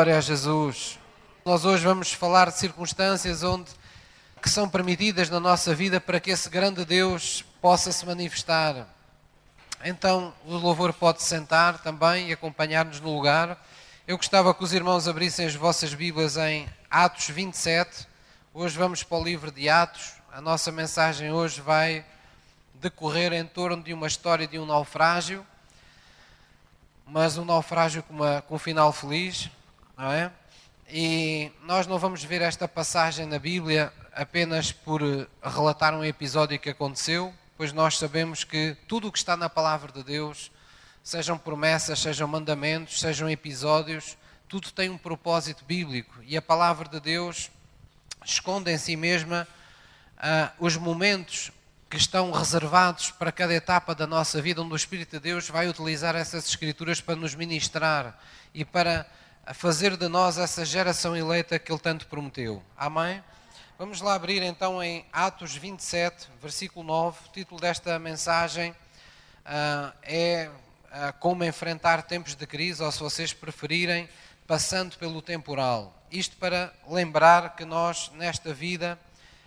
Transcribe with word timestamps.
Glória 0.00 0.16
a 0.16 0.20
Jesus. 0.22 0.98
Nós 1.44 1.66
hoje 1.66 1.84
vamos 1.84 2.10
falar 2.10 2.50
de 2.50 2.58
circunstâncias 2.58 3.42
onde 3.42 3.70
que 4.40 4.48
são 4.48 4.66
permitidas 4.66 5.28
na 5.28 5.38
nossa 5.38 5.74
vida 5.74 6.00
para 6.00 6.18
que 6.18 6.30
esse 6.30 6.48
grande 6.48 6.86
Deus 6.86 7.44
possa 7.60 7.92
se 7.92 8.06
manifestar. 8.06 8.86
Então, 9.84 10.32
o 10.46 10.56
louvor 10.56 10.94
pode 10.94 11.22
sentar 11.22 11.82
também 11.82 12.30
e 12.30 12.32
acompanhar-nos 12.32 12.98
no 12.98 13.14
lugar. 13.14 13.62
Eu 14.08 14.16
gostava 14.16 14.54
que 14.54 14.64
os 14.64 14.72
irmãos 14.72 15.06
abrissem 15.06 15.44
as 15.44 15.54
vossas 15.54 15.92
Bíblias 15.92 16.38
em 16.38 16.66
Atos 16.90 17.28
27. 17.28 18.08
Hoje 18.54 18.78
vamos 18.78 19.02
para 19.02 19.18
o 19.18 19.22
livro 19.22 19.52
de 19.52 19.68
Atos. 19.68 20.14
A 20.32 20.40
nossa 20.40 20.72
mensagem 20.72 21.30
hoje 21.30 21.60
vai 21.60 22.06
decorrer 22.72 23.34
em 23.34 23.44
torno 23.44 23.82
de 23.82 23.92
uma 23.92 24.06
história 24.06 24.46
de 24.46 24.58
um 24.58 24.64
naufrágio, 24.64 25.46
mas 27.06 27.36
um 27.36 27.44
naufrágio 27.44 28.02
com, 28.02 28.14
uma, 28.14 28.40
com 28.40 28.54
um 28.54 28.58
final 28.58 28.94
feliz, 28.94 29.50
não 30.00 30.10
é? 30.10 30.32
E 30.88 31.52
nós 31.64 31.86
não 31.86 31.98
vamos 31.98 32.24
ver 32.24 32.40
esta 32.40 32.66
passagem 32.66 33.26
na 33.26 33.38
Bíblia 33.38 33.92
apenas 34.14 34.72
por 34.72 35.02
relatar 35.42 35.94
um 35.94 36.02
episódio 36.02 36.58
que 36.58 36.70
aconteceu, 36.70 37.34
pois 37.54 37.70
nós 37.70 37.98
sabemos 37.98 38.42
que 38.42 38.74
tudo 38.88 39.08
o 39.08 39.12
que 39.12 39.18
está 39.18 39.36
na 39.36 39.50
palavra 39.50 39.92
de 39.92 40.02
Deus, 40.02 40.50
sejam 41.04 41.36
promessas, 41.36 41.98
sejam 41.98 42.26
mandamentos, 42.26 42.98
sejam 42.98 43.28
episódios, 43.28 44.16
tudo 44.48 44.72
tem 44.72 44.88
um 44.88 44.96
propósito 44.96 45.66
bíblico 45.66 46.14
e 46.22 46.34
a 46.34 46.40
palavra 46.42 46.88
de 46.88 46.98
Deus 46.98 47.50
esconde 48.24 48.72
em 48.72 48.78
si 48.78 48.96
mesma 48.96 49.46
uh, 50.16 50.64
os 50.64 50.78
momentos 50.78 51.52
que 51.90 51.98
estão 51.98 52.30
reservados 52.30 53.10
para 53.10 53.30
cada 53.30 53.52
etapa 53.52 53.94
da 53.94 54.06
nossa 54.06 54.40
vida, 54.40 54.62
onde 54.62 54.72
o 54.72 54.76
Espírito 54.76 55.10
de 55.10 55.20
Deus 55.20 55.50
vai 55.50 55.68
utilizar 55.68 56.16
essas 56.16 56.48
Escrituras 56.48 57.02
para 57.02 57.16
nos 57.16 57.34
ministrar 57.34 58.18
e 58.54 58.64
para 58.64 59.06
fazer 59.54 59.96
de 59.96 60.08
nós 60.08 60.38
essa 60.38 60.64
geração 60.64 61.16
eleita 61.16 61.58
que 61.58 61.72
Ele 61.72 61.80
tanto 61.80 62.06
prometeu. 62.06 62.62
Amém? 62.76 63.22
Vamos 63.78 64.00
lá 64.00 64.14
abrir 64.14 64.42
então 64.42 64.82
em 64.82 65.04
Atos 65.12 65.56
27, 65.56 66.28
versículo 66.40 66.84
9. 66.86 67.18
O 67.26 67.32
título 67.32 67.60
desta 67.60 67.98
mensagem 67.98 68.72
uh, 68.72 69.92
é 70.02 70.50
uh, 70.50 71.12
Como 71.18 71.44
enfrentar 71.44 72.02
tempos 72.02 72.34
de 72.34 72.46
crise, 72.46 72.82
ou 72.82 72.92
se 72.92 73.00
vocês 73.00 73.32
preferirem, 73.32 74.08
passando 74.46 74.98
pelo 74.98 75.22
temporal. 75.22 75.94
Isto 76.10 76.36
para 76.36 76.72
lembrar 76.88 77.56
que 77.56 77.64
nós, 77.64 78.10
nesta 78.14 78.52
vida, 78.52 78.98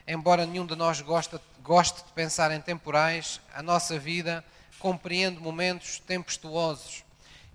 embora 0.08 0.46
nenhum 0.46 0.66
de 0.66 0.76
nós 0.76 1.02
goste, 1.02 1.40
goste 1.62 2.04
de 2.04 2.12
pensar 2.14 2.52
em 2.52 2.60
temporais, 2.60 3.40
a 3.54 3.62
nossa 3.62 4.00
vida 4.00 4.44
compreende 4.80 5.40
momentos 5.40 6.00
tempestuosos. 6.00 7.03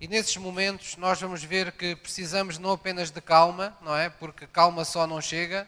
E 0.01 0.07
nesses 0.07 0.37
momentos 0.37 0.95
nós 0.95 1.19
vamos 1.19 1.43
ver 1.43 1.73
que 1.73 1.93
precisamos 1.93 2.57
não 2.57 2.71
apenas 2.71 3.11
de 3.11 3.19
calma, 3.19 3.77
não 3.81 3.93
é? 3.93 4.09
Porque 4.09 4.47
calma 4.47 4.85
só 4.85 5.05
não 5.05 5.19
chega. 5.19 5.67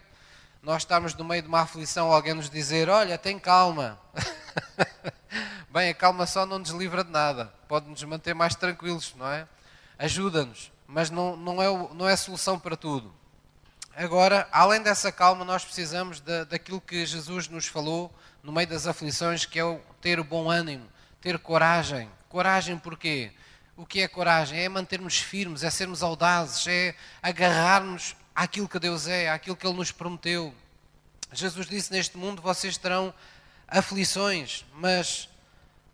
Nós 0.64 0.84
estamos 0.84 1.14
no 1.16 1.26
meio 1.26 1.42
de 1.42 1.50
uma 1.50 1.60
aflição, 1.60 2.14
alguém 2.14 2.34
nos 2.34 2.50
dizer: 2.50 2.88
Olha, 2.88 3.18
tem 3.18 3.38
calma. 3.38 4.00
Bem, 5.70 5.90
a 5.90 5.94
calma 5.94 6.26
só 6.26 6.46
não 6.46 6.60
nos 6.60 6.70
livra 6.70 7.04
de 7.04 7.12
nada, 7.12 7.54
pode 7.68 7.90
nos 7.90 8.02
manter 8.04 8.34
mais 8.34 8.56
tranquilos, 8.56 9.14
não 9.18 9.28
é? 9.28 9.46
Ajuda-nos, 10.00 10.72
mas 10.88 11.10
não, 11.10 11.36
não, 11.36 11.62
é, 11.62 11.94
não 11.94 12.08
é 12.08 12.16
solução 12.16 12.58
para 12.58 12.78
tudo. 12.78 13.14
Agora, 13.94 14.48
além 14.50 14.82
dessa 14.82 15.12
calma, 15.12 15.44
nós 15.44 15.66
precisamos 15.66 16.22
de, 16.22 16.46
daquilo 16.46 16.80
que 16.80 17.06
Jesus 17.06 17.50
nos 17.50 17.68
falou 17.68 18.14
no 18.42 18.52
meio 18.54 18.68
das 18.68 18.88
aflições, 18.88 19.46
que 19.46 19.60
é 19.60 19.66
o 19.66 19.80
ter 20.00 20.22
o 20.22 20.24
bom 20.24 20.50
ânimo, 20.50 20.88
ter 21.20 21.38
coragem. 21.38 22.10
Coragem 22.30 22.78
porquê? 22.78 23.34
O 23.82 23.86
que 23.88 24.02
é 24.02 24.08
coragem? 24.08 24.60
É 24.60 24.70
mantermos 24.70 25.18
firmes, 25.18 25.64
é 25.64 25.70
sermos 25.72 26.04
audazes, 26.04 26.68
é 26.68 26.94
agarrarmos 27.20 28.16
àquilo 28.36 28.70
que 28.70 28.78
Deus 28.78 29.08
é, 29.08 29.28
àquilo 29.28 29.56
que 29.56 29.66
Ele 29.66 29.76
nos 29.76 29.92
prometeu. 29.92 30.54
Jesus 31.34 31.66
disse: 31.66 31.92
Neste 31.92 32.16
mundo 32.16 32.44
vocês 32.44 32.78
terão 32.78 33.12
aflições, 33.68 34.64
mas 34.76 35.28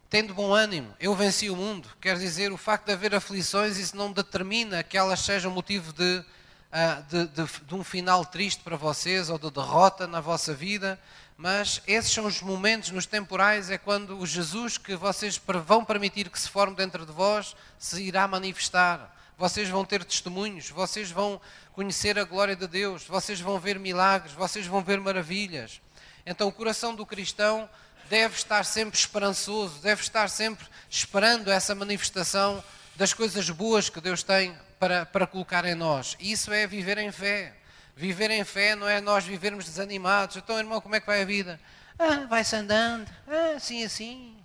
tendo 0.10 0.34
bom 0.34 0.54
ânimo, 0.54 0.94
eu 1.00 1.16
venci 1.16 1.50
o 1.50 1.56
mundo. 1.56 1.88
Quer 2.02 2.18
dizer, 2.18 2.52
o 2.52 2.58
facto 2.58 2.88
de 2.88 2.92
haver 2.92 3.16
aflições, 3.16 3.78
isso 3.78 3.96
não 3.96 4.12
determina 4.12 4.84
que 4.84 4.98
elas 4.98 5.22
sejam 5.22 5.50
motivo 5.50 5.94
de 5.94 6.26
uh, 6.72 7.04
de, 7.04 7.28
de, 7.28 7.50
de 7.66 7.74
um 7.74 7.86
final 7.86 8.26
triste 8.26 8.62
para 8.64 8.76
vocês 8.76 9.30
ou 9.30 9.40
de 9.40 9.50
derrota 9.50 10.06
na 10.08 10.20
vossa 10.20 10.54
vida, 10.54 11.00
mas 11.38 11.84
esses 11.86 12.12
são 12.12 12.26
os 12.26 12.42
momentos 12.42 12.90
nos 12.90 13.06
temporais, 13.06 13.70
é 13.70 13.78
quando 13.78 14.18
o 14.18 14.26
Jesus 14.26 14.78
que 14.78 14.96
vocês 14.96 15.40
vão 15.66 15.86
permitir 15.86 16.30
que 16.32 16.40
se 16.40 16.50
forme 16.50 16.76
dentro 16.76 17.06
de 17.06 17.12
vós 17.12 17.56
se 17.78 18.02
irá 18.02 18.28
manifestar. 18.28 19.16
Vocês 19.38 19.70
vão 19.70 19.86
ter 19.86 20.04
testemunhos, 20.04 20.72
vocês 20.72 21.12
vão 21.12 21.40
conhecer 21.74 22.18
a 22.18 22.24
glória 22.24 22.56
de 22.56 22.66
Deus, 22.66 23.04
vocês 23.04 23.40
vão 23.40 23.60
ver 23.60 23.78
milagres, 23.78 24.34
vocês 24.34 24.66
vão 24.66 24.84
ver 24.84 25.00
maravilhas. 25.00 25.80
Então 26.26 26.48
o 26.48 26.52
coração 26.52 26.96
do 26.96 27.06
cristão 27.06 27.70
deve 28.10 28.36
estar 28.36 28.66
sempre 28.66 28.98
esperançoso, 28.98 29.80
deve 29.80 30.02
estar 30.02 30.30
sempre 30.32 30.66
esperando 30.90 31.52
essa 31.52 31.76
manifestação 31.76 32.64
das 32.96 33.14
coisas 33.14 33.48
boas 33.52 33.90
que 33.90 34.02
Deus 34.02 34.24
tem 34.24 34.58
para, 34.80 35.06
para 35.06 35.28
colocar 35.28 35.66
em 35.66 35.76
nós. 35.76 36.18
Isso 36.20 36.52
é 36.52 36.66
viver 36.66 36.98
em 36.98 37.12
fé. 37.12 37.54
Viver 37.98 38.30
em 38.30 38.44
fé 38.44 38.76
não 38.76 38.88
é 38.88 39.02
nós 39.02 39.26
vivermos 39.26 39.66
desanimados. 39.66 40.36
Então, 40.36 40.60
irmão, 40.60 40.80
como 40.80 40.94
é 40.94 41.00
que 41.00 41.08
vai 41.08 41.24
a 41.24 41.26
vida? 41.26 41.60
Ah, 41.98 42.28
vai-se 42.28 42.56
andando. 42.56 43.12
Ah, 43.28 43.56
assim, 43.56 43.84
assim. 43.84 44.38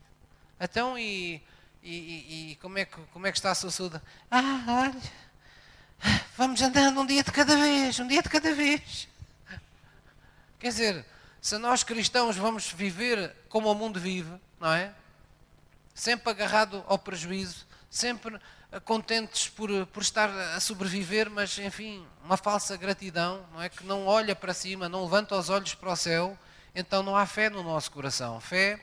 Então, 0.58 0.98
e, 0.98 1.42
e, 1.82 2.52
e, 2.52 2.58
como, 2.62 2.78
é 2.78 2.86
que, 2.86 2.96
como 3.12 3.26
é 3.26 3.30
que 3.30 3.36
está 3.36 3.50
a 3.50 3.54
sua 3.54 3.70
saúde? 3.70 4.00
Ah, 4.30 4.64
olha, 4.66 6.22
vamos 6.34 6.62
andando 6.62 6.98
um 6.98 7.04
dia 7.04 7.22
de 7.22 7.30
cada 7.30 7.54
vez, 7.54 8.00
um 8.00 8.06
dia 8.06 8.22
de 8.22 8.30
cada 8.30 8.54
vez. 8.54 9.06
Quer 10.58 10.68
dizer, 10.68 11.06
se 11.38 11.58
nós 11.58 11.84
cristãos 11.84 12.38
vamos 12.38 12.72
viver 12.72 13.36
como 13.50 13.70
o 13.70 13.74
mundo 13.74 14.00
vive, 14.00 14.32
não 14.58 14.72
é? 14.72 14.94
Sempre 15.94 16.30
agarrado 16.30 16.82
ao 16.86 16.98
prejuízo, 16.98 17.66
sempre 17.90 18.40
contentes 18.80 19.48
por, 19.48 19.86
por 19.86 20.02
estar 20.02 20.30
a 20.30 20.60
sobreviver, 20.60 21.30
mas 21.30 21.58
enfim, 21.58 22.06
uma 22.24 22.36
falsa 22.36 22.76
gratidão, 22.76 23.44
não 23.52 23.62
é? 23.62 23.68
Que 23.68 23.84
não 23.84 24.06
olha 24.06 24.34
para 24.34 24.54
cima, 24.54 24.88
não 24.88 25.04
levanta 25.04 25.36
os 25.36 25.50
olhos 25.50 25.74
para 25.74 25.92
o 25.92 25.96
céu, 25.96 26.38
então 26.74 27.02
não 27.02 27.16
há 27.16 27.26
fé 27.26 27.50
no 27.50 27.62
nosso 27.62 27.90
coração. 27.90 28.40
Fé 28.40 28.80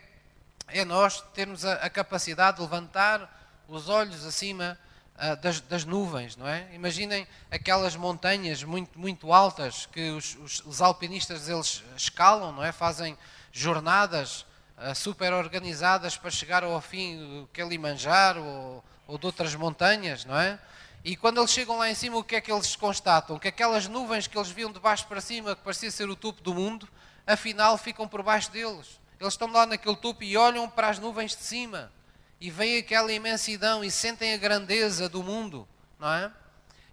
é 0.67 0.85
nós 0.85 1.21
termos 1.33 1.65
a, 1.65 1.73
a 1.73 1.89
capacidade 1.89 2.57
de 2.57 2.63
levantar 2.63 3.35
os 3.67 3.89
olhos 3.89 4.25
acima 4.25 4.77
uh, 5.15 5.35
das, 5.37 5.59
das, 5.61 5.85
nuvens, 5.85 6.35
não 6.35 6.47
é? 6.47 6.67
Imaginem 6.73 7.27
aquelas 7.49 7.95
montanhas 7.95 8.63
muito, 8.63 8.97
muito 8.99 9.33
altas 9.33 9.87
que 9.87 10.11
os, 10.11 10.35
os, 10.35 10.59
os 10.65 10.81
alpinistas 10.81 11.49
eles 11.49 11.83
escalam, 11.97 12.51
não 12.51 12.63
é? 12.63 12.71
Fazem 12.71 13.17
jornadas 13.51 14.45
uh, 14.77 14.93
super 14.93 15.33
organizadas 15.33 16.15
para 16.15 16.29
chegar 16.29 16.63
ao 16.63 16.79
fim 16.79 17.17
do 17.17 17.49
Kilimanjaro 17.51 18.43
ou 18.43 18.83
ou 19.09 19.17
de 19.17 19.25
outras 19.25 19.55
montanhas, 19.55 20.23
não 20.23 20.39
é? 20.39 20.59
E 21.03 21.15
quando 21.15 21.39
eles 21.39 21.49
chegam 21.49 21.79
lá 21.79 21.89
em 21.89 21.95
cima, 21.95 22.17
o 22.17 22.23
que 22.23 22.35
é 22.35 22.41
que 22.41 22.51
eles 22.51 22.75
constatam? 22.75 23.39
Que 23.39 23.47
aquelas 23.47 23.87
nuvens 23.87 24.27
que 24.27 24.37
eles 24.37 24.49
viam 24.49 24.71
de 24.71 24.79
baixo 24.79 25.07
para 25.07 25.19
cima, 25.19 25.55
que 25.55 25.63
parecia 25.63 25.89
ser 25.89 26.07
o 26.09 26.15
topo 26.15 26.41
do 26.43 26.53
mundo, 26.53 26.87
afinal 27.25 27.75
ficam 27.77 28.07
por 28.07 28.21
baixo 28.21 28.51
deles. 28.51 28.99
Eles 29.19 29.33
estão 29.33 29.51
lá 29.51 29.65
naquele 29.65 29.95
topo 29.95 30.23
e 30.23 30.37
olham 30.37 30.69
para 30.69 30.89
as 30.89 30.99
nuvens 30.99 31.35
de 31.35 31.41
cima 31.41 31.91
e 32.39 32.51
veem 32.51 32.77
aquela 32.77 33.11
imensidão 33.11 33.83
e 33.83 33.89
sentem 33.89 34.33
a 34.33 34.37
grandeza 34.37 35.09
do 35.09 35.23
mundo, 35.23 35.67
não 35.97 36.13
é? 36.13 36.31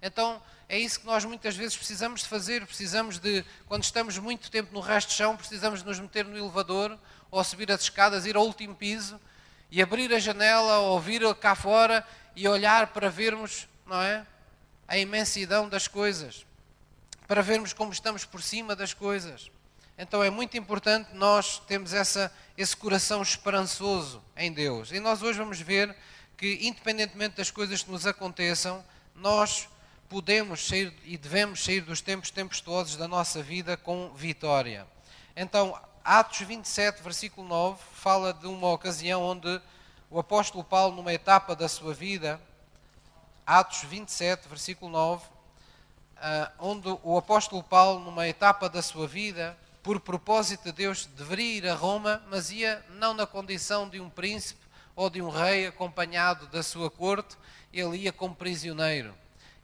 Então 0.00 0.42
é 0.70 0.78
isso 0.78 1.00
que 1.00 1.06
nós 1.06 1.22
muitas 1.24 1.54
vezes 1.54 1.76
precisamos 1.76 2.22
de 2.22 2.28
fazer. 2.28 2.64
Precisamos 2.64 3.18
de, 3.18 3.44
quando 3.66 3.82
estamos 3.82 4.16
muito 4.16 4.50
tempo 4.50 4.72
no 4.72 4.80
resto 4.80 5.08
de 5.08 5.14
chão, 5.14 5.36
precisamos 5.36 5.80
de 5.80 5.86
nos 5.86 6.00
meter 6.00 6.24
no 6.24 6.38
elevador 6.38 6.98
ou 7.30 7.44
subir 7.44 7.70
as 7.70 7.82
escadas, 7.82 8.24
ir 8.24 8.36
ao 8.36 8.44
último 8.46 8.74
piso 8.74 9.20
e 9.70 9.82
abrir 9.82 10.12
a 10.12 10.18
janela, 10.18 10.78
ouvir 10.78 11.22
cá 11.36 11.54
fora 11.54 12.06
e 12.34 12.46
olhar 12.46 12.88
para 12.88 13.10
vermos, 13.10 13.68
não 13.86 14.00
é? 14.00 14.26
A 14.86 14.96
imensidão 14.96 15.68
das 15.68 15.88
coisas, 15.88 16.46
para 17.26 17.42
vermos 17.42 17.72
como 17.72 17.92
estamos 17.92 18.24
por 18.24 18.42
cima 18.42 18.76
das 18.76 18.94
coisas. 18.94 19.50
Então 19.98 20.22
é 20.22 20.30
muito 20.30 20.56
importante 20.56 21.14
nós 21.14 21.58
termos 21.60 21.94
essa, 21.94 22.32
esse 22.56 22.76
coração 22.76 23.22
esperançoso 23.22 24.22
em 24.36 24.52
Deus. 24.52 24.92
E 24.92 25.00
nós 25.00 25.22
hoje 25.22 25.38
vamos 25.38 25.60
ver 25.60 25.96
que, 26.36 26.58
independentemente 26.62 27.36
das 27.36 27.50
coisas 27.50 27.82
que 27.82 27.90
nos 27.90 28.06
aconteçam, 28.06 28.84
nós 29.14 29.68
podemos 30.08 30.68
sair 30.68 30.92
e 31.04 31.16
devemos 31.16 31.64
sair 31.64 31.80
dos 31.80 32.00
tempos 32.00 32.30
tempestuosos 32.30 32.96
da 32.96 33.08
nossa 33.08 33.42
vida 33.42 33.76
com 33.76 34.12
vitória. 34.14 34.86
Então, 35.34 35.78
Atos 36.08 36.38
27, 36.38 37.02
versículo 37.02 37.48
9, 37.48 37.82
fala 37.94 38.32
de 38.32 38.46
uma 38.46 38.70
ocasião 38.70 39.24
onde 39.24 39.60
o 40.08 40.20
apóstolo 40.20 40.62
Paulo, 40.62 40.94
numa 40.94 41.12
etapa 41.12 41.56
da 41.56 41.68
sua 41.68 41.92
vida, 41.92 42.40
Atos 43.44 43.82
27, 43.82 44.48
versículo 44.48 44.88
9, 44.92 45.24
ah, 46.18 46.52
onde 46.60 46.96
o 47.02 47.18
apóstolo 47.18 47.60
Paulo, 47.60 47.98
numa 48.04 48.28
etapa 48.28 48.68
da 48.68 48.82
sua 48.82 49.08
vida, 49.08 49.58
por 49.82 49.98
propósito 49.98 50.66
de 50.66 50.72
Deus, 50.72 51.06
deveria 51.06 51.56
ir 51.56 51.68
a 51.68 51.74
Roma, 51.74 52.22
mas 52.30 52.52
ia 52.52 52.86
não 52.90 53.12
na 53.12 53.26
condição 53.26 53.88
de 53.88 53.98
um 53.98 54.08
príncipe 54.08 54.64
ou 54.94 55.10
de 55.10 55.20
um 55.20 55.28
rei 55.28 55.66
acompanhado 55.66 56.46
da 56.46 56.62
sua 56.62 56.88
corte, 56.88 57.36
ele 57.72 57.96
ia 57.96 58.12
como 58.12 58.32
prisioneiro. 58.32 59.12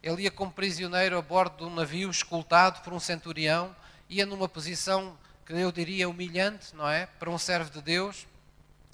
ele 0.03 0.23
ia 0.23 0.31
como 0.31 0.51
prisioneiro 0.51 1.17
a 1.17 1.21
bordo 1.21 1.59
de 1.59 1.71
um 1.71 1.73
navio, 1.73 2.11
escoltado 2.11 2.81
por 2.81 2.91
um 2.91 2.99
centurião, 2.99 3.73
ia 4.09 4.25
numa 4.25 4.49
posição 4.49 5.17
que 5.45 5.53
eu 5.53 5.71
diria 5.71 6.07
humilhante, 6.07 6.75
não 6.75 6.87
é? 6.89 7.05
Para 7.05 7.29
um 7.29 7.37
servo 7.37 7.69
de 7.69 7.81
Deus. 7.81 8.27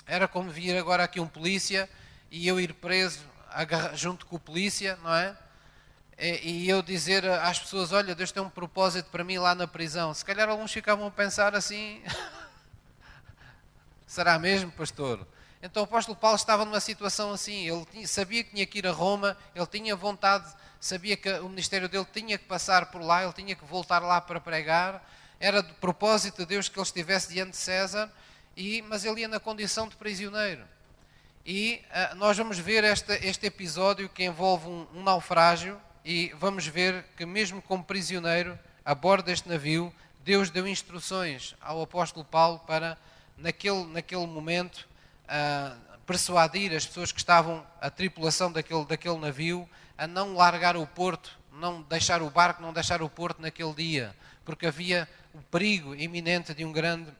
Era 0.05 0.27
como 0.27 0.49
vir 0.49 0.77
agora 0.77 1.03
aqui 1.03 1.19
um 1.19 1.27
polícia 1.27 1.89
e 2.31 2.47
eu 2.47 2.59
ir 2.59 2.73
preso 2.73 3.19
junto 3.93 4.25
com 4.25 4.35
o 4.35 4.39
polícia, 4.39 4.97
não 5.03 5.13
é? 5.13 5.37
E 6.17 6.67
eu 6.67 6.81
dizer 6.81 7.25
às 7.25 7.59
pessoas: 7.59 7.91
Olha, 7.91 8.13
Deus 8.13 8.31
tem 8.31 8.41
um 8.41 8.49
propósito 8.49 9.09
para 9.09 9.23
mim 9.23 9.37
lá 9.37 9.55
na 9.55 9.67
prisão. 9.67 10.13
Se 10.13 10.25
calhar 10.25 10.49
alguns 10.49 10.71
ficavam 10.71 11.07
a 11.07 11.11
pensar 11.11 11.55
assim: 11.55 12.01
Será 14.05 14.37
mesmo, 14.37 14.71
pastor? 14.71 15.25
Então 15.61 15.83
o 15.83 15.85
apóstolo 15.85 16.17
Paulo 16.17 16.35
estava 16.35 16.65
numa 16.65 16.79
situação 16.79 17.31
assim. 17.31 17.67
Ele 17.67 18.07
sabia 18.07 18.43
que 18.43 18.51
tinha 18.51 18.65
que 18.65 18.79
ir 18.79 18.87
a 18.87 18.91
Roma, 18.91 19.37
ele 19.55 19.65
tinha 19.67 19.95
vontade, 19.95 20.51
sabia 20.79 21.15
que 21.15 21.31
o 21.39 21.47
ministério 21.49 21.87
dele 21.87 22.07
tinha 22.11 22.37
que 22.37 22.45
passar 22.45 22.87
por 22.87 23.01
lá, 23.01 23.23
ele 23.23 23.33
tinha 23.33 23.55
que 23.55 23.65
voltar 23.65 23.99
lá 23.99 24.19
para 24.19 24.41
pregar. 24.41 25.01
Era 25.39 25.63
de 25.63 25.71
propósito 25.73 26.39
de 26.39 26.45
Deus 26.45 26.67
que 26.67 26.77
ele 26.77 26.83
estivesse 26.83 27.33
diante 27.33 27.51
de 27.51 27.57
César, 27.57 28.11
e, 28.57 28.81
mas 28.81 29.05
ele 29.05 29.21
ia 29.21 29.27
na 29.27 29.39
condição 29.39 29.87
de 29.87 29.95
prisioneiro. 29.95 30.63
E 31.45 31.81
uh, 32.11 32.15
nós 32.15 32.37
vamos 32.37 32.59
ver 32.59 32.83
este, 32.83 33.13
este 33.25 33.45
episódio 33.47 34.09
que 34.09 34.23
envolve 34.23 34.67
um, 34.67 34.85
um 34.93 35.01
naufrágio 35.01 35.79
e 36.03 36.33
vamos 36.37 36.67
ver 36.67 37.05
que, 37.15 37.25
mesmo 37.25 37.61
como 37.61 37.83
prisioneiro, 37.83 38.59
a 38.83 38.93
bordo 38.93 39.25
deste 39.25 39.47
navio, 39.47 39.93
Deus 40.23 40.49
deu 40.49 40.67
instruções 40.67 41.55
ao 41.61 41.81
apóstolo 41.81 42.25
Paulo 42.25 42.59
para, 42.59 42.97
naquele, 43.37 43.85
naquele 43.85 44.27
momento, 44.27 44.87
uh, 45.25 45.99
persuadir 46.05 46.75
as 46.75 46.85
pessoas 46.85 47.11
que 47.11 47.19
estavam, 47.19 47.65
a 47.79 47.89
tripulação 47.89 48.51
daquele, 48.51 48.85
daquele 48.85 49.17
navio, 49.17 49.69
a 49.97 50.05
não 50.05 50.35
largar 50.35 50.75
o 50.75 50.85
porto, 50.85 51.37
não 51.53 51.81
deixar 51.83 52.21
o 52.21 52.29
barco, 52.29 52.61
não 52.61 52.73
deixar 52.73 53.01
o 53.01 53.09
porto 53.09 53.41
naquele 53.41 53.73
dia, 53.73 54.15
porque 54.45 54.67
havia 54.67 55.07
o 55.33 55.41
perigo 55.43 55.95
iminente 55.95 56.53
de 56.53 56.65
um 56.65 56.71
grande, 56.71 57.11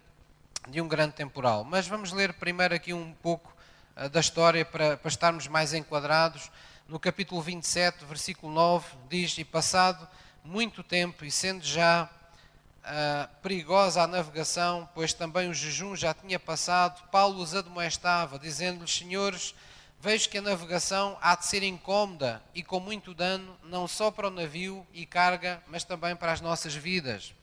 de 0.68 0.82
um 0.82 0.88
grande 0.88 1.14
temporal. 1.14 1.64
Mas 1.64 1.88
vamos 1.88 2.12
ler 2.12 2.34
primeiro 2.34 2.74
aqui 2.74 2.94
um 2.94 3.14
pouco 3.22 3.56
uh, 3.96 4.10
da 4.10 4.20
história 4.20 4.66
para, 4.66 4.98
para 4.98 5.10
estarmos 5.10 5.48
mais 5.48 5.74
enquadrados 5.74 6.52
no 6.90 7.00
capítulo 7.00 7.40
27, 7.40 8.04
versículo 8.06 8.52
9, 8.52 8.88
diz: 9.08 9.38
E 9.38 9.46
passado 9.46 10.08
muito 10.44 10.84
tempo, 10.84 11.24
e 11.24 11.30
sendo 11.30 11.64
já 11.64 12.10
uh, 12.80 13.30
perigosa 13.42 14.02
a 14.02 14.08
navegação, 14.08 14.90
pois 14.96 15.14
também 15.14 15.50
o 15.50 15.54
jejum 15.54 15.96
já 15.96 16.14
tinha 16.14 16.40
passado, 16.40 17.08
Paulo 17.10 17.42
os 17.42 17.54
admoestava, 17.54 18.40
dizendo-lhes: 18.40 18.98
Senhores, 18.98 19.54
vejo 20.02 20.30
que 20.30 20.38
a 20.38 20.42
navegação 20.42 21.18
há 21.22 21.36
de 21.36 21.46
ser 21.46 21.62
incômoda 21.62 22.42
e 22.56 22.64
com 22.64 22.80
muito 22.80 23.14
dano, 23.14 23.58
não 23.64 23.88
só 23.88 24.10
para 24.10 24.28
o 24.28 24.32
navio 24.32 24.88
e 24.94 25.06
carga, 25.06 25.62
mas 25.68 25.84
também 25.84 26.16
para 26.16 26.32
as 26.32 26.40
nossas 26.40 26.74
vidas. 26.74 27.34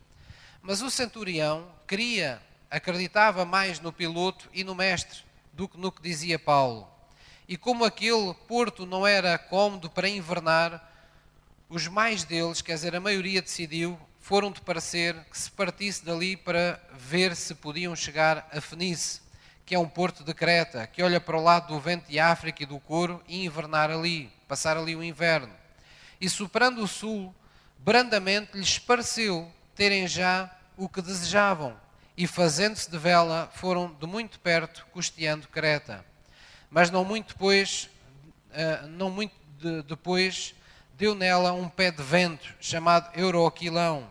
Mas 0.62 0.80
o 0.80 0.90
centurião 0.90 1.70
queria, 1.86 2.40
acreditava 2.70 3.44
mais 3.44 3.78
no 3.78 3.92
piloto 3.92 4.48
e 4.52 4.64
no 4.64 4.74
mestre 4.74 5.20
do 5.52 5.68
que 5.68 5.78
no 5.78 5.92
que 5.92 6.02
dizia 6.02 6.38
Paulo. 6.38 6.88
E 7.46 7.56
como 7.56 7.84
aquele 7.84 8.34
porto 8.48 8.86
não 8.86 9.06
era 9.06 9.38
cômodo 9.38 9.88
para 9.90 10.08
invernar, 10.08 10.92
os 11.68 11.86
mais 11.88 12.24
deles, 12.24 12.62
quer 12.62 12.74
dizer, 12.74 12.96
a 12.96 13.00
maioria 13.00 13.42
decidiu, 13.42 13.98
foram 14.18 14.50
de 14.50 14.60
parecer 14.60 15.14
que 15.30 15.38
se 15.38 15.50
partisse 15.50 16.04
dali 16.04 16.36
para 16.36 16.80
ver 16.94 17.36
se 17.36 17.54
podiam 17.54 17.94
chegar 17.94 18.48
a 18.52 18.60
Fenice, 18.60 19.20
que 19.66 19.74
é 19.74 19.78
um 19.78 19.88
porto 19.88 20.24
de 20.24 20.32
Creta, 20.32 20.86
que 20.86 21.02
olha 21.02 21.20
para 21.20 21.36
o 21.36 21.42
lado 21.42 21.74
do 21.74 21.80
vento 21.80 22.08
de 22.08 22.18
África 22.18 22.62
e 22.62 22.66
do 22.66 22.80
couro 22.80 23.22
e 23.28 23.44
invernar 23.44 23.90
ali, 23.90 24.32
passar 24.48 24.78
ali 24.78 24.96
o 24.96 25.04
inverno. 25.04 25.52
E 26.18 26.30
soprando 26.30 26.82
o 26.82 26.88
sul, 26.88 27.34
brandamente 27.78 28.56
lhes 28.56 28.78
pareceu 28.78 29.52
terem 29.74 30.08
já 30.08 30.50
o 30.76 30.88
que 30.88 31.02
desejavam, 31.02 31.76
e 32.16 32.26
fazendo-se 32.26 32.90
de 32.90 32.96
vela, 32.96 33.50
foram 33.52 33.94
de 34.00 34.06
muito 34.06 34.40
perto 34.40 34.86
custeando 34.92 35.48
Creta 35.48 36.02
mas 36.70 36.90
não 36.90 37.04
muito 37.04 37.28
depois, 37.28 37.88
uh, 38.50 38.86
não 38.88 39.10
muito 39.10 39.34
de, 39.58 39.82
depois 39.82 40.54
deu 40.94 41.14
nela 41.14 41.52
um 41.52 41.68
pé 41.68 41.90
de 41.90 42.02
vento 42.02 42.54
chamado 42.60 43.08
Euroquilão. 43.18 44.06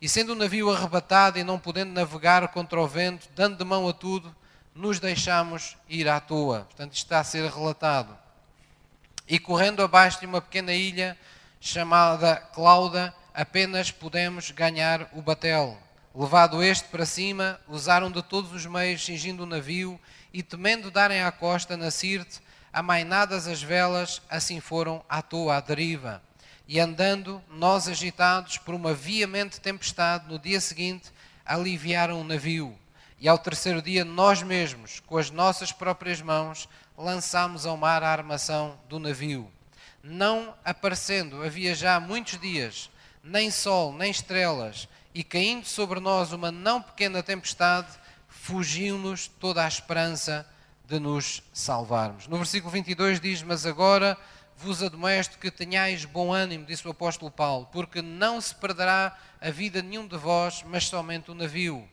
E 0.00 0.08
sendo 0.08 0.32
o 0.32 0.34
navio 0.34 0.70
arrebatado 0.70 1.38
e 1.38 1.44
não 1.44 1.58
podendo 1.58 1.92
navegar 1.92 2.48
contra 2.48 2.80
o 2.80 2.88
vento, 2.88 3.28
dando 3.34 3.56
de 3.56 3.64
mão 3.64 3.88
a 3.88 3.92
tudo, 3.92 4.34
nos 4.74 5.00
deixamos 5.00 5.76
ir 5.88 6.08
à 6.08 6.20
toa. 6.20 6.60
Portanto, 6.60 6.94
isto 6.94 7.04
está 7.04 7.20
a 7.20 7.24
ser 7.24 7.50
relatado. 7.50 8.16
E 9.28 9.38
correndo 9.38 9.82
abaixo 9.82 10.20
de 10.20 10.26
uma 10.26 10.40
pequena 10.40 10.72
ilha 10.72 11.16
chamada 11.60 12.36
Clauda, 12.36 13.14
apenas 13.34 13.90
podemos 13.90 14.50
ganhar 14.50 15.08
o 15.12 15.22
batel. 15.22 15.78
Levado 16.14 16.62
este 16.62 16.88
para 16.88 17.06
cima, 17.06 17.60
usaram 17.68 18.10
de 18.10 18.22
todos 18.22 18.52
os 18.52 18.66
meios, 18.66 19.04
cingindo 19.04 19.44
o 19.44 19.46
navio 19.46 20.00
e 20.32 20.42
temendo 20.42 20.90
darem 20.90 21.22
à 21.22 21.30
costa 21.30 21.76
na 21.76 21.90
Sirte, 21.90 22.40
amainadas 22.72 23.46
as 23.46 23.62
velas, 23.62 24.20
assim 24.28 24.60
foram 24.60 25.04
à 25.08 25.22
toa, 25.22 25.56
à 25.56 25.60
deriva. 25.60 26.22
E 26.66 26.80
andando, 26.80 27.42
nós 27.50 27.88
agitados 27.88 28.58
por 28.58 28.74
uma 28.74 28.94
viamente 28.94 29.60
tempestade, 29.60 30.28
no 30.28 30.38
dia 30.38 30.60
seguinte, 30.60 31.10
aliviaram 31.44 32.20
o 32.20 32.24
navio. 32.24 32.76
E 33.20 33.28
ao 33.28 33.36
terceiro 33.36 33.82
dia, 33.82 34.02
nós 34.02 34.42
mesmos, 34.42 35.00
com 35.00 35.18
as 35.18 35.30
nossas 35.30 35.70
próprias 35.70 36.22
mãos, 36.22 36.66
lançámos 36.96 37.66
ao 37.66 37.76
mar 37.76 38.02
a 38.02 38.08
armação 38.08 38.80
do 38.88 38.98
navio. 38.98 39.52
Não 40.02 40.54
aparecendo, 40.64 41.42
havia 41.42 41.74
já 41.74 42.00
muitos 42.00 42.40
dias, 42.40 42.88
nem 43.22 43.50
sol, 43.50 43.92
nem 43.92 44.10
estrelas, 44.10 44.88
e 45.14 45.22
caindo 45.22 45.66
sobre 45.66 46.00
nós 46.00 46.32
uma 46.32 46.50
não 46.50 46.80
pequena 46.80 47.22
tempestade, 47.22 47.88
fugiu-nos 48.26 49.28
toda 49.28 49.62
a 49.62 49.68
esperança 49.68 50.48
de 50.86 50.98
nos 50.98 51.42
salvarmos. 51.52 52.26
No 52.26 52.38
versículo 52.38 52.72
22 52.72 53.20
diz: 53.20 53.42
Mas 53.42 53.66
agora 53.66 54.16
vos 54.56 54.82
admoesto 54.82 55.38
que 55.38 55.50
tenhais 55.50 56.06
bom 56.06 56.32
ânimo, 56.32 56.64
disse 56.64 56.88
o 56.88 56.90
apóstolo 56.90 57.30
Paulo, 57.30 57.68
porque 57.70 58.00
não 58.00 58.40
se 58.40 58.54
perderá 58.54 59.14
a 59.38 59.50
vida 59.50 59.82
nenhum 59.82 60.06
de 60.06 60.16
vós, 60.16 60.64
mas 60.66 60.86
somente 60.86 61.30
o 61.30 61.34
navio. 61.34 61.86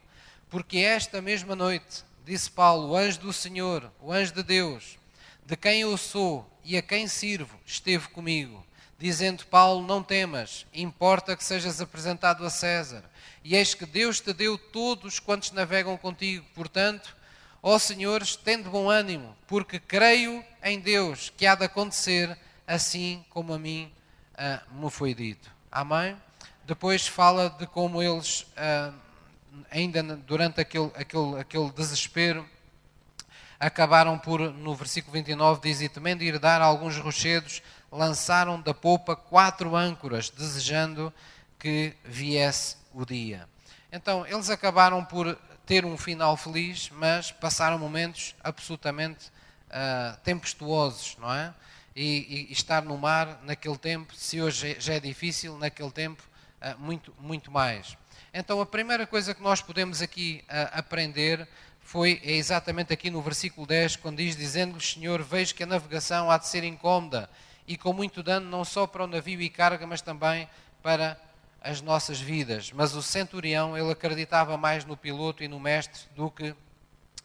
Porque 0.50 0.78
esta 0.80 1.22
mesma 1.22 1.56
noite, 1.56 2.04
disse 2.26 2.50
Paulo, 2.50 2.90
o 2.90 2.96
anjo 2.96 3.20
do 3.20 3.34
Senhor, 3.34 3.92
o 4.02 4.12
anjo 4.12 4.34
de 4.34 4.44
Deus, 4.44 4.98
de 5.46 5.56
quem 5.56 5.82
eu 5.82 5.98
sou 5.98 6.50
e 6.64 6.78
a 6.78 6.82
quem 6.82 7.08
sirvo, 7.08 7.60
esteve 7.66 8.08
comigo, 8.10 8.66
dizendo 8.98 9.46
Paulo: 9.46 9.86
Não 9.86 10.04
temas, 10.04 10.66
importa 10.74 11.36
que 11.36 11.44
sejas 11.44 11.82
apresentado 11.82 12.46
a 12.46 12.50
César 12.50 13.04
e 13.44 13.56
eis 13.56 13.74
que 13.74 13.86
Deus 13.86 14.20
te 14.20 14.34
deu 14.34 14.58
todos 14.58 15.20
quantos 15.20 15.52
navegam 15.52 15.96
contigo. 15.96 16.46
Portanto, 16.54 17.16
ó 17.64 17.80
senhores, 17.80 18.36
tende 18.36 18.68
bom 18.68 18.90
ânimo, 18.90 19.34
porque 19.48 19.80
creio 19.80 20.44
em 20.62 20.82
Deus 20.82 21.32
que 21.38 21.46
há 21.46 21.56
de 21.56 21.64
acontecer 21.64 22.38
assim 22.68 23.24
como 23.30 23.54
a 23.54 23.58
mim 23.58 23.90
uh, 24.34 24.76
me 24.76 24.92
foi 24.92 25.14
dito. 25.14 25.50
Amém? 25.72 26.18
Depois 26.66 27.08
fala 27.08 27.50
de 27.50 27.66
como 27.68 28.04
eles, 28.04 28.42
uh, 28.42 28.94
ainda 29.72 30.04
durante 30.04 30.62
aquele, 30.62 30.92
aquele, 30.96 31.40
aquele 31.40 31.72
desespero, 31.72 32.48
acabaram 33.60 34.18
por, 34.18 34.40
no 34.40 34.76
versículo 34.76 35.14
29, 35.14 35.62
diz: 35.62 35.82
E 35.82 35.90
temendo 35.90 36.24
ir 36.24 36.40
dar 36.40 36.62
alguns 36.62 36.98
rochedos, 36.98 37.62
lançaram 37.92 38.62
da 38.62 38.74
popa 38.74 39.16
quatro 39.16 39.76
âncoras, 39.76 40.30
desejando 40.30 41.14
que 41.60 41.94
viesse 42.04 42.78
o 42.94 43.06
dia. 43.06 43.48
Então, 43.92 44.26
eles 44.28 44.50
acabaram 44.50 45.04
por 45.04 45.38
ter 45.66 45.86
um 45.86 45.98
final 45.98 46.38
feliz, 46.38 46.90
mas 46.92 47.32
passaram 47.32 47.78
momentos 47.78 48.36
absolutamente 48.44 49.28
uh, 49.68 50.18
tempestuosos, 50.24 51.18
não 51.20 51.34
é? 51.34 51.54
E, 51.96 52.48
e, 52.50 52.54
estar 52.54 52.84
no 52.84 52.98
mar 52.98 53.40
naquele 53.44 53.78
tempo, 53.78 54.16
se 54.16 54.42
hoje 54.42 54.78
já 54.80 54.94
é 54.94 55.00
difícil, 55.00 55.58
naquele 55.58 55.92
tempo, 55.92 56.24
uh, 56.62 56.80
muito, 56.80 57.14
muito 57.20 57.52
mais. 57.52 57.98
Então, 58.34 58.60
a 58.62 58.66
primeira 58.66 59.08
coisa 59.08 59.34
que 59.34 59.42
nós 59.42 59.62
podemos 59.62 60.02
aqui 60.02 60.44
uh, 60.46 60.80
aprender 60.80 61.48
foi 61.82 62.22
é 62.24 62.34
exatamente 62.34 62.92
aqui 62.92 63.10
no 63.10 63.22
versículo 63.22 63.66
10, 63.66 63.96
quando 63.96 64.18
diz: 64.18 64.36
Dizendo-lhes, 64.36 64.94
Senhor, 64.94 65.24
vejo 65.24 65.56
que 65.56 65.64
a 65.64 65.66
navegação 65.66 66.30
há 66.30 66.38
de 66.38 66.48
ser 66.48 66.64
incómoda 66.64 67.30
e 67.68 67.78
com 67.78 67.94
muito 67.94 68.22
dano, 68.22 68.50
não 68.50 68.64
só 68.64 68.86
para 68.86 69.04
o 69.04 69.08
navio 69.08 69.42
e 69.42 69.50
carga, 69.50 69.86
mas 69.88 70.02
também 70.02 70.48
para 70.82 71.20
as 71.62 71.82
nossas 71.82 72.20
vidas. 72.20 72.72
Mas 72.72 72.94
o 72.96 73.02
centurião, 73.02 73.78
ele 73.78 73.92
acreditava 73.92 74.58
mais 74.58 74.86
no 74.86 74.96
piloto 74.96 75.44
e 75.44 75.48
no 75.48 75.60
mestre 75.60 76.02
do 76.16 76.30
que 76.32 76.56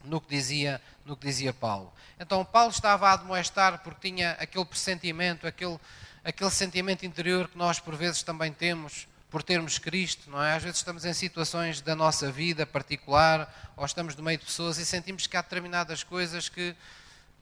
no 0.05 0.21
que 0.21 0.29
dizia, 0.29 0.81
no 1.05 1.17
que 1.17 1.27
dizia 1.27 1.53
Paulo. 1.53 1.93
Então 2.19 2.45
Paulo 2.45 2.71
estava 2.71 3.09
a 3.09 3.13
admoestar 3.13 3.83
porque 3.83 4.11
tinha 4.11 4.33
aquele 4.33 4.65
pressentimento, 4.65 5.47
aquele, 5.47 5.79
aquele 6.25 6.51
sentimento 6.51 7.07
interior 7.07 7.49
que 7.49 7.57
nós 7.57 7.79
por 7.79 7.95
vezes 7.95 8.23
também 8.23 8.53
temos 8.53 9.07
por 9.33 9.43
termos 9.43 9.79
Cristo, 9.79 10.31
não 10.31 10.43
é? 10.43 10.55
Às 10.55 10.62
vezes 10.62 10.77
estamos 10.77 11.07
em 11.07 11.15
situações 11.15 11.81
da 11.81 11.97
nossa 11.97 12.31
vida 12.31 12.67
particular 12.67 13.73
ou 13.75 13.87
estamos 13.87 14.15
no 14.15 14.23
meio 14.23 14.37
de 14.37 14.45
pessoas 14.45 14.77
e 14.77 14.85
sentimos 14.85 15.27
que 15.27 15.35
há 15.35 15.41
determinadas 15.41 16.05
coisas 16.05 16.51
que 16.51 16.77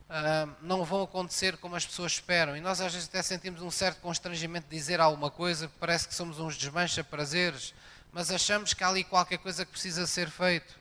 uh, 0.09 0.55
não 0.61 0.85
vão 0.85 1.03
acontecer 1.03 1.57
como 1.57 1.75
as 1.75 1.85
pessoas 1.85 2.13
esperam. 2.13 2.55
E 2.55 2.61
nós 2.61 2.79
às 2.79 2.93
vezes 2.93 3.09
até 3.09 3.21
sentimos 3.21 3.61
um 3.61 3.69
certo 3.69 3.99
constrangimento 3.99 4.69
de 4.69 4.75
dizer 4.77 5.01
alguma 5.01 5.29
coisa, 5.29 5.69
parece 5.81 6.07
que 6.07 6.15
somos 6.15 6.39
uns 6.39 6.55
desmancha-prazeres, 6.55 7.73
mas 8.13 8.31
achamos 8.31 8.73
que 8.73 8.85
há 8.85 8.87
ali 8.87 9.03
qualquer 9.03 9.39
coisa 9.39 9.65
que 9.65 9.71
precisa 9.73 10.07
ser 10.07 10.29
feito. 10.29 10.79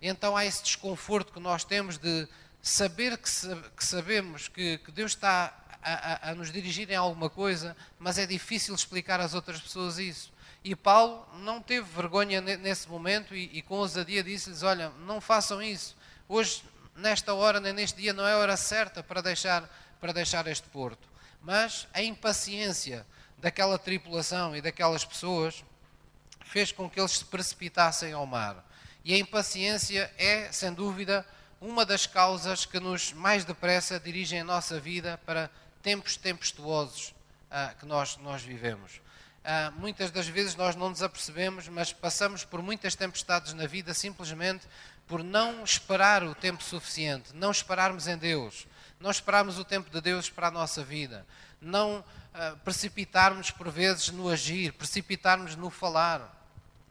E 0.00 0.08
então 0.08 0.34
há 0.34 0.46
esse 0.46 0.62
desconforto 0.62 1.34
que 1.34 1.40
nós 1.40 1.64
temos 1.64 1.98
de 1.98 2.26
saber 2.62 3.18
que, 3.18 3.30
que 3.76 3.84
sabemos 3.84 4.48
que, 4.48 4.78
que, 4.78 4.90
Deus 4.90 5.12
está 5.12 5.52
a, 5.82 6.28
a, 6.28 6.30
a 6.30 6.34
nos 6.34 6.50
dirigir 6.50 6.90
em 6.90 6.96
alguma 6.96 7.28
coisa, 7.28 7.76
mas 7.98 8.16
é 8.16 8.24
difícil 8.24 8.74
explicar 8.74 9.20
às 9.20 9.34
outras 9.34 9.60
pessoas 9.60 9.98
isso. 9.98 10.34
E 10.66 10.74
Paulo 10.74 11.24
não 11.44 11.62
teve 11.62 11.86
vergonha 11.88 12.40
nesse 12.40 12.88
momento 12.88 13.36
e, 13.36 13.56
e 13.56 13.62
com 13.62 13.76
ousadia 13.76 14.20
disse-lhes: 14.20 14.64
Olha, 14.64 14.90
não 15.06 15.20
façam 15.20 15.62
isso. 15.62 15.96
Hoje 16.28 16.64
nesta 16.96 17.32
hora 17.32 17.60
nem 17.60 17.72
neste 17.72 18.00
dia 18.00 18.12
não 18.12 18.26
é 18.26 18.32
a 18.32 18.38
hora 18.38 18.56
certa 18.56 19.00
para 19.00 19.22
deixar, 19.22 19.62
para 20.00 20.12
deixar 20.12 20.44
este 20.48 20.66
porto. 20.66 21.08
Mas 21.40 21.86
a 21.94 22.02
impaciência 22.02 23.06
daquela 23.38 23.78
tripulação 23.78 24.56
e 24.56 24.60
daquelas 24.60 25.04
pessoas 25.04 25.62
fez 26.44 26.72
com 26.72 26.90
que 26.90 26.98
eles 26.98 27.12
se 27.12 27.24
precipitassem 27.24 28.12
ao 28.12 28.26
mar. 28.26 28.68
E 29.04 29.14
a 29.14 29.18
impaciência 29.18 30.12
é, 30.18 30.50
sem 30.50 30.72
dúvida, 30.72 31.24
uma 31.60 31.86
das 31.86 32.08
causas 32.08 32.66
que 32.66 32.80
nos 32.80 33.12
mais 33.12 33.44
depressa 33.44 34.00
dirigem 34.00 34.40
a 34.40 34.44
nossa 34.44 34.80
vida 34.80 35.16
para 35.24 35.48
tempos 35.80 36.16
tempestuosos 36.16 37.14
uh, 37.52 37.76
que 37.78 37.86
nós, 37.86 38.16
nós 38.16 38.42
vivemos. 38.42 39.05
Uh, 39.46 39.70
muitas 39.78 40.10
das 40.10 40.26
vezes 40.26 40.56
nós 40.56 40.74
não 40.74 40.88
nos 40.88 41.04
apercebemos, 41.04 41.68
mas 41.68 41.92
passamos 41.92 42.42
por 42.42 42.60
muitas 42.60 42.96
tempestades 42.96 43.52
na 43.52 43.64
vida 43.64 43.94
simplesmente 43.94 44.66
por 45.06 45.22
não 45.22 45.62
esperar 45.62 46.24
o 46.24 46.34
tempo 46.34 46.64
suficiente, 46.64 47.30
não 47.32 47.52
esperarmos 47.52 48.08
em 48.08 48.18
Deus, 48.18 48.66
não 48.98 49.08
esperarmos 49.08 49.56
o 49.56 49.64
tempo 49.64 49.88
de 49.88 50.00
Deus 50.00 50.28
para 50.28 50.48
a 50.48 50.50
nossa 50.50 50.82
vida, 50.82 51.24
não 51.60 52.00
uh, 52.00 52.56
precipitarmos 52.64 53.52
por 53.52 53.70
vezes 53.70 54.08
no 54.08 54.28
agir, 54.28 54.72
precipitarmos 54.72 55.54
no 55.54 55.70
falar. 55.70 56.28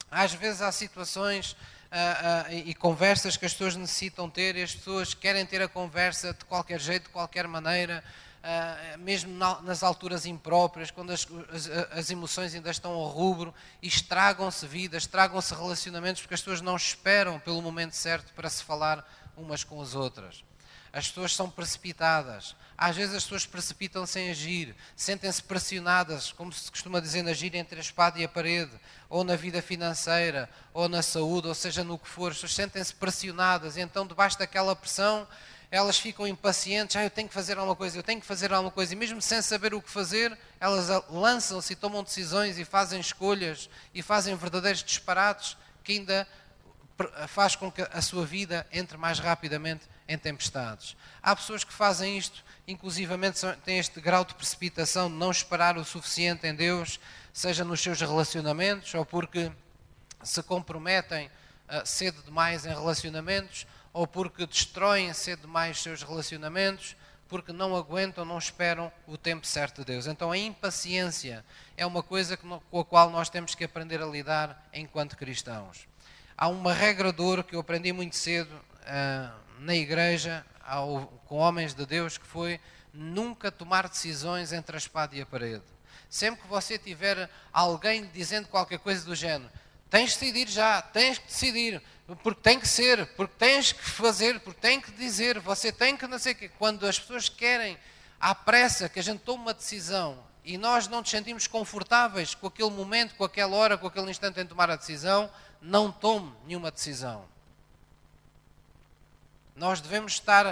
Às 0.10 0.34
vezes 0.34 0.62
há 0.62 0.72
situações 0.72 1.52
uh, 1.52 2.54
e 2.54 2.74
conversas 2.74 3.36
que 3.36 3.46
as 3.46 3.52
pessoas 3.52 3.76
necessitam 3.76 4.30
ter 4.30 4.56
e 4.56 4.64
as 4.64 4.74
pessoas 4.74 5.14
querem 5.14 5.46
ter 5.46 5.62
a 5.62 5.68
conversa 5.68 6.34
de 6.34 6.46
qualquer 6.46 6.80
jeito, 6.80 7.04
de 7.04 7.10
qualquer 7.10 7.50
maneira, 7.50 8.02
uh, 8.46 8.98
mesmo 9.00 9.36
na, 9.36 9.62
nas 9.62 9.82
alturas 9.82 10.26
impróprias, 10.26 10.92
quando 10.92 11.12
as, 11.12 11.28
as, 11.52 11.68
as, 11.92 12.10
emoções 12.12 12.54
ainda 12.54 12.70
estão 12.70 12.92
ao 12.92 13.08
rubro, 13.08 13.54
e 13.82 13.88
estragam-se 13.88 14.68
vidas, 14.68 15.04
estragam-se 15.04 15.54
relacionamentos, 15.54 16.22
porque 16.22 16.36
as 16.36 16.42
pessoas 16.42 16.62
não 16.62 16.76
esperam 16.76 17.40
pelo 17.40 17.62
momento 17.62 17.94
certo 17.94 18.32
para 18.34 18.50
se 18.50 18.64
falar 18.64 19.06
umas 19.36 19.64
com 19.64 19.82
as 19.82 19.96
outras. 19.96 20.44
As 20.94 21.10
pessoas 21.10 21.36
são 21.36 21.50
precipitadas. 21.50 22.56
Às 22.78 22.96
vezes 22.96 23.16
as 23.16 23.24
pessoas 23.24 23.46
precipitam-se 23.46 24.18
em 24.20 24.30
agir, 24.30 24.76
sentem-se 24.96 25.44
pressionadas, 25.44 26.32
como 26.32 26.54
se 26.54 26.70
costuma 26.70 27.00
dizer, 27.00 27.28
agir 27.28 27.54
entre 27.56 27.78
a 27.78 27.82
espada 27.82 28.20
e 28.20 28.24
a 28.24 28.30
parede, 28.30 28.72
ou 29.10 29.24
na 29.24 29.36
vida 29.36 29.62
financeira, 29.62 30.50
ou 30.74 30.88
na 30.88 31.02
saúde, 31.02 31.48
ou 31.48 31.56
seja, 31.56 31.84
no 31.84 31.98
que 31.98 32.08
for. 32.08 32.32
As 32.32 32.38
pessoas 32.38 32.54
sentem-se 32.54 32.94
pressionadas, 32.94 33.76
e 33.76 33.82
então, 33.82 34.06
debaixo 34.06 34.38
daquela 34.38 34.76
pressão, 34.76 35.28
elas 35.72 35.98
ficam 35.98 36.28
impacientes, 36.28 36.96
ah, 36.96 37.04
eu 37.04 37.10
tenho 37.10 37.28
que 37.28 37.34
fazer 37.34 37.58
alguma 37.58 37.76
coisa, 37.76 37.98
eu 37.98 38.04
tenho 38.04 38.20
que 38.22 38.26
fazer 38.26 38.54
alguma 38.54 38.72
coisa, 38.72 38.94
e 38.94 38.96
mesmo 38.96 39.22
sem 39.22 39.42
saber 39.42 39.74
o 39.74 39.82
que 39.82 39.90
fazer, 39.90 40.38
elas 40.60 40.88
lançam-se 41.10 41.74
e 41.74 41.76
tomam 41.76 42.04
decisões 42.04 42.58
e 42.58 42.66
fazem 42.66 43.00
escolhas 43.00 43.70
e 43.94 44.02
fazem 44.02 44.36
verdadeiros 44.36 44.84
disparates 44.84 45.58
que 45.84 45.94
ainda 45.94 46.28
faz 47.28 47.56
com 47.56 47.72
que 47.72 47.82
a 47.82 48.02
sua 48.02 48.26
vida 48.26 48.66
entre 48.72 48.98
mais 48.98 49.20
rapidamente 49.20 49.86
em 50.08 50.18
tempestades. 50.18 50.96
Há 51.22 51.36
pessoas 51.36 51.64
que 51.64 51.74
fazem 51.74 52.18
isto, 52.18 52.44
inclusivamente 52.68 53.40
têm 53.64 53.80
este 53.80 54.00
grau 54.00 54.24
de 54.24 54.34
precipitação 54.34 55.10
de 55.10 55.16
não 55.16 55.32
esperar 55.32 55.78
o 55.78 55.84
suficiente 55.84 56.48
em 56.48 56.56
Deus, 56.56 57.00
seja 57.34 57.64
nos 57.64 57.82
seus 57.82 58.00
relacionamentos 58.00 58.94
ou 58.94 59.06
porque 59.06 59.52
se 60.24 60.42
comprometem 60.44 61.28
uh, 61.28 61.86
cedo 61.86 62.22
demais 62.24 62.66
em 62.66 62.70
relacionamentos, 62.70 63.68
ou 63.96 64.06
porque 64.06 64.46
destroem 64.46 65.14
cedo 65.14 65.44
demais 65.44 65.82
seus 65.82 66.04
relacionamentos, 66.04 66.98
porque 67.30 67.54
não 67.54 67.74
aguentam, 67.74 68.26
não 68.26 68.38
esperam 68.38 68.92
o 69.08 69.18
tempo 69.18 69.48
certo 69.48 69.80
de 69.80 69.94
Deus. 69.94 70.06
Então 70.06 70.34
a 70.34 70.38
impaciência 70.38 71.46
é 71.78 71.86
uma 71.86 72.04
coisa 72.04 72.36
com 72.36 72.80
a 72.80 72.84
qual 72.84 73.10
nós 73.10 73.30
temos 73.30 73.56
que 73.56 73.64
aprender 73.64 74.02
a 74.02 74.06
lidar 74.06 74.68
enquanto 74.74 75.16
cristãos. 75.16 75.88
Há 76.38 76.50
uma 76.50 76.74
regra 76.74 77.14
de 77.14 77.22
ouro 77.22 77.42
que 77.42 77.56
eu 77.56 77.62
aprendi 77.62 77.94
muito 77.94 78.18
cedo 78.18 78.54
uh, 78.54 79.34
na 79.60 79.74
igreja, 79.74 80.46
ao, 80.62 81.06
com 81.26 81.38
homens 81.38 81.74
de 81.74 81.86
Deus, 81.86 82.18
que 82.18 82.28
foi 82.28 82.60
nunca 82.94 83.50
tomar 83.50 83.88
decisões 83.88 84.52
entre 84.52 84.76
a 84.76 84.78
espada 84.78 85.16
e 85.16 85.22
a 85.22 85.26
parede. 85.26 85.64
Sempre 86.10 86.42
que 86.42 86.50
você 86.50 86.78
tiver 86.78 87.30
alguém 87.54 88.10
dizendo 88.14 88.50
qualquer 88.50 88.80
coisa 88.80 89.06
do 89.06 89.16
género, 89.16 89.50
tens 89.90 90.12
de 90.12 90.20
decidir 90.20 90.50
já, 90.50 90.82
tens 90.82 91.18
que 91.18 91.28
decidir, 91.28 91.82
porque 92.22 92.42
tem 92.42 92.60
que 92.60 92.68
ser, 92.68 93.08
porque 93.16 93.34
tens 93.38 93.72
que 93.72 93.84
fazer, 93.84 94.40
porque 94.42 94.60
tem 94.60 94.80
que 94.80 94.92
dizer, 94.92 95.40
você 95.40 95.72
tem 95.72 95.98
que 95.98 96.06
não 96.06 96.20
sei 96.20 96.34
o 96.34 96.36
quê. 96.36 96.50
Quando 96.50 96.86
as 96.86 97.00
pessoas 97.00 97.30
querem 97.30 97.78
à 98.20 98.36
pressa 98.36 98.88
que 98.88 99.00
a 99.00 99.04
gente 99.04 99.22
tome 99.22 99.42
uma 99.42 99.54
decisão 99.54 100.24
e 100.44 100.58
nós 100.58 100.88
não 100.88 101.00
nos 101.00 101.10
sentimos 101.10 101.48
confortáveis 101.48 102.36
com 102.36 102.46
aquele 102.46 102.70
momento, 102.70 103.16
com 103.16 103.24
aquela 103.24 103.56
hora, 103.56 103.78
com 103.78 103.88
aquele 103.88 104.12
instante 104.12 104.40
em 104.40 104.46
tomar 104.46 104.70
a 104.70 104.76
decisão, 104.76 105.32
não 105.60 105.92
tome 105.92 106.32
nenhuma 106.46 106.70
decisão. 106.70 107.26
Nós 109.56 109.82
devemos 109.82 110.14
estar, 110.14 110.46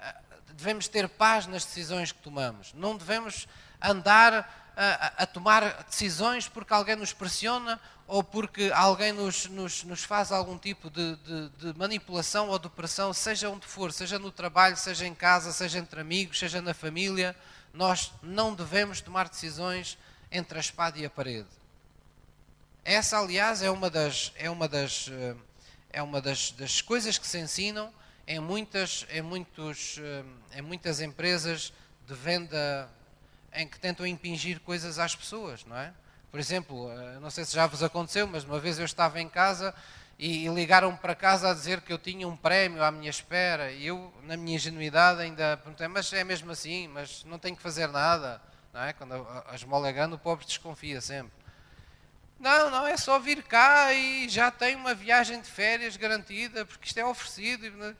eh, 0.00 0.14
devemos 0.54 0.88
ter 0.88 1.06
paz 1.06 1.46
nas 1.46 1.66
decisões 1.66 2.12
que 2.12 2.18
tomamos. 2.20 2.72
Não 2.72 2.96
devemos 2.96 3.46
andar 3.82 4.63
a, 4.76 5.22
a, 5.22 5.26
tomar 5.26 5.84
decisões 5.84 6.48
porque 6.48 6.72
alguém 6.72 6.96
nos 6.96 7.12
pressiona 7.12 7.80
ou 8.06 8.22
porque 8.22 8.70
alguém 8.74 9.12
nos, 9.12 9.46
nos, 9.46 9.84
nos 9.84 10.04
faz 10.04 10.30
algum 10.32 10.58
tipo 10.58 10.90
de, 10.90 11.16
de, 11.16 11.48
de, 11.50 11.78
manipulação 11.78 12.48
ou 12.48 12.58
de 12.58 12.68
pressão, 12.68 13.12
seja 13.12 13.48
onde 13.48 13.66
for, 13.66 13.92
seja 13.92 14.18
no 14.18 14.30
trabalho, 14.30 14.76
seja 14.76 15.06
em 15.06 15.14
casa, 15.14 15.52
seja 15.52 15.78
entre 15.78 16.00
amigos, 16.00 16.38
seja 16.38 16.60
na 16.60 16.74
família, 16.74 17.34
nós 17.72 18.12
não 18.22 18.54
devemos 18.54 19.00
tomar 19.00 19.28
decisões 19.28 19.96
entre 20.30 20.58
a 20.58 20.60
espada 20.60 20.98
e 20.98 21.06
a 21.06 21.10
parede. 21.10 21.48
Essa, 22.84 23.18
aliás, 23.18 23.62
é 23.62 23.70
uma 23.70 23.88
das, 23.88 24.32
é 24.36 24.50
uma 24.50 24.68
das, 24.68 25.08
eh, 25.10 25.34
é 25.90 26.02
uma 26.02 26.20
das, 26.20 26.50
das 26.50 26.82
coisas 26.82 27.16
que 27.16 27.26
se 27.26 27.38
ensinam 27.38 27.90
em 28.26 28.38
muitas, 28.38 29.06
em, 29.10 29.22
muitos, 29.22 29.96
eh, 29.98 30.24
em 30.58 30.62
muitas 30.62 31.00
empresas 31.00 31.72
de 32.06 32.14
venda 32.14 32.90
em 33.54 33.66
que 33.66 33.78
tentam 33.78 34.06
impingir 34.06 34.60
coisas 34.60 34.98
às 34.98 35.14
pessoas, 35.14 35.64
não 35.64 35.76
é? 35.76 35.92
Por 36.30 36.40
exemplo, 36.40 36.90
eh, 36.90 37.18
não 37.20 37.30
sei 37.30 37.44
se 37.44 37.54
já 37.54 37.66
vos 37.66 37.82
aconteceu, 37.82 38.26
mas 38.26 38.44
uma 38.44 38.58
vez 38.58 38.78
eu 38.78 38.84
estava 38.84 39.20
em 39.20 39.28
casa 39.28 39.74
e 40.18 40.48
ligaram-me 40.48 40.98
para 40.98 41.14
casa 41.14 41.50
a 41.50 41.54
dizer 41.54 41.80
que 41.80 41.92
eu 41.92 41.98
tinha 41.98 42.26
um 42.26 42.36
prémio 42.36 42.82
à 42.82 42.90
minha 42.90 43.10
espera 43.10 43.70
e 43.70 43.86
eu, 43.86 44.12
na 44.24 44.36
minha 44.36 44.56
ingenuidade, 44.56 45.20
ainda 45.20 45.56
perguntei, 45.56 45.88
mas 45.88 46.12
é 46.12 46.24
mesmo 46.24 46.50
assim, 46.50 46.88
mas 46.88 47.24
não 47.24 47.38
tenho 47.38 47.56
que 47.56 47.62
fazer 47.62 47.88
nada, 47.88 48.40
não 48.72 48.82
é? 48.82 48.92
Quando 48.92 49.14
a 49.48 49.54
esmola 49.54 49.88
é 49.88 49.92
grande, 49.92 50.14
o 50.14 50.18
pobre 50.18 50.44
desconfia 50.44 51.00
sempre. 51.00 51.32
Não, 52.38 52.70
não, 52.70 52.86
é 52.86 52.96
só 52.96 53.18
vir 53.18 53.42
cá 53.42 53.92
e 53.92 54.28
já 54.28 54.50
tenho 54.50 54.78
uma 54.78 54.94
viagem 54.94 55.40
de 55.40 55.48
férias 55.48 55.96
garantida, 55.96 56.66
porque 56.66 56.86
isto 56.86 56.98
é 56.98 57.04
oferecido. 57.04 57.96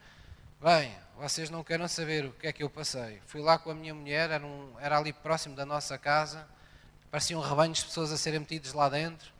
Bem, 0.65 0.97
vocês 1.15 1.51
não 1.51 1.63
querem 1.63 1.87
saber 1.87 2.25
o 2.25 2.31
que 2.31 2.47
é 2.47 2.51
que 2.51 2.63
eu 2.63 2.69
passei. 2.71 3.21
Fui 3.27 3.39
lá 3.39 3.55
com 3.55 3.69
a 3.69 3.75
minha 3.75 3.93
mulher, 3.93 4.31
era, 4.31 4.43
um, 4.43 4.73
era 4.79 4.97
ali 4.97 5.13
próximo 5.13 5.55
da 5.55 5.63
nossa 5.63 5.95
casa, 5.95 6.47
pareciam 7.11 7.39
rebanhos 7.39 7.77
de 7.77 7.85
pessoas 7.85 8.11
a 8.11 8.17
serem 8.17 8.39
metidos 8.39 8.73
lá 8.73 8.89
dentro, 8.89 9.31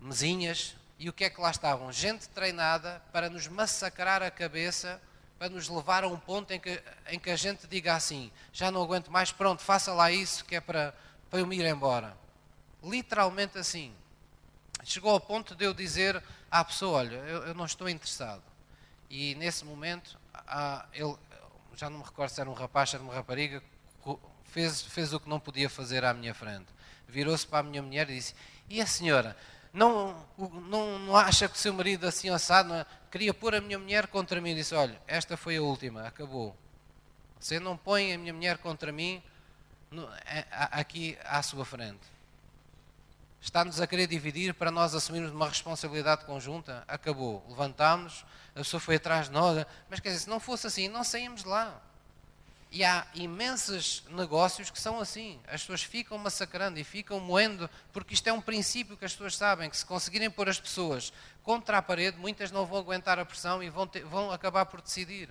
mesinhas, 0.00 0.74
e 0.98 1.06
o 1.06 1.12
que 1.12 1.24
é 1.24 1.28
que 1.28 1.38
lá 1.38 1.50
estavam? 1.50 1.92
Gente 1.92 2.30
treinada 2.30 3.02
para 3.12 3.28
nos 3.28 3.46
massacrar 3.46 4.22
a 4.22 4.30
cabeça, 4.30 4.98
para 5.38 5.50
nos 5.50 5.68
levar 5.68 6.02
a 6.02 6.08
um 6.08 6.18
ponto 6.18 6.50
em 6.50 6.58
que, 6.58 6.82
em 7.10 7.18
que 7.18 7.28
a 7.28 7.36
gente 7.36 7.66
diga 7.66 7.94
assim: 7.94 8.32
já 8.50 8.70
não 8.70 8.82
aguento 8.82 9.10
mais, 9.10 9.30
pronto, 9.30 9.60
faça 9.60 9.92
lá 9.92 10.10
isso 10.10 10.46
que 10.46 10.56
é 10.56 10.62
para, 10.62 10.94
para 11.28 11.40
eu 11.40 11.46
me 11.46 11.58
ir 11.58 11.66
embora. 11.66 12.16
Literalmente 12.82 13.58
assim. 13.58 13.94
Chegou 14.82 15.10
ao 15.10 15.20
ponto 15.20 15.54
de 15.54 15.66
eu 15.66 15.74
dizer 15.74 16.22
à 16.50 16.64
pessoa: 16.64 17.00
olha, 17.00 17.16
eu, 17.16 17.48
eu 17.48 17.54
não 17.54 17.66
estou 17.66 17.86
interessado. 17.86 18.53
E 19.10 19.34
nesse 19.36 19.64
momento 19.64 20.18
ah, 20.34 20.86
ele, 20.92 21.16
já 21.76 21.88
não 21.90 21.98
me 21.98 22.04
recordo 22.04 22.30
se 22.30 22.40
era 22.40 22.48
um 22.48 22.54
rapaz, 22.54 22.92
era 22.94 23.02
uma 23.02 23.14
rapariga, 23.14 23.62
fez, 24.44 24.82
fez 24.82 25.12
o 25.12 25.20
que 25.20 25.28
não 25.28 25.40
podia 25.40 25.68
fazer 25.68 26.04
à 26.04 26.14
minha 26.14 26.34
frente. 26.34 26.66
Virou-se 27.08 27.46
para 27.46 27.58
a 27.58 27.62
minha 27.62 27.82
mulher 27.82 28.08
e 28.10 28.14
disse: 28.14 28.34
E 28.68 28.80
a 28.80 28.86
senhora? 28.86 29.36
Não, 29.72 30.24
não, 30.38 30.98
não 31.00 31.16
acha 31.16 31.48
que 31.48 31.56
o 31.56 31.58
seu 31.58 31.72
marido 31.72 32.06
assim 32.06 32.28
assado 32.30 32.72
é? 32.72 32.86
queria 33.10 33.34
pôr 33.34 33.56
a 33.56 33.60
minha 33.60 33.78
mulher 33.78 34.06
contra 34.06 34.40
mim? 34.40 34.54
Disse: 34.54 34.74
Olha, 34.74 35.00
esta 35.06 35.36
foi 35.36 35.56
a 35.56 35.62
última, 35.62 36.06
acabou. 36.06 36.56
Você 37.38 37.60
não 37.60 37.76
põe 37.76 38.12
a 38.12 38.18
minha 38.18 38.32
mulher 38.32 38.58
contra 38.58 38.90
mim 38.90 39.22
no, 39.90 40.08
é, 40.26 40.46
aqui 40.50 41.18
à 41.24 41.42
sua 41.42 41.64
frente. 41.64 42.14
Está-nos 43.40 43.80
a 43.80 43.86
querer 43.86 44.06
dividir 44.06 44.54
para 44.54 44.70
nós 44.70 44.94
assumirmos 44.94 45.30
uma 45.30 45.48
responsabilidade 45.48 46.24
conjunta? 46.24 46.82
Acabou. 46.88 47.44
Levantámos, 47.48 48.24
a 48.54 48.58
pessoa 48.58 48.80
foi 48.80 48.96
atrás 48.96 49.26
de 49.26 49.32
nós. 49.32 49.66
Mas 49.88 50.00
quer 50.00 50.10
dizer, 50.10 50.20
se 50.20 50.30
não 50.30 50.38
fosse 50.38 50.66
assim, 50.66 50.88
não 50.88 51.02
saímos 51.02 51.42
de 51.42 51.48
lá. 51.48 51.80
E 52.70 52.82
há 52.84 53.06
imensos 53.14 54.02
negócios 54.10 54.68
que 54.68 54.80
são 54.80 54.98
assim. 54.98 55.40
As 55.46 55.60
pessoas 55.60 55.82
ficam 55.82 56.18
massacrando 56.18 56.78
e 56.78 56.82
ficam 56.82 57.20
moendo, 57.20 57.70
porque 57.92 58.14
isto 58.14 58.26
é 58.26 58.32
um 58.32 58.40
princípio 58.40 58.96
que 58.96 59.04
as 59.04 59.12
pessoas 59.12 59.36
sabem, 59.36 59.70
que 59.70 59.76
se 59.76 59.86
conseguirem 59.86 60.28
pôr 60.28 60.48
as 60.48 60.58
pessoas 60.58 61.12
contra 61.44 61.78
a 61.78 61.82
parede, 61.82 62.18
muitas 62.18 62.50
não 62.50 62.66
vão 62.66 62.78
aguentar 62.78 63.18
a 63.18 63.24
pressão 63.24 63.62
e 63.62 63.70
vão, 63.70 63.86
ter, 63.86 64.04
vão 64.04 64.32
acabar 64.32 64.66
por 64.66 64.80
decidir. 64.80 65.30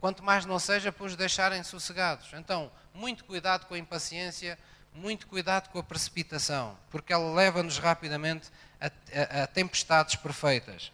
Quanto 0.00 0.22
mais 0.22 0.46
não 0.46 0.58
seja 0.58 0.92
por 0.92 1.06
os 1.08 1.16
deixarem 1.16 1.62
sossegados. 1.64 2.28
Então, 2.34 2.70
muito 2.94 3.24
cuidado 3.24 3.66
com 3.66 3.74
a 3.74 3.78
impaciência, 3.78 4.56
muito 4.94 5.26
cuidado 5.26 5.68
com 5.70 5.78
a 5.78 5.82
precipitação, 5.82 6.78
porque 6.90 7.12
ela 7.12 7.34
leva-nos 7.34 7.78
rapidamente 7.78 8.50
a, 8.80 8.86
a, 8.86 9.42
a 9.42 9.46
tempestades 9.46 10.14
perfeitas. 10.14 10.92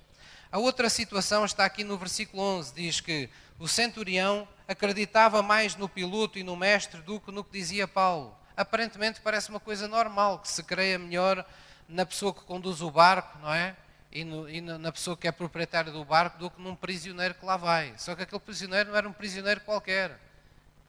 A 0.52 0.59
outra 0.59 0.90
situação 0.90 1.47
está 1.47 1.64
aqui 1.64 1.82
no 1.82 1.97
versículo 1.97 2.42
11, 2.42 2.75
diz 2.75 3.00
que 3.00 3.30
o 3.59 3.66
centurião 3.66 4.47
acreditava 4.68 5.42
mais 5.42 5.76
no 5.76 5.88
piloto 5.88 6.38
e 6.38 6.42
no 6.42 6.54
mestre 6.54 7.00
do 7.00 7.18
que 7.18 7.32
no 7.32 7.42
que 7.42 7.52
dizia 7.52 7.88
Paulo. 7.88 8.37
Aparentemente 8.54 9.18
parece 9.23 9.49
uma 9.49 9.59
coisa 9.59 9.88
normal, 9.88 10.40
que 10.40 10.49
se 10.49 10.62
creia 10.62 10.99
melhor 10.99 11.42
na 11.88 12.04
pessoa 12.04 12.35
que 12.35 12.42
conduz 12.42 12.82
o 12.82 12.90
barco, 12.90 13.38
não 13.38 13.54
é? 13.54 13.75
E, 14.12 14.25
no, 14.25 14.47
e, 14.47 14.61
na 14.61 14.92
pessoa 14.92 15.16
que 15.16 15.26
é 15.26 15.32
proprietária 15.32 15.90
do 15.90 16.04
barco 16.04 16.38
do 16.38 16.50
que 16.50 16.61
num 16.61 16.76
prisioneiro 16.76 17.32
que 17.32 17.47
lá 17.47 17.56
vai. 17.56 17.94
Só 17.97 18.14
que 18.14 18.23
aquele 18.23 18.40
prisioneiro 18.40 18.90
não 18.90 18.97
era 18.99 19.09
um 19.09 19.12
prisioneiro 19.12 19.62
qualquer, 19.62 20.21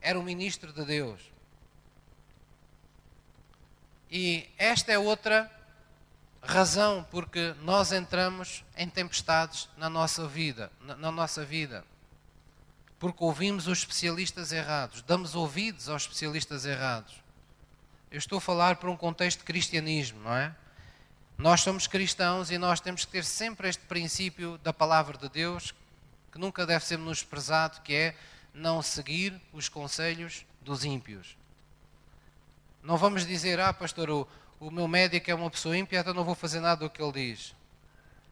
era 0.01 0.19
um 0.19 0.23
ministro 0.23 0.73
de 0.73 0.83
Deus. 0.83 1.21
E 4.11 4.49
esta 4.57 4.91
é 4.91 4.99
outra 4.99 5.49
razão 6.43 7.05
porque 7.09 7.55
nós 7.61 7.91
entramos 7.91 8.63
em 8.75 8.89
tempestades 8.89 9.69
na 9.77 9.89
nossa 9.89 10.27
vida, 10.27 10.71
na, 10.81 10.95
na 10.95 11.11
nossa 11.11 11.43
vida 11.43 11.83
porque 13.03 13.21
ouvimos 13.21 13.67
os 13.67 13.79
especialistas 13.79 14.53
errados, 14.53 15.01
damos 15.01 15.35
ouvidos 15.35 15.89
aos 15.89 16.03
especialistas 16.03 16.65
errados. 16.65 17.21
Eu 18.09 18.17
estou 18.17 18.37
a 18.37 18.41
falar 18.41 18.77
por 18.77 18.89
um 18.89 18.95
contexto 18.95 19.39
de 19.39 19.43
cristianismo, 19.43 20.21
não 20.21 20.33
é? 20.33 20.55
Nós 21.37 21.59
somos 21.59 21.85
cristãos 21.85 22.49
e 22.49 22.57
nós 22.57 22.79
temos 22.79 23.03
que 23.03 23.11
ter 23.11 23.25
sempre 23.25 23.67
este 23.67 23.83
princípio 23.87 24.57
da 24.59 24.71
palavra 24.71 25.17
de 25.17 25.27
Deus, 25.27 25.73
que 26.31 26.39
nunca 26.39 26.65
deve 26.65 26.85
ser 26.85 26.97
menosprezado, 26.97 27.81
que 27.81 27.93
é 27.93 28.15
não 28.53 28.81
seguir 28.81 29.37
os 29.51 29.67
conselhos 29.67 30.45
dos 30.61 30.85
ímpios. 30.85 31.35
Não 32.81 32.95
vamos 32.95 33.25
dizer, 33.25 33.59
ah, 33.59 33.73
pastor, 33.73 34.09
o, 34.09 34.25
o 34.67 34.71
meu 34.71 34.87
médico 34.87 35.29
é 35.29 35.35
uma 35.35 35.49
pessoa 35.49 35.77
ímpia, 35.77 35.99
então 35.99 36.13
não 36.13 36.23
vou 36.23 36.35
fazer 36.35 36.61
nada 36.61 36.85
do 36.85 36.89
que 36.89 37.01
ele 37.01 37.11
diz. 37.11 37.53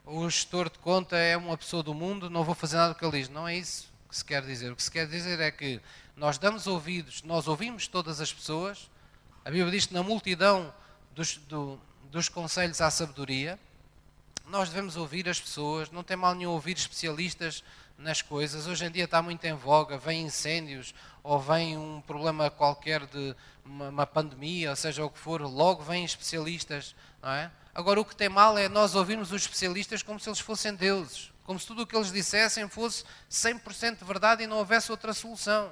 O 0.06 0.30
gestor 0.30 0.70
de 0.70 0.80
conta 0.80 1.18
é 1.18 1.36
uma 1.36 1.58
pessoa 1.58 1.84
do 1.84 1.94
mundo, 1.94 2.30
não 2.30 2.44
vou 2.44 2.56
fazer 2.56 2.78
nada 2.78 2.94
do 2.94 2.98
que 2.98 3.04
ele 3.04 3.20
diz. 3.20 3.28
Não 3.28 3.48
é 3.48 3.58
isso 3.58 3.92
que 4.10 4.16
se 4.16 4.24
quer 4.24 4.42
dizer. 4.42 4.72
O 4.72 4.76
que 4.76 4.84
se 4.84 4.90
quer 4.90 5.08
dizer 5.08 5.40
é 5.42 5.52
que 5.52 5.82
nós 6.16 6.38
damos 6.38 6.68
ouvidos, 6.68 7.22
nós 7.24 7.48
ouvimos 7.48 7.88
todas 7.88 8.22
as 8.22 8.32
pessoas. 8.32 8.90
A 9.44 9.50
Bíblia 9.50 9.72
diz 9.72 9.86
que 9.86 9.94
na 9.94 10.04
multidão 10.04 10.74
dos, 11.14 11.36
do, 11.36 11.78
dos 12.10 12.30
conselhos 12.30 12.80
à 12.80 12.90
sabedoria, 12.90 13.60
nós 14.48 14.70
devemos 14.70 14.96
ouvir 14.96 15.28
as 15.28 15.40
pessoas, 15.40 15.92
não 15.92 16.04
tem 16.04 16.16
mal 16.16 16.34
nenhum 16.34 16.52
ouvir 16.52 16.78
especialistas 16.78 17.62
nas 18.02 18.22
coisas. 18.22 18.68
Hoje 18.68 18.86
em 18.86 18.92
dia 18.92 19.06
está 19.06 19.22
muito 19.22 19.44
em 19.46 19.54
voga, 19.54 19.98
vem 19.98 20.24
incêndios 20.24 20.94
ou 21.24 21.40
vem 21.40 21.78
um 21.78 22.02
problema 22.02 22.50
qualquer 22.50 23.06
de 23.06 23.36
uma, 23.64 23.90
uma 23.90 24.08
pandemia, 24.08 24.72
ou 24.72 24.76
seja 24.76 25.06
o 25.06 25.10
que 25.10 25.20
for, 25.20 25.42
logo 25.42 25.84
vêm 25.84 26.04
especialistas, 26.04 26.96
não 27.22 27.32
é? 27.32 27.52
Agora 27.74 28.02
o 28.02 28.06
que 28.06 28.16
tem 28.16 28.28
mal 28.28 28.58
é 28.58 28.68
nós 28.68 28.96
ouvirmos 28.96 29.32
os 29.32 29.44
especialistas 29.44 30.04
como 30.04 30.20
se 30.20 30.28
eles 30.28 30.40
fossem 30.40 30.76
deuses 30.76 31.32
como 31.52 31.60
se 31.60 31.68
tudo 31.68 31.82
o 31.82 31.86
que 31.86 31.96
eles 31.96 32.12
dissessem 32.12 32.68
fosse 32.70 33.04
100% 33.30 34.06
verdade 34.06 34.44
e 34.44 34.48
não 34.48 34.58
houvesse 34.58 34.90
outra 34.90 35.14
solução. 35.14 35.70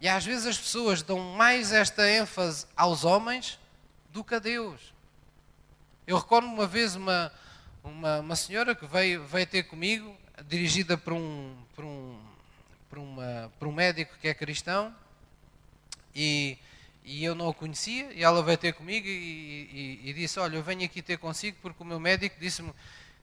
E 0.00 0.08
às 0.08 0.24
vezes 0.24 0.46
as 0.46 0.58
pessoas 0.58 1.00
dão 1.00 1.20
mais 1.20 1.70
esta 1.70 2.10
ênfase 2.10 2.66
aos 2.76 3.04
homens 3.04 3.58
do 4.10 4.24
que 4.24 4.34
a 4.34 4.38
Deus. 4.38 4.92
Eu 6.06 6.18
recordo 6.18 6.46
uma 6.46 6.66
vez 6.66 6.96
uma, 6.96 7.32
uma, 7.82 8.18
uma 8.18 8.36
senhora 8.36 8.74
que 8.74 8.84
veio, 8.84 9.24
veio 9.24 9.46
ter 9.46 9.62
comigo, 9.62 10.16
dirigida 10.42 10.96
por 10.96 11.12
um, 11.12 11.56
por, 11.74 11.84
um, 11.84 12.18
por, 12.90 12.98
uma, 12.98 13.52
por 13.58 13.68
um 13.68 13.72
médico 13.72 14.16
que 14.20 14.28
é 14.28 14.34
cristão, 14.34 14.94
e, 16.14 16.58
e 17.04 17.24
eu 17.24 17.34
não 17.34 17.48
a 17.48 17.54
conhecia, 17.54 18.12
e 18.12 18.22
ela 18.22 18.42
veio 18.42 18.58
ter 18.58 18.72
comigo 18.72 19.06
e, 19.06 20.00
e, 20.04 20.10
e 20.10 20.12
disse, 20.12 20.38
olha, 20.38 20.56
eu 20.56 20.62
venho 20.62 20.84
aqui 20.84 21.02
ter 21.02 21.18
consigo 21.18 21.56
porque 21.60 21.82
o 21.82 21.86
meu 21.86 22.00
médico 22.00 22.36
disse-me 22.38 22.72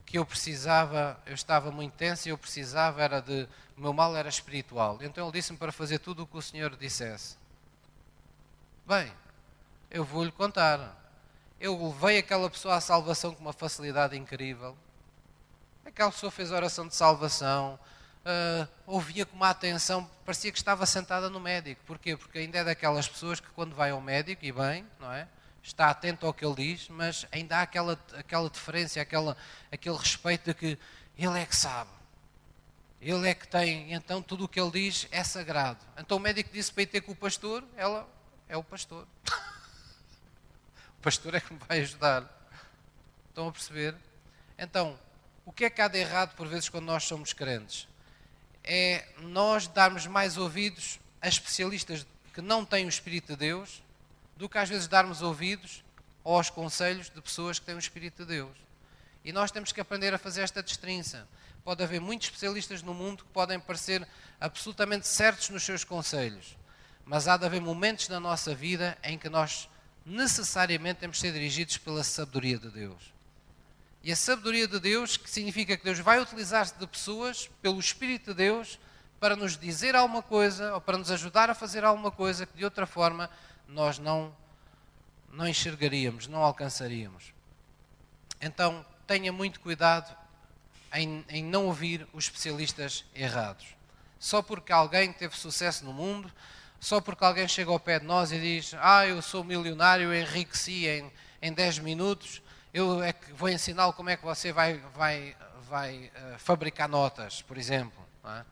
que 0.04 0.18
eu 0.18 0.26
precisava, 0.26 1.20
eu 1.26 1.34
estava 1.34 1.70
muito 1.70 1.92
tenso 1.92 2.28
e 2.28 2.30
eu 2.30 2.38
precisava 2.38 3.02
era 3.02 3.20
de, 3.20 3.48
o 3.76 3.80
meu 3.80 3.92
mal 3.92 4.16
era 4.16 4.28
espiritual. 4.28 4.98
Então 5.00 5.24
ele 5.26 5.32
disse-me 5.32 5.58
para 5.58 5.72
fazer 5.72 5.98
tudo 5.98 6.24
o 6.24 6.26
que 6.26 6.36
o 6.36 6.42
Senhor 6.42 6.76
dissesse. 6.76 7.36
Bem, 8.86 9.12
eu 9.90 10.04
vou-lhe 10.04 10.32
contar. 10.32 10.98
Eu 11.60 11.80
levei 11.88 12.18
aquela 12.18 12.50
pessoa 12.50 12.74
à 12.76 12.80
salvação 12.80 13.34
com 13.34 13.40
uma 13.40 13.52
facilidade 13.52 14.16
incrível. 14.16 14.76
Aquela 15.84 16.10
pessoa 16.10 16.30
fez 16.30 16.50
oração 16.50 16.86
de 16.86 16.94
salvação, 16.94 17.78
uh, 18.24 18.68
ouvia 18.86 19.26
com 19.26 19.36
uma 19.36 19.50
atenção, 19.50 20.08
parecia 20.24 20.50
que 20.52 20.58
estava 20.58 20.86
sentada 20.86 21.28
no 21.28 21.40
médico. 21.40 21.82
Porquê? 21.86 22.16
Porque 22.16 22.38
ainda 22.38 22.58
é 22.58 22.64
daquelas 22.64 23.08
pessoas 23.08 23.40
que 23.40 23.48
quando 23.50 23.74
vai 23.74 23.90
ao 23.90 24.00
médico, 24.00 24.44
e 24.44 24.52
bem, 24.52 24.86
não 24.98 25.12
é? 25.12 25.28
está 25.62 25.90
atento 25.90 26.26
ao 26.26 26.34
que 26.34 26.44
ele 26.44 26.56
diz, 26.56 26.88
mas 26.88 27.26
ainda 27.30 27.58
há 27.58 27.62
aquela, 27.62 27.98
aquela 28.14 28.50
diferença, 28.50 29.00
aquela, 29.00 29.36
aquele 29.70 29.96
respeito 29.96 30.46
de 30.46 30.54
que 30.54 30.78
ele 31.16 31.38
é 31.38 31.46
que 31.46 31.54
sabe. 31.54 31.90
Ele 33.00 33.28
é 33.28 33.34
que 33.34 33.46
tem, 33.46 33.92
então 33.92 34.22
tudo 34.22 34.44
o 34.44 34.48
que 34.48 34.60
ele 34.60 34.70
diz 34.70 35.06
é 35.10 35.22
sagrado. 35.22 35.84
Então 35.96 36.16
o 36.16 36.20
médico 36.20 36.50
disse 36.52 36.72
para 36.72 36.82
ir 36.82 36.86
ter 36.86 37.00
com 37.00 37.12
o 37.12 37.16
pastor, 37.16 37.64
ela 37.76 38.08
é 38.48 38.56
o 38.56 38.62
pastor. 38.62 39.06
o 40.98 41.02
pastor 41.02 41.34
é 41.34 41.40
que 41.40 41.52
me 41.52 41.60
vai 41.68 41.80
ajudar. 41.80 42.28
Estão 43.28 43.48
a 43.48 43.52
perceber? 43.52 43.94
Então, 44.58 44.98
o 45.44 45.52
que 45.52 45.64
é 45.64 45.70
que 45.70 45.80
há 45.80 45.88
de 45.88 45.98
errado 45.98 46.34
por 46.36 46.46
vezes 46.46 46.68
quando 46.68 46.84
nós 46.84 47.04
somos 47.04 47.32
crentes? 47.32 47.88
É 48.62 49.04
nós 49.18 49.66
darmos 49.66 50.06
mais 50.06 50.36
ouvidos 50.36 51.00
a 51.20 51.28
especialistas 51.28 52.06
que 52.32 52.40
não 52.40 52.64
têm 52.64 52.86
o 52.86 52.88
Espírito 52.88 53.28
de 53.32 53.36
Deus 53.36 53.82
do 54.36 54.48
que 54.48 54.58
às 54.58 54.68
vezes 54.68 54.86
darmos 54.86 55.20
ouvidos 55.20 55.84
aos 56.24 56.48
conselhos 56.48 57.10
de 57.10 57.20
pessoas 57.20 57.58
que 57.58 57.66
têm 57.66 57.74
o 57.74 57.78
Espírito 57.78 58.24
de 58.24 58.28
Deus. 58.28 58.56
E 59.24 59.32
nós 59.32 59.50
temos 59.50 59.72
que 59.72 59.80
aprender 59.80 60.14
a 60.14 60.18
fazer 60.18 60.42
esta 60.42 60.62
destrinça. 60.62 61.28
Pode 61.64 61.82
haver 61.82 62.00
muitos 62.00 62.28
especialistas 62.28 62.82
no 62.82 62.94
mundo 62.94 63.24
que 63.24 63.30
podem 63.30 63.58
parecer 63.58 64.06
absolutamente 64.40 65.06
certos 65.06 65.48
nos 65.50 65.62
seus 65.62 65.84
conselhos, 65.84 66.56
mas 67.04 67.28
há 67.28 67.36
de 67.36 67.46
haver 67.46 67.60
momentos 67.60 68.08
na 68.08 68.18
nossa 68.18 68.54
vida 68.54 68.98
em 69.02 69.16
que 69.16 69.28
nós 69.28 69.68
necessariamente 70.04 71.00
temos 71.00 71.16
de 71.16 71.20
ser 71.20 71.32
dirigidos 71.32 71.78
pela 71.78 72.02
sabedoria 72.02 72.58
de 72.58 72.68
Deus. 72.68 73.12
E 74.04 74.10
a 74.10 74.16
sabedoria 74.16 74.66
de 74.66 74.80
Deus, 74.80 75.16
que 75.16 75.30
significa 75.30 75.76
que 75.76 75.84
Deus 75.84 76.00
vai 76.00 76.20
utilizar-se 76.20 76.76
de 76.76 76.86
pessoas, 76.86 77.48
pelo 77.60 77.78
Espírito 77.78 78.32
de 78.32 78.38
Deus, 78.38 78.78
para 79.20 79.36
nos 79.36 79.56
dizer 79.56 79.94
alguma 79.94 80.22
coisa 80.22 80.74
ou 80.74 80.80
para 80.80 80.98
nos 80.98 81.10
ajudar 81.10 81.48
a 81.48 81.54
fazer 81.54 81.84
alguma 81.84 82.10
coisa 82.10 82.44
que 82.44 82.56
de 82.56 82.64
outra 82.64 82.86
forma 82.86 83.30
nós 83.68 84.00
não, 84.00 84.34
não 85.32 85.46
enxergaríamos, 85.46 86.26
não 86.26 86.42
alcançaríamos. 86.42 87.32
Então, 88.40 88.84
tenha 89.06 89.32
muito 89.32 89.60
cuidado 89.60 90.12
em, 90.92 91.24
em 91.28 91.44
não 91.44 91.66
ouvir 91.66 92.04
os 92.12 92.24
especialistas 92.24 93.04
errados. 93.14 93.66
Só 94.18 94.42
porque 94.42 94.72
alguém 94.72 95.12
teve 95.12 95.36
sucesso 95.36 95.84
no 95.84 95.92
mundo, 95.92 96.30
só 96.80 97.00
porque 97.00 97.24
alguém 97.24 97.46
chega 97.46 97.70
ao 97.70 97.78
pé 97.78 98.00
de 98.00 98.06
nós 98.06 98.32
e 98.32 98.40
diz: 98.40 98.74
Ah, 98.80 99.06
eu 99.06 99.22
sou 99.22 99.44
milionário, 99.44 100.12
enriqueci 100.12 100.88
em, 100.88 101.12
em 101.40 101.52
10 101.52 101.78
minutos, 101.78 102.42
eu 102.72 103.02
é 103.02 103.12
que 103.12 103.32
vou 103.32 103.48
ensiná-lo 103.48 103.92
como 103.92 104.10
é 104.10 104.16
que 104.16 104.24
você 104.24 104.52
vai, 104.52 104.78
vai, 104.94 105.36
vai 105.68 106.10
uh, 106.16 106.38
fabricar 106.38 106.88
notas, 106.88 107.42
por 107.42 107.58
exemplo. 107.58 108.02
Não 108.24 108.30
é? 108.30 108.44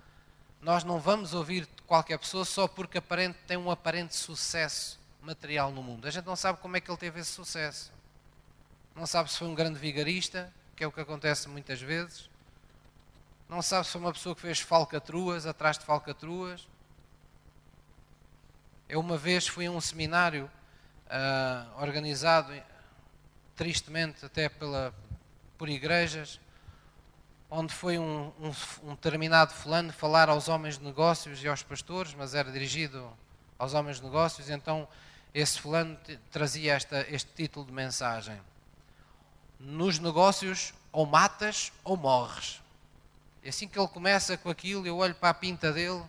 Nós 0.60 0.84
não 0.84 1.00
vamos 1.00 1.32
ouvir 1.32 1.66
qualquer 1.86 2.18
pessoa 2.18 2.44
só 2.44 2.68
porque 2.68 2.98
aparente, 2.98 3.38
tem 3.46 3.56
um 3.56 3.70
aparente 3.70 4.14
sucesso 4.14 5.00
material 5.22 5.70
no 5.70 5.82
mundo. 5.82 6.06
A 6.06 6.10
gente 6.10 6.26
não 6.26 6.36
sabe 6.36 6.58
como 6.58 6.76
é 6.76 6.80
que 6.80 6.90
ele 6.90 6.98
teve 6.98 7.20
esse 7.20 7.30
sucesso. 7.30 7.90
Não 8.94 9.06
sabe 9.06 9.30
se 9.30 9.38
foi 9.38 9.48
um 9.48 9.54
grande 9.54 9.78
vigarista, 9.78 10.52
que 10.76 10.84
é 10.84 10.86
o 10.86 10.92
que 10.92 11.00
acontece 11.00 11.48
muitas 11.48 11.80
vezes. 11.80 12.28
Não 13.48 13.62
sabe 13.62 13.86
se 13.86 13.92
foi 13.92 14.00
uma 14.02 14.12
pessoa 14.12 14.34
que 14.34 14.42
fez 14.42 14.60
falcatruas 14.60 15.46
atrás 15.46 15.78
de 15.78 15.84
falcatruas. 15.84 16.68
Eu 18.86 19.00
uma 19.00 19.16
vez 19.16 19.46
fui 19.46 19.66
a 19.66 19.70
um 19.70 19.80
seminário 19.80 20.50
uh, 21.06 21.82
organizado, 21.82 22.52
tristemente 23.60 24.24
até 24.24 24.48
pela, 24.48 24.90
por 25.58 25.68
igrejas, 25.68 26.40
onde 27.50 27.74
foi 27.74 27.98
um, 27.98 28.32
um, 28.40 28.52
um 28.84 28.94
determinado 28.94 29.52
fulano 29.52 29.92
falar 29.92 30.30
aos 30.30 30.48
homens 30.48 30.78
de 30.78 30.84
negócios 30.84 31.44
e 31.44 31.46
aos 31.46 31.62
pastores, 31.62 32.14
mas 32.14 32.34
era 32.34 32.50
dirigido 32.50 33.12
aos 33.58 33.74
homens 33.74 33.98
de 33.98 34.04
negócios, 34.04 34.48
então 34.48 34.88
esse 35.34 35.60
fulano 35.60 35.94
trazia 36.30 36.72
esta, 36.72 37.06
este 37.10 37.30
título 37.34 37.66
de 37.66 37.72
mensagem: 37.72 38.40
Nos 39.58 39.98
negócios, 39.98 40.72
ou 40.90 41.04
matas 41.04 41.70
ou 41.84 41.98
morres. 41.98 42.62
E 43.42 43.50
assim 43.50 43.68
que 43.68 43.78
ele 43.78 43.88
começa 43.88 44.38
com 44.38 44.48
aquilo, 44.48 44.86
eu 44.86 44.96
olho 44.96 45.14
para 45.14 45.28
a 45.28 45.34
pinta 45.34 45.70
dele, 45.70 46.02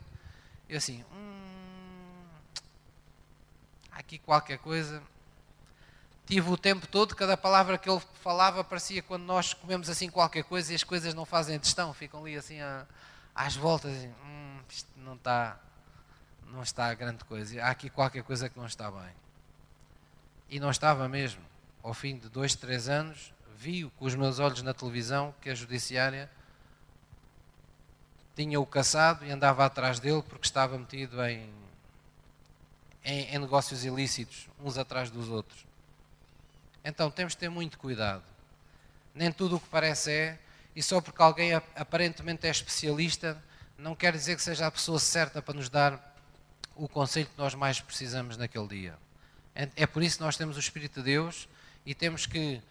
E 0.70 0.78
assim, 0.78 1.04
hum, 1.14 2.24
há 3.92 4.00
aqui 4.00 4.18
qualquer 4.20 4.58
coisa. 4.60 5.04
Tive 6.26 6.50
o 6.50 6.58
tempo 6.58 6.88
todo, 6.88 7.16
cada 7.16 7.36
palavra 7.36 7.78
que 7.78 7.90
ele 7.90 8.02
falava 8.22 8.64
parecia 8.64 9.02
quando 9.02 9.24
nós 9.24 9.54
comemos 9.54 9.90
assim 9.90 10.10
qualquer 10.10 10.44
coisa 10.44 10.72
e 10.72 10.76
as 10.76 10.84
coisas 10.84 11.14
não 11.14 11.26
fazem 11.26 11.60
digestão, 11.60 11.94
ficam 11.94 12.22
ali 12.22 12.36
assim 12.36 12.62
a, 12.62 12.86
às 13.36 13.56
voltas. 13.56 13.92
Assim, 13.92 14.14
hum, 14.24 14.60
isto 14.70 14.90
não 14.98 15.16
está, 15.16 15.60
não 16.48 16.62
está 16.62 16.88
a 16.88 16.94
grande 16.94 17.24
coisa. 17.26 17.64
Há 17.64 17.70
aqui 17.70 17.90
qualquer 17.90 18.24
coisa 18.24 18.48
que 18.48 18.58
não 18.58 18.66
está 18.66 18.90
bem. 18.90 19.14
E 20.50 20.60
não 20.60 20.70
estava 20.70 21.10
mesmo. 21.10 21.42
Ao 21.84 21.94
fim 21.94 22.18
de 22.18 22.30
dois, 22.30 22.56
três 22.56 22.88
anos, 22.88 23.34
vi 23.58 23.90
com 23.98 24.06
os 24.06 24.16
meus 24.16 24.40
olhos 24.40 24.62
na 24.62 24.74
televisão 24.74 25.34
que 25.42 25.50
a 25.50 25.56
judiciária 25.56 26.30
tinha-o 28.36 28.66
caçado 28.66 29.26
e 29.26 29.32
andava 29.32 29.66
atrás 29.66 30.00
dele 30.00 30.24
porque 30.24 30.46
estava 30.46 30.78
metido 30.78 31.24
em, 31.24 31.50
em, 33.04 33.36
em, 33.36 33.40
negócios 33.40 33.84
ilícitos, 33.84 34.50
uns 34.60 34.78
atrás 34.78 35.12
dos 35.12 35.30
outros. 35.30 35.66
Então 36.84 37.12
temos 37.12 37.34
de 37.34 37.40
ter 37.40 37.50
muito 37.50 37.78
cuidado. 37.78 38.24
Nem 39.14 39.32
tudo 39.32 39.58
o 39.58 39.60
que 39.60 39.68
parece 39.68 40.12
é, 40.12 40.40
e 40.76 40.82
só 40.82 41.02
porque 41.02 41.22
alguém 41.22 41.54
aparentemente 41.54 42.48
é 42.48 42.50
especialista, 42.50 43.42
não 43.78 43.96
quer 43.96 44.14
dizer 44.14 44.36
que 44.36 44.42
seja 44.42 44.68
a 44.68 44.72
pessoa 44.72 45.00
certa 45.00 45.42
para 45.42 45.54
nos 45.54 45.70
dar 45.70 46.16
o 46.76 46.88
conselho 46.88 47.28
que 47.28 47.38
nós 47.38 47.54
mais 47.54 47.80
precisamos 47.82 48.38
naquele 48.38 48.68
dia. 48.68 48.98
É, 49.54 49.70
é 49.76 49.86
por 49.86 50.02
isso 50.02 50.18
que 50.18 50.24
nós 50.24 50.38
temos 50.38 50.56
o 50.56 50.60
Espírito 50.60 51.00
de 51.02 51.06
Deus 51.06 51.48
e 51.86 51.94
temos 51.94 52.26
que 52.26 52.62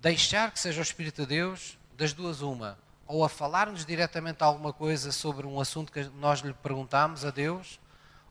deixar 0.00 0.50
que 0.50 0.58
seja 0.58 0.80
o 0.80 0.82
Espírito 0.82 1.22
de 1.22 1.28
Deus 1.28 1.78
das 1.96 2.12
duas 2.12 2.40
uma 2.40 2.78
ou 3.08 3.24
a 3.24 3.28
falar-nos 3.28 3.86
diretamente 3.86 4.44
alguma 4.44 4.70
coisa 4.70 5.10
sobre 5.10 5.46
um 5.46 5.58
assunto 5.58 5.90
que 5.90 6.04
nós 6.20 6.40
lhe 6.40 6.52
perguntamos 6.52 7.24
a 7.24 7.30
Deus, 7.30 7.80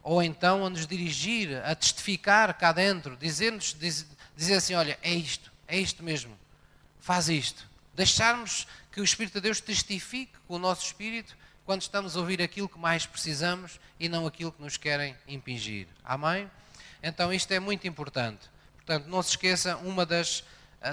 ou 0.03 0.21
então 0.21 0.63
a 0.63 0.69
nos 0.69 0.85
dirigir, 0.85 1.59
a 1.65 1.73
testificar 1.73 2.53
cá 2.53 2.71
dentro, 2.71 3.17
dizer-nos, 3.17 3.75
dizer 4.37 4.55
assim, 4.55 4.75
olha, 4.75 4.97
é 5.01 5.11
isto, 5.11 5.51
é 5.67 5.77
isto 5.77 6.03
mesmo, 6.03 6.37
faz 6.99 7.27
isto. 7.27 7.67
Deixarmos 7.95 8.67
que 8.91 9.01
o 9.01 9.03
Espírito 9.03 9.33
de 9.33 9.41
Deus 9.41 9.59
testifique 9.59 10.33
com 10.47 10.53
o 10.53 10.59
nosso 10.59 10.85
Espírito 10.85 11.35
quando 11.65 11.81
estamos 11.81 12.15
a 12.15 12.19
ouvir 12.19 12.41
aquilo 12.41 12.69
que 12.69 12.77
mais 12.77 13.05
precisamos 13.05 13.79
e 13.99 14.07
não 14.07 14.27
aquilo 14.27 14.51
que 14.51 14.61
nos 14.61 14.77
querem 14.77 15.15
impingir. 15.27 15.87
Amém? 16.03 16.49
Então 17.01 17.33
isto 17.33 17.51
é 17.51 17.59
muito 17.59 17.87
importante. 17.87 18.47
Portanto, 18.75 19.07
não 19.07 19.21
se 19.23 19.31
esqueça, 19.31 19.75
uma 19.77 20.05
das, 20.05 20.43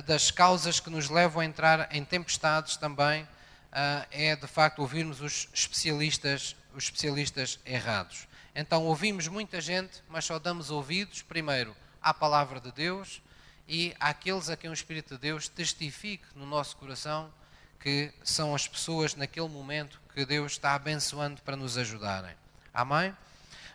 das 0.06 0.30
causas 0.30 0.80
que 0.80 0.88
nos 0.88 1.10
levam 1.10 1.42
a 1.42 1.44
entrar 1.44 1.94
em 1.94 2.02
tempestades 2.02 2.76
também 2.76 3.22
uh, 3.22 4.06
é 4.10 4.34
de 4.34 4.46
facto 4.46 4.78
ouvirmos 4.78 5.20
os 5.20 5.48
especialistas, 5.52 6.56
os 6.74 6.84
especialistas 6.84 7.60
errados. 7.66 8.26
Então 8.54 8.84
ouvimos 8.86 9.28
muita 9.28 9.60
gente, 9.60 10.02
mas 10.08 10.24
só 10.24 10.38
damos 10.38 10.70
ouvidos, 10.70 11.20
primeiro, 11.22 11.76
à 12.00 12.14
palavra 12.14 12.58
de 12.58 12.72
Deus 12.72 13.22
e 13.68 13.94
àqueles 13.98 14.48
a 14.50 14.56
quem 14.56 14.70
o 14.70 14.74
Espírito 14.74 15.14
de 15.14 15.20
Deus 15.20 15.48
testifique 15.48 16.26
no 16.34 16.46
nosso 16.46 16.76
coração 16.76 17.32
que 17.80 18.12
são 18.22 18.54
as 18.54 18.66
pessoas 18.66 19.14
naquele 19.14 19.48
momento 19.48 20.00
que 20.14 20.24
Deus 20.24 20.52
está 20.52 20.74
abençoando 20.74 21.42
para 21.42 21.56
nos 21.56 21.76
ajudarem. 21.76 22.34
Amém? 22.72 23.14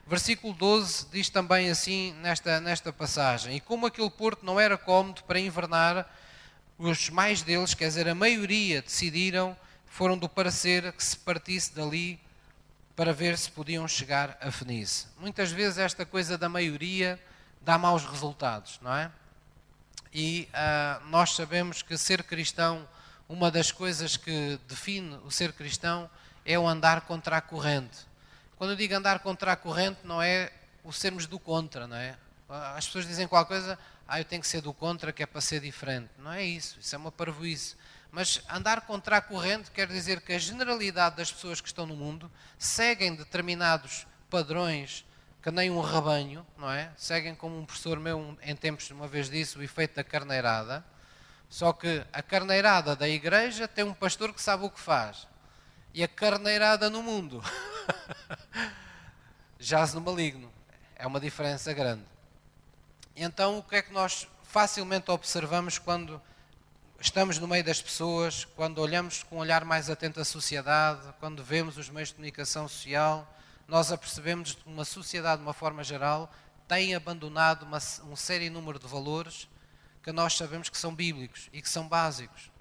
Versículo 0.08 0.54
12 0.54 1.08
diz 1.12 1.30
também 1.30 1.70
assim 1.70 2.14
nesta, 2.22 2.60
nesta 2.60 2.92
passagem: 2.92 3.56
E 3.56 3.60
como 3.60 3.86
aquele 3.86 4.10
porto 4.10 4.44
não 4.44 4.60
era 4.60 4.78
cómodo 4.78 5.24
para 5.24 5.40
invernar, 5.40 6.12
os 6.80 7.10
mais 7.10 7.44
deles, 7.44 7.74
quer 7.74 7.88
dizer, 7.90 8.08
a 8.08 8.16
maioria, 8.16 8.82
decidiram 8.82 9.56
foram 9.86 10.18
do 10.18 10.30
parecer 10.30 10.92
que 10.94 11.04
se 11.04 11.18
partisse 11.18 11.76
dali 11.76 12.20
para 12.96 13.14
ver 13.14 13.38
se 13.38 13.52
podiam 13.52 13.88
chegar 13.88 14.38
a 14.42 14.50
Fenice. 14.50 15.08
Muitas 15.20 15.52
vezes 15.52 15.78
esta 15.78 16.06
coisa 16.06 16.38
da 16.38 16.48
maioria 16.48 17.20
dá 17.62 17.78
maus 17.78 18.06
resultados, 18.06 18.80
não 18.82 18.96
é? 18.96 19.12
E 20.14 20.50
uh, 20.50 21.06
nós 21.08 21.36
sabemos 21.36 21.82
que 21.82 21.98
ser 21.98 22.24
cristão, 22.24 22.88
uma 23.28 23.52
das 23.52 23.72
coisas 23.72 24.18
que 24.18 24.60
define 24.68 25.16
o 25.24 25.32
ser 25.32 25.54
cristão 25.54 26.10
é 26.46 26.58
o 26.58 26.68
andar 26.68 27.02
contra 27.02 27.38
a 27.38 27.42
corrente. 27.42 27.98
Quando 28.58 28.72
eu 28.72 28.76
digo 28.76 28.96
andar 28.96 29.20
contra 29.20 29.54
a 29.54 29.56
corrente, 29.56 30.00
não 30.04 30.22
é 30.22 30.52
o 30.84 30.92
sermos 30.92 31.28
do 31.28 31.40
contra, 31.40 31.88
não 31.88 31.96
é? 31.96 32.18
As 32.76 32.88
pessoas 32.88 33.06
dizem 33.06 33.28
qualquer 33.28 33.50
coisa, 33.50 33.80
ah, 34.08 34.20
eu 34.20 34.26
tenho 34.26 34.42
que 34.42 34.48
ser 34.48 34.62
do 34.62 34.74
contra, 34.74 35.14
que 35.14 35.22
é 35.22 35.26
para 35.26 35.40
ser 35.40 35.62
diferente. 35.62 36.10
Não 36.18 36.34
é 36.34 36.44
isso, 36.44 36.80
isso 36.80 36.96
é 36.96 36.98
uma 36.98 37.12
parvoíce. 37.12 37.76
Mas 38.12 38.42
andar 38.50 38.82
contra 38.82 39.18
a 39.18 39.22
corrente 39.22 39.70
quer 39.70 39.88
dizer 39.88 40.22
que 40.22 40.34
a 40.34 40.40
generalidade 40.40 41.16
das 41.18 41.32
pessoas 41.32 41.62
que 41.62 41.68
estão 41.68 41.86
no 41.86 41.96
mundo 41.96 42.32
seguem 42.58 43.16
determinados 43.16 44.08
padrões 44.30 45.06
que 45.50 45.56
nem 45.56 45.72
um 45.72 45.82
rebanho, 45.82 46.46
não 46.60 46.70
é? 46.70 46.92
Seguem 46.96 47.34
como 47.34 47.58
um 47.58 47.66
professor 47.66 48.00
meu 48.00 48.38
em 48.44 48.56
tempos 48.56 48.92
uma 48.92 49.08
vez 49.08 49.32
disse 49.32 49.58
o 49.58 49.64
efeito 49.64 49.96
da 49.96 50.04
carneirada. 50.04 50.86
Só 51.50 51.74
que 51.74 52.06
a 52.14 52.22
carneirada 52.22 52.96
da 52.96 53.10
igreja 53.10 53.68
tem 53.68 53.84
um 53.84 53.94
pastor 53.94 54.32
que 54.32 54.40
sabe 54.40 54.66
o 54.66 54.70
que 54.70 54.80
faz. 54.80 55.28
E 55.92 56.04
a 56.04 56.08
carneirada 56.08 56.88
no 56.88 57.02
mundo 57.02 57.44
jaz 59.58 59.96
no 59.96 60.02
maligno. 60.02 60.54
É 60.96 61.08
uma 61.08 61.20
diferença 61.20 61.74
grande. 61.74 62.06
Então, 63.16 63.58
o 63.58 63.64
que 63.64 63.78
é 63.78 63.82
que 63.82 63.92
nós 63.92 64.28
facilmente 64.44 65.10
observamos 65.10 65.80
quando 65.80 66.22
estamos 67.00 67.40
no 67.40 67.48
meio 67.48 67.64
das 67.64 67.82
pessoas, 67.82 68.46
quando 68.56 68.78
olhamos 68.78 69.24
com 69.24 69.38
um 69.38 69.40
olhar 69.40 69.66
mais 69.66 69.90
atento 69.90 70.20
à 70.20 70.26
sociedade, 70.26 71.12
quando 71.20 71.44
vemos 71.44 71.76
os 71.76 71.90
meios 71.90 72.10
de 72.10 72.16
comunicação 72.16 72.68
social, 72.68 73.28
nós 73.70 73.92
apercebemos 73.92 74.56
que 74.56 74.68
uma 74.68 74.84
sociedade, 74.84 75.42
de 75.42 75.48
uma 75.48 75.54
forma 75.54 75.84
geral, 75.84 76.32
tem 76.68 76.94
abandonado 76.96 77.64
uma, 77.64 77.78
um 78.06 78.16
sério 78.16 78.52
número 78.52 78.80
de 78.80 78.88
valores 78.88 79.48
que 80.04 80.12
nós 80.12 80.36
sabemos 80.36 80.70
que 80.70 80.78
são 80.78 80.94
bíblicos 80.94 81.50
e 81.54 81.62
que 81.62 81.70
são 81.70 81.88
básicos. 81.88 82.52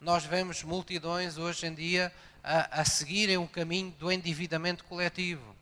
Nós 0.00 0.24
vemos 0.24 0.62
multidões 0.62 1.38
hoje 1.38 1.66
em 1.66 1.74
dia 1.74 2.12
a, 2.42 2.80
a 2.80 2.84
seguirem 2.84 3.36
o 3.36 3.48
caminho 3.48 3.92
do 3.92 4.10
endividamento 4.10 4.84
coletivo. 4.84 5.56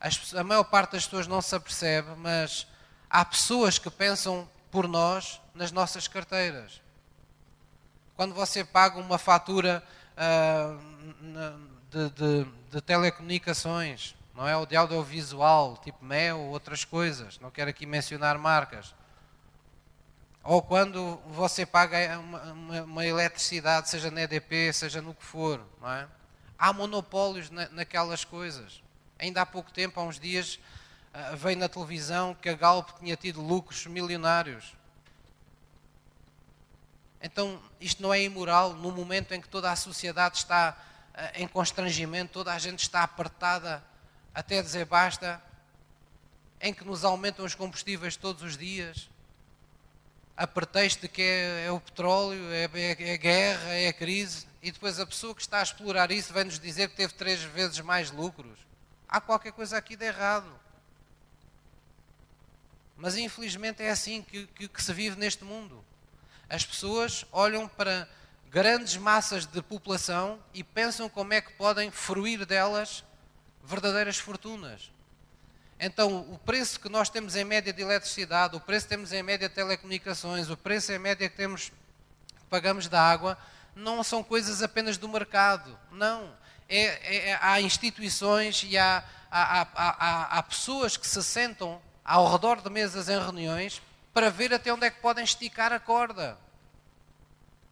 As, 0.00 0.34
a 0.34 0.44
maior 0.44 0.64
parte 0.64 0.92
das 0.92 1.04
pessoas 1.04 1.26
não 1.26 1.40
se 1.40 1.54
apercebe, 1.54 2.08
mas 2.16 2.66
há 3.08 3.24
pessoas 3.24 3.78
que 3.78 3.90
pensam 3.90 4.48
por 4.70 4.88
nós 4.88 5.40
nas 5.54 5.72
nossas 5.72 6.08
carteiras 6.08 6.80
quando 8.16 8.34
você 8.34 8.64
paga 8.64 8.98
uma 8.98 9.18
fatura 9.18 9.82
uh, 10.16 11.75
de, 11.90 12.10
de, 12.10 12.46
de, 12.70 12.80
telecomunicações, 12.80 14.14
não 14.34 14.46
é? 14.46 14.56
Ou 14.56 14.66
de 14.66 14.76
audiovisual, 14.76 15.76
tipo 15.78 16.04
MEL 16.04 16.38
ou 16.38 16.50
outras 16.50 16.84
coisas, 16.84 17.38
não 17.38 17.50
quero 17.50 17.70
aqui 17.70 17.86
mencionar 17.86 18.38
marcas. 18.38 18.94
Ou 20.42 20.62
quando 20.62 21.16
você 21.26 21.66
paga 21.66 22.18
uma, 22.18 22.42
uma, 22.52 22.82
uma 22.82 23.06
eletricidade, 23.06 23.88
seja 23.88 24.10
na 24.10 24.22
EDP, 24.22 24.72
seja 24.72 25.02
no 25.02 25.14
que 25.14 25.24
for, 25.24 25.60
não 25.80 25.90
é? 25.90 26.06
Há 26.58 26.72
monopólios 26.72 27.50
na, 27.50 27.68
naquelas 27.70 28.24
coisas. 28.24 28.80
Ainda 29.18 29.42
há 29.42 29.46
pouco 29.46 29.72
tempo, 29.72 29.98
há 29.98 30.04
uns 30.04 30.20
dias, 30.20 30.60
uh, 31.12 31.36
veio 31.36 31.58
na 31.58 31.68
televisão 31.68 32.34
que 32.34 32.48
a 32.48 32.54
Galp 32.54 32.90
tinha 33.00 33.16
tido 33.16 33.40
lucros 33.40 33.86
milionários. 33.86 34.74
Então, 37.20 37.60
isto 37.80 38.02
não 38.02 38.14
é 38.14 38.22
imoral 38.22 38.72
no 38.74 38.92
momento 38.92 39.32
em 39.32 39.40
que 39.40 39.48
toda 39.48 39.70
a 39.70 39.76
sociedade 39.76 40.36
está 40.36 40.76
em 41.34 41.48
constrangimento, 41.48 42.32
toda 42.32 42.52
a 42.52 42.58
gente 42.58 42.80
está 42.80 43.02
apertada 43.02 43.82
até 44.34 44.60
dizer 44.60 44.84
basta, 44.84 45.42
em 46.60 46.72
que 46.72 46.84
nos 46.84 47.04
aumentam 47.04 47.44
os 47.44 47.54
combustíveis 47.54 48.16
todos 48.16 48.42
os 48.42 48.56
dias, 48.56 49.08
a 50.36 50.46
pretexto 50.46 51.02
de 51.02 51.08
que 51.08 51.22
é, 51.22 51.66
é 51.66 51.72
o 51.72 51.80
petróleo, 51.80 52.52
é, 52.52 52.64
é, 52.74 53.12
é, 53.14 53.16
guerra, 53.16 53.72
é 53.72 53.88
a 53.88 53.92
crise, 53.92 54.46
e 54.62 54.70
depois 54.70 55.00
a 55.00 55.06
pessoa 55.06 55.34
que 55.34 55.40
está 55.40 55.60
a 55.60 55.62
explorar 55.62 56.10
isso 56.10 56.34
vem-nos 56.34 56.58
dizer 56.58 56.90
que 56.90 56.96
teve 56.96 57.14
três 57.14 57.42
vezes 57.42 57.80
mais 57.80 58.10
lucros. 58.10 58.58
Há 59.08 59.20
qualquer 59.20 59.52
coisa 59.52 59.78
aqui 59.78 59.96
de 59.96 60.04
errado. 60.04 60.52
Mas 62.96 63.16
infelizmente 63.16 63.82
é 63.82 63.90
assim 63.90 64.22
que, 64.22 64.46
que, 64.48 64.68
que 64.68 64.82
se 64.82 64.92
vive 64.92 65.18
neste 65.18 65.44
mundo. 65.44 65.82
As 66.48 66.64
pessoas 66.64 67.24
olham 67.32 67.68
para 67.68 68.08
grandes 68.50 68.96
massas 68.96 69.46
de 69.46 69.60
população 69.62 70.38
e 70.54 70.62
pensam 70.62 71.08
como 71.08 71.32
é 71.32 71.40
que 71.40 71.52
podem 71.52 71.90
fruir 71.90 72.44
delas 72.44 73.04
verdadeiras 73.62 74.18
fortunas. 74.18 74.90
Então, 75.78 76.20
o 76.32 76.38
preço 76.38 76.80
que 76.80 76.88
nós 76.88 77.10
temos 77.10 77.36
em 77.36 77.44
média 77.44 77.72
de 77.72 77.82
eletricidade, 77.82 78.56
o 78.56 78.60
preço 78.60 78.86
que 78.86 78.90
temos 78.90 79.12
em 79.12 79.22
média 79.22 79.48
de 79.48 79.54
telecomunicações, 79.54 80.48
o 80.48 80.56
preço 80.56 80.92
em 80.92 80.98
média 80.98 81.28
que 81.28 81.36
temos 81.36 81.68
que 81.68 82.44
pagamos 82.48 82.88
da 82.88 83.00
água, 83.00 83.36
não 83.74 84.02
são 84.02 84.22
coisas 84.22 84.62
apenas 84.62 84.96
do 84.96 85.08
mercado. 85.08 85.78
Não. 85.90 86.32
É, 86.68 86.80
é, 86.80 87.28
é 87.30 87.38
há 87.42 87.60
instituições 87.60 88.64
e 88.66 88.78
há, 88.78 89.04
há, 89.30 89.68
há, 89.74 90.38
há 90.38 90.42
pessoas 90.42 90.96
que 90.96 91.06
se 91.06 91.22
sentam 91.22 91.80
ao 92.02 92.30
redor 92.30 92.62
de 92.62 92.70
mesas 92.70 93.08
em 93.08 93.18
reuniões 93.18 93.82
para 94.14 94.30
ver 94.30 94.54
até 94.54 94.72
onde 94.72 94.86
é 94.86 94.90
que 94.90 95.00
podem 95.00 95.24
esticar 95.24 95.72
a 95.72 95.78
corda. 95.78 96.38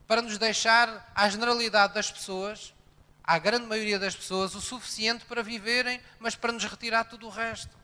Para 0.07 0.21
nos 0.21 0.39
deixar, 0.39 1.11
à 1.15 1.29
generalidade 1.29 1.95
das 1.95 2.11
pessoas, 2.11 2.75
à 3.23 3.39
grande 3.39 3.67
maioria 3.67 3.99
das 3.99 4.15
pessoas, 4.15 4.55
o 4.55 4.61
suficiente 4.61 5.25
para 5.25 5.43
viverem, 5.43 6.01
mas 6.19 6.35
para 6.35 6.53
nos 6.53 6.65
retirar 6.65 7.05
tudo 7.05 7.27
o 7.27 7.31
resto. 7.31 7.75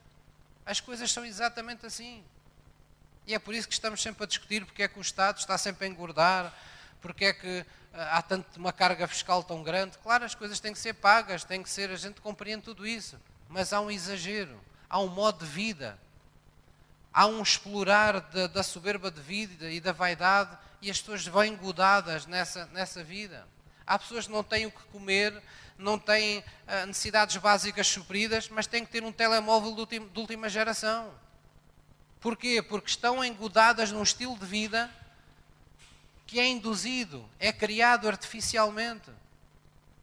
As 0.66 0.80
coisas 0.80 1.10
são 1.10 1.24
exatamente 1.24 1.86
assim. 1.86 2.22
E 3.26 3.34
é 3.34 3.38
por 3.38 3.54
isso 3.54 3.66
que 3.66 3.74
estamos 3.74 4.02
sempre 4.02 4.24
a 4.24 4.26
discutir 4.26 4.66
porque 4.66 4.82
é 4.82 4.88
que 4.88 4.98
o 4.98 5.02
Estado 5.02 5.38
está 5.38 5.56
sempre 5.56 5.86
a 5.86 5.88
engordar, 5.88 6.52
porque 7.00 7.26
é 7.26 7.32
que 7.32 7.64
ah, 7.94 8.18
há 8.18 8.22
tanto 8.22 8.58
uma 8.58 8.72
carga 8.72 9.08
fiscal 9.08 9.42
tão 9.42 9.62
grande. 9.62 9.96
Claro, 9.98 10.24
as 10.24 10.34
coisas 10.34 10.60
têm 10.60 10.72
que 10.72 10.78
ser 10.78 10.94
pagas, 10.94 11.42
têm 11.42 11.62
que 11.62 11.70
ser, 11.70 11.90
a 11.90 11.96
gente 11.96 12.20
compreende 12.20 12.62
tudo 12.62 12.86
isso, 12.86 13.18
mas 13.48 13.72
há 13.72 13.80
um 13.80 13.90
exagero, 13.90 14.60
há 14.88 15.00
um 15.00 15.08
modo 15.08 15.44
de 15.44 15.50
vida, 15.50 15.98
há 17.12 17.26
um 17.26 17.42
explorar 17.42 18.20
da, 18.20 18.46
da 18.46 18.62
soberba 18.62 19.10
de 19.10 19.20
vida 19.20 19.70
e 19.70 19.80
da 19.80 19.92
vaidade 19.92 20.56
e 20.82 20.90
as 20.90 21.00
pessoas 21.00 21.26
vão 21.26 21.44
engodadas 21.44 22.26
nessa, 22.26 22.66
nessa 22.66 23.04
vida. 23.04 23.46
Há 23.86 23.98
pessoas 23.98 24.26
que 24.26 24.32
não 24.32 24.42
têm 24.42 24.66
o 24.66 24.70
que 24.70 24.82
comer, 24.84 25.42
não 25.76 25.98
têm 25.98 26.38
uh, 26.38 26.86
necessidades 26.86 27.36
básicas 27.36 27.86
supridas, 27.86 28.48
mas 28.48 28.66
têm 28.66 28.84
que 28.84 28.90
ter 28.90 29.02
um 29.02 29.12
telemóvel 29.12 29.74
de, 29.74 29.98
de 29.98 30.20
última 30.20 30.48
geração. 30.48 31.12
Porquê? 32.20 32.62
Porque 32.62 32.88
estão 32.88 33.24
engodadas 33.24 33.90
num 33.90 34.02
estilo 34.02 34.38
de 34.38 34.46
vida 34.46 34.90
que 36.26 36.38
é 36.38 36.46
induzido, 36.46 37.28
é 37.40 37.52
criado 37.52 38.06
artificialmente. 38.06 39.10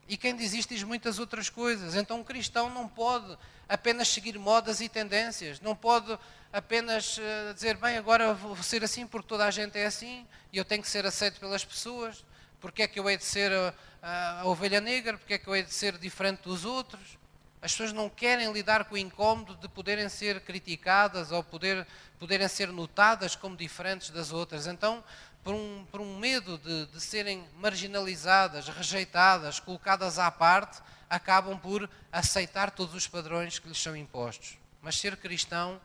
E 0.10 0.18
quem 0.18 0.36
diz 0.36 0.54
isto 0.54 0.74
diz 0.74 0.84
muitas 0.84 1.20
outras 1.20 1.50
coisas. 1.50 1.96
Então 1.96 2.20
um 2.20 2.24
cristão 2.24 2.70
não 2.70 2.88
pode 2.88 3.38
apenas 3.68 4.08
seguir 4.08 4.38
modas 4.38 4.82
e 4.82 4.90
tendências, 4.90 5.60
não 5.60 5.76
pode 5.76 6.18
apenas 6.52 7.18
uh, 7.18 7.54
dizer, 7.54 7.78
bem, 7.78 7.98
agora 7.98 8.34
vou 8.34 8.56
ser 8.64 8.84
assim 8.84 9.06
porque 9.06 9.28
toda 9.28 9.46
a 9.46 9.52
gente 9.52 9.78
é 9.78 9.86
assim 9.86 10.26
e 10.52 10.58
eu 10.58 10.66
tenho 10.66 10.82
que 10.82 10.90
ser 10.90 11.06
aceito 11.06 11.40
pelas 11.40 11.64
pessoas. 11.64 12.24
Porque 12.60 12.82
é 12.82 12.88
que 12.88 13.00
eu 13.00 13.10
hei 13.10 13.18
de 13.18 13.24
ser 13.24 13.52
a, 13.54 13.74
a, 14.02 14.42
a 14.42 14.46
ovelha 14.48 14.82
negra? 14.82 15.18
Porque 15.18 15.36
é 15.36 15.38
que 15.38 15.48
eu 15.48 15.56
hei 15.56 15.64
de 15.64 15.74
ser 15.74 15.98
diferente 15.98 16.42
dos 16.42 16.66
outros? 16.66 17.18
As 17.62 17.72
pessoas 17.72 17.92
não 17.92 18.10
querem 18.10 18.52
lidar 18.52 18.86
com 18.86 18.96
o 18.96 18.98
incómodo 18.98 19.56
de 19.56 19.68
poderem 19.68 20.10
ser 20.10 20.42
criticadas 20.42 21.32
ou 21.32 21.44
poder, 21.44 21.86
poderem 22.20 22.48
ser 22.48 22.72
notadas 22.72 23.36
como 23.36 23.56
diferentes 23.56 24.10
das 24.10 24.32
outras. 24.32 24.68
Então, 24.68 25.04
por 25.48 25.54
um, 25.54 25.86
por 25.90 26.02
um 26.02 26.18
medo 26.20 26.58
de, 26.58 26.88
de 26.88 27.00
serem 27.00 27.48
marginalizadas, 27.56 28.68
rejeitadas, 28.68 29.62
colocadas 29.62 30.20
à 30.20 30.30
parte, 30.30 30.82
acabam 31.10 31.58
por 31.58 31.90
aceitar 32.12 32.70
todos 32.70 32.94
os 32.94 33.08
padrões 33.08 33.58
que 33.58 33.66
lhes 33.70 33.82
são 33.82 33.96
impostos. 33.96 34.58
Mas 34.82 35.00
ser 35.00 35.16
cristão 35.16 35.80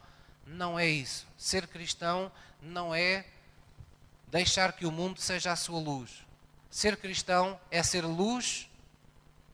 não 0.44 0.76
é 0.76 0.88
isso. 0.88 1.28
Ser 1.38 1.68
cristão 1.68 2.32
não 2.60 2.92
é 2.92 3.24
deixar 4.26 4.72
que 4.72 4.84
o 4.84 4.90
mundo 4.90 5.20
seja 5.20 5.52
a 5.52 5.56
sua 5.56 5.78
luz. 5.78 6.26
Ser 6.68 6.96
cristão 6.96 7.56
é 7.70 7.84
ser 7.84 8.04
luz 8.04 8.68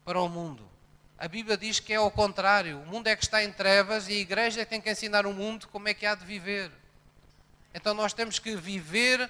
para 0.06 0.18
o 0.22 0.26
mundo. 0.26 0.66
A 1.18 1.28
Bíblia 1.28 1.58
diz 1.58 1.80
que 1.80 1.92
é 1.92 1.96
ao 1.96 2.10
contrário. 2.10 2.80
O 2.80 2.86
mundo 2.86 3.08
é 3.08 3.14
que 3.14 3.24
está 3.24 3.44
em 3.44 3.52
trevas 3.52 4.08
e 4.08 4.12
a 4.12 4.20
igreja 4.20 4.62
é 4.62 4.64
tem 4.64 4.80
que 4.80 4.90
ensinar 4.90 5.26
o 5.26 5.34
mundo 5.34 5.68
como 5.68 5.86
é 5.86 5.92
que 5.92 6.06
há 6.06 6.14
de 6.14 6.24
viver. 6.24 6.72
Então 7.74 7.92
nós 7.92 8.14
temos 8.14 8.38
que 8.38 8.56
viver 8.56 9.28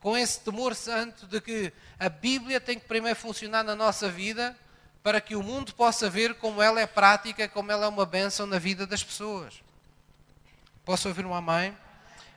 com 0.00 0.16
esse 0.16 0.40
temor 0.40 0.74
santo 0.74 1.26
de 1.26 1.40
que 1.40 1.72
a 1.98 2.08
Bíblia 2.08 2.60
tem 2.60 2.78
que 2.78 2.86
primeiro 2.86 3.18
funcionar 3.18 3.62
na 3.62 3.76
nossa 3.76 4.08
vida 4.08 4.56
para 5.02 5.20
que 5.20 5.36
o 5.36 5.42
mundo 5.42 5.74
possa 5.74 6.08
ver 6.08 6.34
como 6.34 6.62
ela 6.62 6.80
é 6.80 6.86
prática, 6.86 7.48
como 7.48 7.70
ela 7.70 7.86
é 7.86 7.88
uma 7.88 8.06
bênção 8.06 8.46
na 8.46 8.58
vida 8.58 8.86
das 8.86 9.04
pessoas. 9.04 9.62
Posso 10.84 11.08
ouvir 11.08 11.24
uma 11.24 11.40
mãe? 11.40 11.76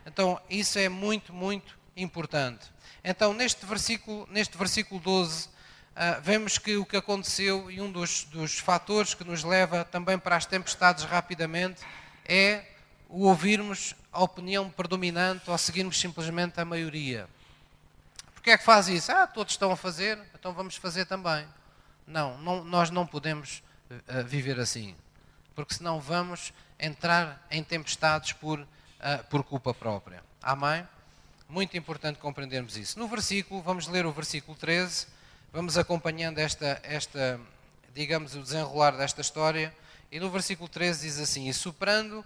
Então, 0.05 0.39
isso 0.49 0.77
é 0.77 0.89
muito, 0.89 1.33
muito 1.33 1.77
importante. 1.95 2.65
Então, 3.03 3.33
neste 3.33 3.65
versículo, 3.65 4.27
neste 4.29 4.57
versículo 4.57 4.99
12, 4.99 5.47
uh, 5.47 5.49
ah, 5.95 6.19
vemos 6.21 6.57
que 6.57 6.75
o 6.77 6.85
que 6.85 6.97
aconteceu 6.97 7.69
e 7.71 7.81
um 7.81 7.91
dos, 7.91 8.25
dos 8.25 8.59
fatores 8.59 9.13
que 9.13 9.23
nos 9.23 9.43
leva 9.43 9.85
também 9.85 10.17
para 10.17 10.35
as 10.35 10.45
tempestades 10.45 11.03
rapidamente 11.03 11.81
é 12.25 12.63
o 13.09 13.27
ouvirmos 13.27 13.95
a 14.11 14.23
opinião 14.23 14.69
predominante 14.69 15.49
ou 15.49 15.57
seguirmos 15.57 15.99
simplesmente 15.99 16.59
a 16.59 16.65
maioria. 16.65 17.27
Porquê 18.43 18.51
é 18.51 18.57
que 18.57 18.65
faz 18.65 18.89
isso? 18.89 19.09
Ah, 19.09 19.25
todos 19.25 19.53
estão 19.53 19.71
a 19.71 19.77
fazer, 19.77 20.19
então 20.37 20.51
vamos 20.51 20.75
fazer 20.75 21.05
também. 21.05 21.47
Não, 22.05 22.37
não 22.39 22.61
nós 22.61 22.89
não 22.89 23.07
podemos 23.07 23.63
uh, 23.89 24.21
viver 24.25 24.59
assim, 24.59 24.97
porque 25.55 25.73
senão 25.73 26.01
vamos 26.01 26.51
entrar 26.77 27.41
em 27.49 27.63
tempestades 27.63 28.33
por, 28.33 28.59
uh, 28.59 28.67
por 29.29 29.45
culpa 29.45 29.73
própria. 29.73 30.21
Amém? 30.41 30.85
Muito 31.47 31.77
importante 31.77 32.19
compreendermos 32.19 32.75
isso. 32.75 32.99
No 32.99 33.07
versículo, 33.07 33.61
vamos 33.61 33.87
ler 33.87 34.05
o 34.05 34.11
versículo 34.11 34.57
13, 34.57 35.07
vamos 35.53 35.77
acompanhando 35.77 36.37
esta, 36.39 36.81
esta 36.83 37.39
digamos, 37.93 38.35
o 38.35 38.41
desenrolar 38.41 38.91
desta 38.97 39.21
história. 39.21 39.73
E 40.11 40.19
no 40.19 40.29
versículo 40.29 40.67
13 40.67 41.07
diz 41.07 41.17
assim: 41.17 41.47
E 41.47 41.53
soprando 41.53 42.25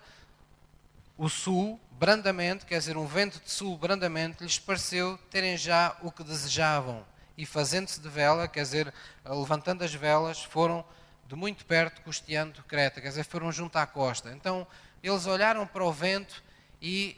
o 1.18 1.28
sul 1.28 1.80
brandamente, 1.92 2.66
quer 2.66 2.78
dizer, 2.78 2.96
um 2.96 3.08
vento 3.08 3.40
de 3.44 3.50
sul 3.50 3.78
brandamente, 3.78 4.44
lhes 4.44 4.60
pareceu 4.60 5.18
terem 5.32 5.58
já 5.58 5.98
o 6.02 6.12
que 6.12 6.24
desejavam. 6.24 7.04
E 7.36 7.46
fazendo-se 7.46 8.00
de 8.00 8.10
vela, 8.10 8.48
quer 8.48 8.62
dizer, 8.62 8.94
levantando 9.26 9.84
as 9.84 9.94
velas, 9.94 10.44
foram 10.44 10.86
de 11.28 11.36
muito 11.36 11.66
perto 11.66 12.02
custeando 12.02 12.64
Creta, 12.64 13.02
quer 13.02 13.10
dizer, 13.10 13.24
foram 13.24 13.52
junto 13.52 13.76
à 13.78 13.86
costa. 13.86 14.32
Então, 14.32 14.66
eles 15.04 15.26
olharam 15.26 15.66
para 15.66 15.84
o 15.84 15.92
vento 15.92 16.44
e 16.82 17.18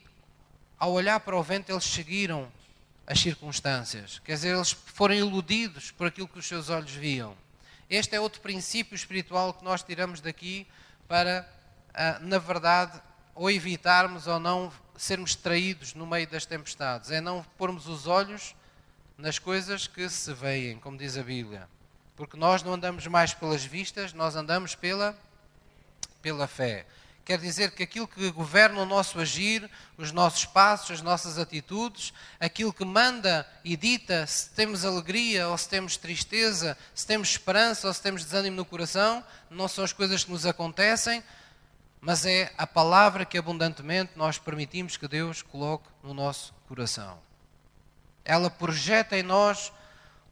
ao 0.77 0.93
olhar 0.93 1.19
para 1.19 1.35
o 1.35 1.43
vento, 1.43 1.71
eles 1.71 1.83
seguiram 1.83 2.49
as 3.05 3.19
circunstâncias. 3.19 4.19
Quer 4.19 4.33
dizer, 4.33 4.55
eles 4.55 4.71
foram 4.71 5.13
iludidos 5.13 5.91
por 5.91 6.07
aquilo 6.07 6.27
que 6.27 6.39
os 6.39 6.47
seus 6.47 6.69
olhos 6.69 6.91
viam. 6.91 7.35
Este 7.89 8.15
é 8.15 8.19
outro 8.19 8.39
princípio 8.39 8.95
espiritual 8.95 9.53
que 9.53 9.63
nós 9.63 9.83
tiramos 9.83 10.21
daqui 10.21 10.67
para, 11.07 11.47
ah, 11.93 12.19
na 12.21 12.37
verdade, 12.37 13.01
ou 13.35 13.49
evitarmos 13.49 14.27
ou 14.27 14.39
não 14.39 14.71
sermos 14.97 15.35
traídos 15.35 15.93
no 15.93 16.05
meio 16.05 16.27
das 16.27 16.45
tempestades. 16.45 17.11
É 17.11 17.21
não 17.21 17.43
pormos 17.57 17.87
os 17.87 18.07
olhos 18.07 18.55
nas 19.17 19.39
coisas 19.39 19.87
que 19.87 20.09
se 20.09 20.33
veem, 20.33 20.77
como 20.79 20.97
diz 20.97 21.17
a 21.17 21.23
Bíblia. 21.23 21.67
Porque 22.15 22.37
nós 22.37 22.63
não 22.63 22.73
andamos 22.73 23.07
mais 23.07 23.33
pelas 23.33 23.63
vistas, 23.63 24.13
nós 24.13 24.35
andamos 24.35 24.75
pela, 24.75 25.17
pela 26.21 26.47
fé 26.47 26.85
quer 27.29 27.37
dizer 27.37 27.69
que 27.69 27.83
aquilo 27.83 28.07
que 28.07 28.31
governa 28.31 28.81
o 28.81 28.87
nosso 28.87 29.19
agir, 29.19 29.69
os 29.95 30.11
nossos 30.11 30.45
passos, 30.45 30.89
as 30.89 31.01
nossas 31.03 31.37
atitudes, 31.37 32.11
aquilo 32.39 32.73
que 32.73 32.83
manda 32.83 33.47
e 33.63 33.77
dita 33.77 34.25
se 34.25 34.49
temos 34.49 34.83
alegria 34.83 35.47
ou 35.47 35.55
se 35.55 35.69
temos 35.69 35.95
tristeza, 35.95 36.75
se 36.91 37.05
temos 37.05 37.29
esperança 37.29 37.87
ou 37.87 37.93
se 37.93 38.01
temos 38.01 38.23
desânimo 38.23 38.55
no 38.55 38.65
coração, 38.65 39.23
não 39.47 39.67
são 39.67 39.83
as 39.83 39.93
coisas 39.93 40.23
que 40.23 40.31
nos 40.31 40.43
acontecem, 40.43 41.23
mas 42.01 42.25
é 42.25 42.51
a 42.57 42.65
palavra 42.65 43.25
que 43.25 43.37
abundantemente 43.37 44.11
nós 44.15 44.37
permitimos 44.37 44.95
que 44.95 45.07
Deus 45.07 45.41
coloque 45.41 45.87
no 46.03 46.13
nosso 46.13 46.53
coração. 46.67 47.19
Ela 48.23 48.49
projeta 48.49 49.17
em 49.17 49.23
nós 49.23 49.71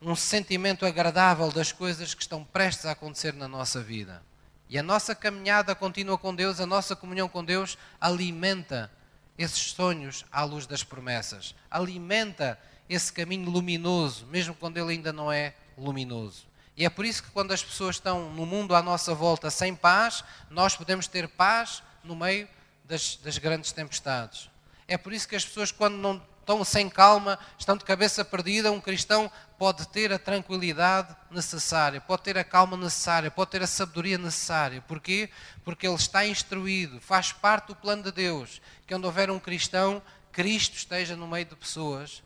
um 0.02 0.16
sentimento 0.16 0.86
agradável 0.86 1.52
das 1.52 1.72
coisas 1.72 2.14
que 2.14 2.22
estão 2.22 2.44
prestes 2.44 2.86
a 2.86 2.92
acontecer 2.92 3.34
na 3.34 3.48
nossa 3.48 3.82
vida. 3.82 4.24
E 4.70 4.78
a 4.78 4.84
nossa 4.84 5.16
caminhada 5.16 5.74
contínua 5.74 6.18
com 6.18 6.36
Deus, 6.36 6.60
a 6.60 6.66
nossa 6.66 6.96
comunhão 6.96 7.28
com 7.28 7.44
Deus, 7.44 7.78
alimenta 8.00 8.92
esses 9.38 9.72
sonhos 9.72 10.26
à 10.32 10.44
luz 10.44 10.66
das 10.66 10.84
promessas, 10.84 11.56
alimenta 11.70 12.60
esse 12.90 13.12
caminho 13.12 13.50
luminoso, 13.50 14.26
mesmo 14.28 14.54
quando 14.56 14.78
ele 14.78 14.94
ainda 14.94 15.14
não 15.14 15.32
é 15.32 15.54
luminoso. 15.78 16.47
E 16.78 16.86
é 16.86 16.90
por 16.92 17.06
isso 17.06 17.24
que 17.24 17.32
quando 17.32 17.52
as 17.52 17.64
pessoas 17.64 17.96
estão 17.96 18.30
no 18.30 18.46
mundo 18.46 18.76
à 18.76 18.84
nossa 18.84 19.16
volta 19.16 19.50
sem 19.50 19.76
paz, 19.76 20.24
nós 20.48 20.76
podemos 20.76 21.08
ter 21.08 21.28
paz 21.28 21.82
no 22.04 22.16
meio 22.16 22.48
das, 22.86 23.16
das 23.16 23.40
grandes 23.40 23.72
tempestades. 23.72 24.48
É 24.88 24.96
por 24.96 25.12
isso 25.12 25.28
que 25.28 25.36
as 25.36 25.44
pessoas, 25.44 25.72
quando 25.72 25.96
não 25.98 26.22
estão 26.40 26.64
sem 26.64 26.88
calma, 26.88 27.40
estão 27.58 27.76
de 27.76 27.84
cabeça 27.84 28.24
perdida, 28.24 28.72
um 28.72 28.80
cristão 28.80 29.30
pode 29.58 29.88
ter 29.90 30.14
a 30.14 30.20
tranquilidade 30.20 31.14
necessária, 31.32 32.00
pode 32.00 32.22
ter 32.22 32.38
a 32.38 32.44
calma 32.44 32.78
necessária, 32.78 33.32
pode 33.32 33.50
ter 33.50 33.64
a 33.64 33.68
sabedoria 33.68 34.20
necessária. 34.20 34.80
Porquê? 34.88 35.32
Porque 35.66 35.88
ele 35.88 35.96
está 35.96 36.28
instruído, 36.28 37.02
faz 37.02 37.34
parte 37.34 37.70
do 37.70 37.76
plano 37.76 38.04
de 38.04 38.12
Deus, 38.12 38.62
que 38.86 38.94
onde 38.94 39.06
houver 39.08 39.32
um 39.32 39.40
cristão, 39.40 40.02
Cristo 40.32 40.78
esteja 40.78 41.16
no 41.16 41.28
meio 41.28 41.46
de 41.46 41.56
pessoas, 41.56 42.24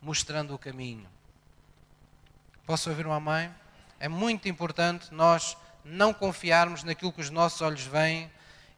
mostrando 0.00 0.54
o 0.54 0.58
caminho. 0.58 1.13
Posso 2.66 2.88
ouvir 2.88 3.06
uma 3.06 3.20
mãe? 3.20 3.54
É 4.00 4.08
muito 4.08 4.48
importante 4.48 5.12
nós 5.12 5.56
não 5.84 6.14
confiarmos 6.14 6.82
naquilo 6.82 7.12
que 7.12 7.20
os 7.20 7.28
nossos 7.28 7.60
olhos 7.60 7.82
veem 7.82 8.30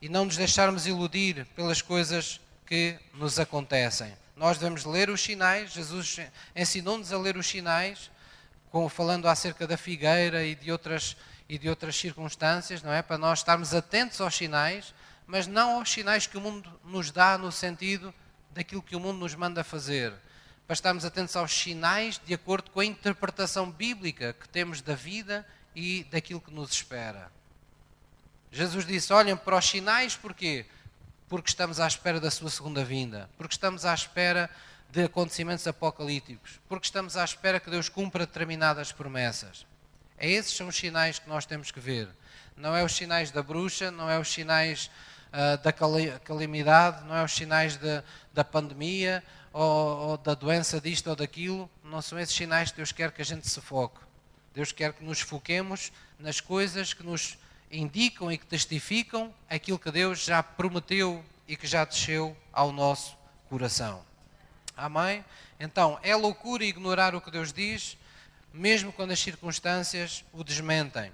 e 0.02 0.08
não 0.08 0.24
nos 0.24 0.36
deixarmos 0.36 0.86
iludir 0.86 1.46
pelas 1.54 1.80
coisas 1.80 2.40
que 2.66 2.98
nos 3.14 3.38
acontecem. 3.38 4.12
Nós 4.34 4.58
devemos 4.58 4.84
ler 4.84 5.08
os 5.08 5.20
sinais, 5.20 5.72
Jesus 5.72 6.18
ensinou-nos 6.54 7.12
a 7.12 7.18
ler 7.18 7.36
os 7.36 7.46
sinais, 7.46 8.10
falando 8.90 9.28
acerca 9.28 9.66
da 9.66 9.76
figueira 9.76 10.44
e 10.44 10.54
de 10.54 10.70
outras 10.70 11.16
e 11.48 11.56
de 11.56 11.68
outras 11.68 11.96
circunstâncias, 11.96 12.82
não 12.82 12.92
é? 12.92 13.02
Para 13.02 13.16
nós 13.16 13.38
estarmos 13.38 13.72
atentos 13.72 14.20
aos 14.20 14.34
sinais, 14.34 14.92
mas 15.26 15.46
não 15.46 15.76
aos 15.76 15.90
sinais 15.90 16.26
que 16.26 16.36
o 16.36 16.40
mundo 16.40 16.68
nos 16.84 17.12
dá 17.12 17.38
no 17.38 17.52
sentido 17.52 18.12
daquilo 18.50 18.82
que 18.82 18.96
o 18.96 19.00
mundo 19.00 19.18
nos 19.20 19.34
manda 19.34 19.62
fazer. 19.62 20.12
Para 20.66 20.74
estarmos 20.74 21.04
atentos 21.04 21.36
aos 21.36 21.52
sinais 21.52 22.20
de 22.26 22.34
acordo 22.34 22.70
com 22.72 22.80
a 22.80 22.84
interpretação 22.84 23.70
bíblica 23.70 24.32
que 24.32 24.48
temos 24.48 24.80
da 24.80 24.96
vida 24.96 25.46
e 25.76 26.04
daquilo 26.10 26.40
que 26.40 26.52
nos 26.52 26.72
espera. 26.72 27.30
Jesus 28.50 28.84
disse: 28.84 29.12
olhem 29.12 29.36
para 29.36 29.56
os 29.56 29.64
sinais, 29.64 30.16
porquê? 30.16 30.66
Porque 31.28 31.50
estamos 31.50 31.78
à 31.78 31.86
espera 31.86 32.18
da 32.18 32.32
sua 32.32 32.50
segunda 32.50 32.84
vinda, 32.84 33.30
porque 33.36 33.54
estamos 33.54 33.84
à 33.84 33.94
espera 33.94 34.50
de 34.90 35.04
acontecimentos 35.04 35.66
apocalípticos, 35.68 36.58
porque 36.68 36.86
estamos 36.86 37.16
à 37.16 37.24
espera 37.24 37.60
que 37.60 37.70
Deus 37.70 37.88
cumpra 37.88 38.26
determinadas 38.26 38.90
promessas. 38.90 39.66
É 40.18 40.28
esses 40.28 40.56
são 40.56 40.66
os 40.68 40.76
sinais 40.76 41.18
que 41.18 41.28
nós 41.28 41.46
temos 41.46 41.70
que 41.70 41.78
ver. 41.78 42.08
Não 42.56 42.74
é 42.74 42.82
os 42.82 42.96
sinais 42.96 43.30
da 43.30 43.42
bruxa, 43.42 43.90
não 43.90 44.10
é 44.10 44.18
os 44.18 44.32
sinais 44.32 44.90
uh, 45.28 45.62
da 45.62 45.72
calamidade, 46.18 47.04
não 47.04 47.14
é 47.14 47.22
os 47.22 47.32
sinais 47.32 47.76
de, 47.76 48.02
da 48.32 48.42
pandemia 48.42 49.22
ou, 49.56 50.10
ou 50.10 50.18
da 50.18 50.34
doença 50.34 50.78
disto 50.78 51.08
ou 51.08 51.16
daquilo. 51.16 51.70
Não 51.82 52.02
são 52.02 52.18
esses 52.18 52.34
sinais 52.34 52.70
que 52.70 52.76
Deus 52.76 52.92
quer 52.92 53.10
que 53.10 53.22
a 53.22 53.24
gente 53.24 53.48
se 53.48 53.60
foque. 53.62 53.98
Deus 54.54 54.70
quer 54.70 54.92
que 54.92 55.02
nos 55.02 55.20
foquemos 55.20 55.90
nas 56.18 56.40
coisas 56.40 56.92
que 56.92 57.02
nos 57.02 57.38
indicam 57.70 58.30
e 58.30 58.36
que 58.36 58.44
testificam 58.44 59.34
aquilo 59.48 59.78
que 59.78 59.90
Deus 59.90 60.24
já 60.24 60.42
prometeu 60.42 61.24
e 61.48 61.56
que 61.56 61.66
já 61.66 61.86
desceu 61.86 62.36
ao 62.52 62.70
nosso 62.70 63.16
coração. 63.48 64.04
Amém? 64.76 65.24
Então, 65.58 65.98
é 66.02 66.14
loucura 66.14 66.62
ignorar 66.62 67.14
o 67.14 67.20
que 67.20 67.30
Deus 67.30 67.50
diz, 67.50 67.96
mesmo 68.52 68.92
quando 68.92 69.12
as 69.12 69.20
circunstâncias 69.20 70.22
o 70.34 70.44
desmentem. 70.44 71.10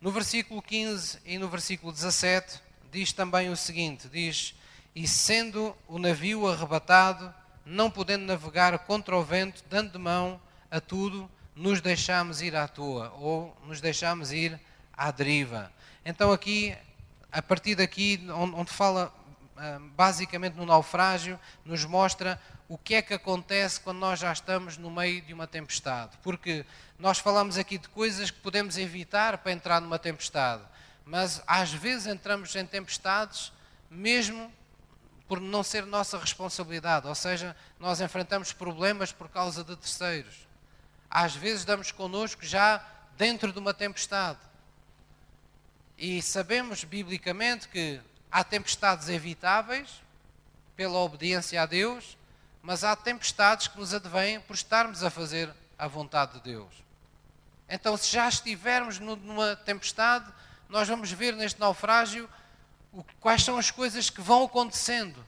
No 0.00 0.10
versículo 0.10 0.62
15 0.62 1.18
e 1.26 1.36
no 1.36 1.48
versículo 1.48 1.92
17 1.92 2.60
diz 2.90 3.12
também 3.12 3.50
o 3.50 3.56
seguinte: 3.56 4.08
diz: 4.08 4.54
E 4.94 5.06
sendo 5.06 5.76
o 5.86 5.98
navio 5.98 6.46
arrebatado, 6.46 7.32
não 7.64 7.90
podendo 7.90 8.24
navegar 8.24 8.78
contra 8.80 9.16
o 9.16 9.22
vento, 9.22 9.64
dando 9.68 9.92
de 9.92 9.98
mão 9.98 10.40
a 10.70 10.80
tudo, 10.80 11.30
nos 11.54 11.80
deixamos 11.80 12.42
ir 12.42 12.56
à 12.56 12.66
toa, 12.66 13.12
ou 13.18 13.56
nos 13.64 13.80
deixamos 13.80 14.32
ir 14.32 14.58
à 14.92 15.10
deriva. 15.10 15.72
Então 16.04 16.32
aqui, 16.32 16.76
a 17.30 17.40
partir 17.40 17.74
daqui, 17.74 18.20
onde 18.30 18.70
fala 18.70 19.12
ah, 19.56 19.80
basicamente 19.96 20.54
no 20.54 20.66
naufrágio, 20.66 21.38
nos 21.64 21.84
mostra 21.84 22.40
o 22.68 22.76
que 22.76 22.96
é 22.96 23.02
que 23.02 23.14
acontece 23.14 23.80
quando 23.80 23.98
nós 23.98 24.18
já 24.18 24.32
estamos 24.32 24.76
no 24.76 24.90
meio 24.90 25.22
de 25.22 25.32
uma 25.32 25.46
tempestade. 25.46 26.16
Porque 26.22 26.66
nós 26.98 27.18
falamos 27.18 27.56
aqui 27.56 27.78
de 27.78 27.88
coisas 27.88 28.30
que 28.30 28.40
podemos 28.40 28.76
evitar 28.76 29.38
para 29.38 29.52
entrar 29.52 29.80
numa 29.80 29.98
tempestade, 29.98 30.62
mas 31.04 31.42
às 31.46 31.72
vezes 31.72 32.06
entramos 32.06 32.54
em 32.56 32.66
tempestades 32.66 33.52
mesmo 33.90 34.50
por 35.26 35.40
não 35.40 35.62
ser 35.62 35.86
nossa 35.86 36.18
responsabilidade, 36.18 37.06
ou 37.06 37.14
seja, 37.14 37.56
nós 37.78 38.00
enfrentamos 38.00 38.52
problemas 38.52 39.12
por 39.12 39.28
causa 39.28 39.64
de 39.64 39.74
terceiros. 39.76 40.46
Às 41.08 41.34
vezes 41.34 41.64
damos 41.64 41.90
connosco 41.90 42.44
já 42.44 42.84
dentro 43.16 43.52
de 43.52 43.58
uma 43.58 43.72
tempestade. 43.72 44.38
E 45.96 46.20
sabemos 46.20 46.84
biblicamente 46.84 47.68
que 47.68 48.00
há 48.30 48.42
tempestades 48.42 49.08
evitáveis 49.08 50.02
pela 50.76 50.98
obediência 50.98 51.62
a 51.62 51.66
Deus 51.66 52.16
mas 52.64 52.82
há 52.82 52.96
tempestades 52.96 53.68
que 53.68 53.78
nos 53.78 53.92
advêm 53.92 54.40
por 54.40 54.54
estarmos 54.54 55.04
a 55.04 55.10
fazer 55.10 55.54
a 55.78 55.86
vontade 55.86 56.32
de 56.32 56.40
Deus. 56.40 56.72
Então, 57.68 57.94
se 57.94 58.10
já 58.10 58.26
estivermos 58.26 58.98
numa 58.98 59.54
tempestade, 59.54 60.32
nós 60.66 60.88
vamos 60.88 61.12
ver 61.12 61.36
neste 61.36 61.60
naufrágio 61.60 62.26
quais 63.20 63.42
são 63.42 63.58
as 63.58 63.70
coisas 63.70 64.10
que 64.10 64.20
vão 64.20 64.44
acontecendo 64.44 65.24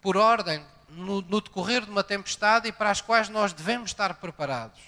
por 0.00 0.16
ordem 0.16 0.64
no, 0.88 1.22
no 1.22 1.40
decorrer 1.40 1.84
de 1.84 1.90
uma 1.90 2.04
tempestade 2.04 2.68
e 2.68 2.72
para 2.72 2.90
as 2.90 3.00
quais 3.00 3.28
nós 3.28 3.52
devemos 3.52 3.90
estar 3.90 4.14
preparados 4.14 4.80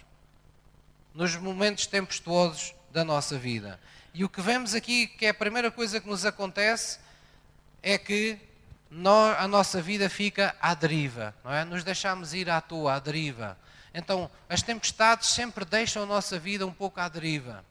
nos 1.14 1.37
momentos 1.37 1.87
tempestuosos 1.87 2.74
da 2.92 3.05
nossa 3.05 3.38
vida. 3.38 3.81
E 4.12 4.24
o 4.24 4.29
que 4.29 4.40
vemos 4.40 4.74
aqui, 4.74 5.07
que 5.07 5.27
é 5.27 5.31
a 5.31 5.35
primeira 5.35 5.70
coisa 5.70 6.00
que 6.00 6.09
nos 6.09 6.24
acontece, 6.24 6.98
é 7.83 7.98
que 7.98 8.38
nós, 8.90 9.37
a 9.38 9.48
nossa 9.48 9.83
vida 9.83 10.09
fica 10.09 10.55
à 10.61 10.74
deriva, 10.74 11.35
não 11.44 11.53
é? 11.53 11.64
Nos 11.64 11.83
deixamos 11.83 12.33
ir 12.33 12.48
à 12.48 12.61
toa, 12.61 12.94
à 12.94 12.98
deriva. 12.98 13.59
Então, 13.92 14.31
as 14.48 14.62
tempestades 14.62 15.29
sempre 15.29 15.64
deixam 15.64 16.03
a 16.03 16.07
nossa 16.07 16.38
vida 16.38 16.66
um 16.66 16.72
pouco 16.72 17.00
à 17.00 17.09
deriva. 17.09 17.64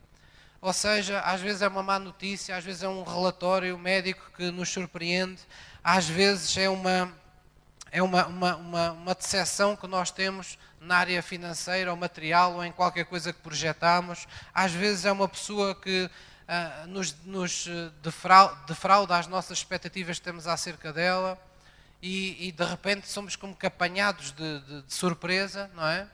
Ou 0.63 0.71
seja, 0.71 1.19
às 1.19 1.41
vezes 1.41 1.61
é 1.61 1.67
uma 1.67 1.83
má 1.83 1.99
notícia, 1.99 2.55
às 2.55 2.63
vezes 2.63 2.83
é 2.83 2.87
um 2.87 3.03
relatório 3.03 3.77
médico 3.77 4.31
que 4.33 4.49
nos 4.49 4.69
surpreende, 4.69 5.41
às 5.83 6.07
vezes 6.07 6.55
é 6.55 6.69
uma, 6.69 7.13
é 7.91 8.01
uma, 8.01 8.25
uma, 8.27 8.55
uma, 8.55 8.91
uma 8.93 9.13
decepção 9.13 9.75
que 9.75 9.85
nós 9.87 10.09
temos 10.09 10.57
na 10.79 10.95
área 10.95 11.21
financeira 11.21 11.91
ou 11.91 11.97
material 11.97 12.53
ou 12.53 12.63
em 12.63 12.71
qualquer 12.71 13.03
coisa 13.03 13.33
que 13.33 13.41
projetamos, 13.41 14.25
às 14.53 14.71
vezes 14.71 15.03
é 15.03 15.11
uma 15.11 15.27
pessoa 15.27 15.75
que 15.75 16.05
uh, 16.05 16.87
nos, 16.87 17.13
nos 17.25 17.67
eh, 17.67 17.91
defrauda, 18.01 18.57
defrauda 18.65 19.17
as 19.17 19.27
nossas 19.27 19.57
expectativas 19.57 20.17
que 20.17 20.23
temos 20.23 20.47
acerca 20.47 20.93
dela 20.93 21.37
e, 22.01 22.47
e 22.47 22.53
de 22.53 22.63
repente 22.63 23.09
somos 23.09 23.35
como 23.35 23.53
que 23.53 23.65
apanhados 23.65 24.31
de, 24.31 24.59
de, 24.61 24.81
de 24.83 24.93
surpresa, 24.93 25.69
não 25.75 25.85
é? 25.85 26.07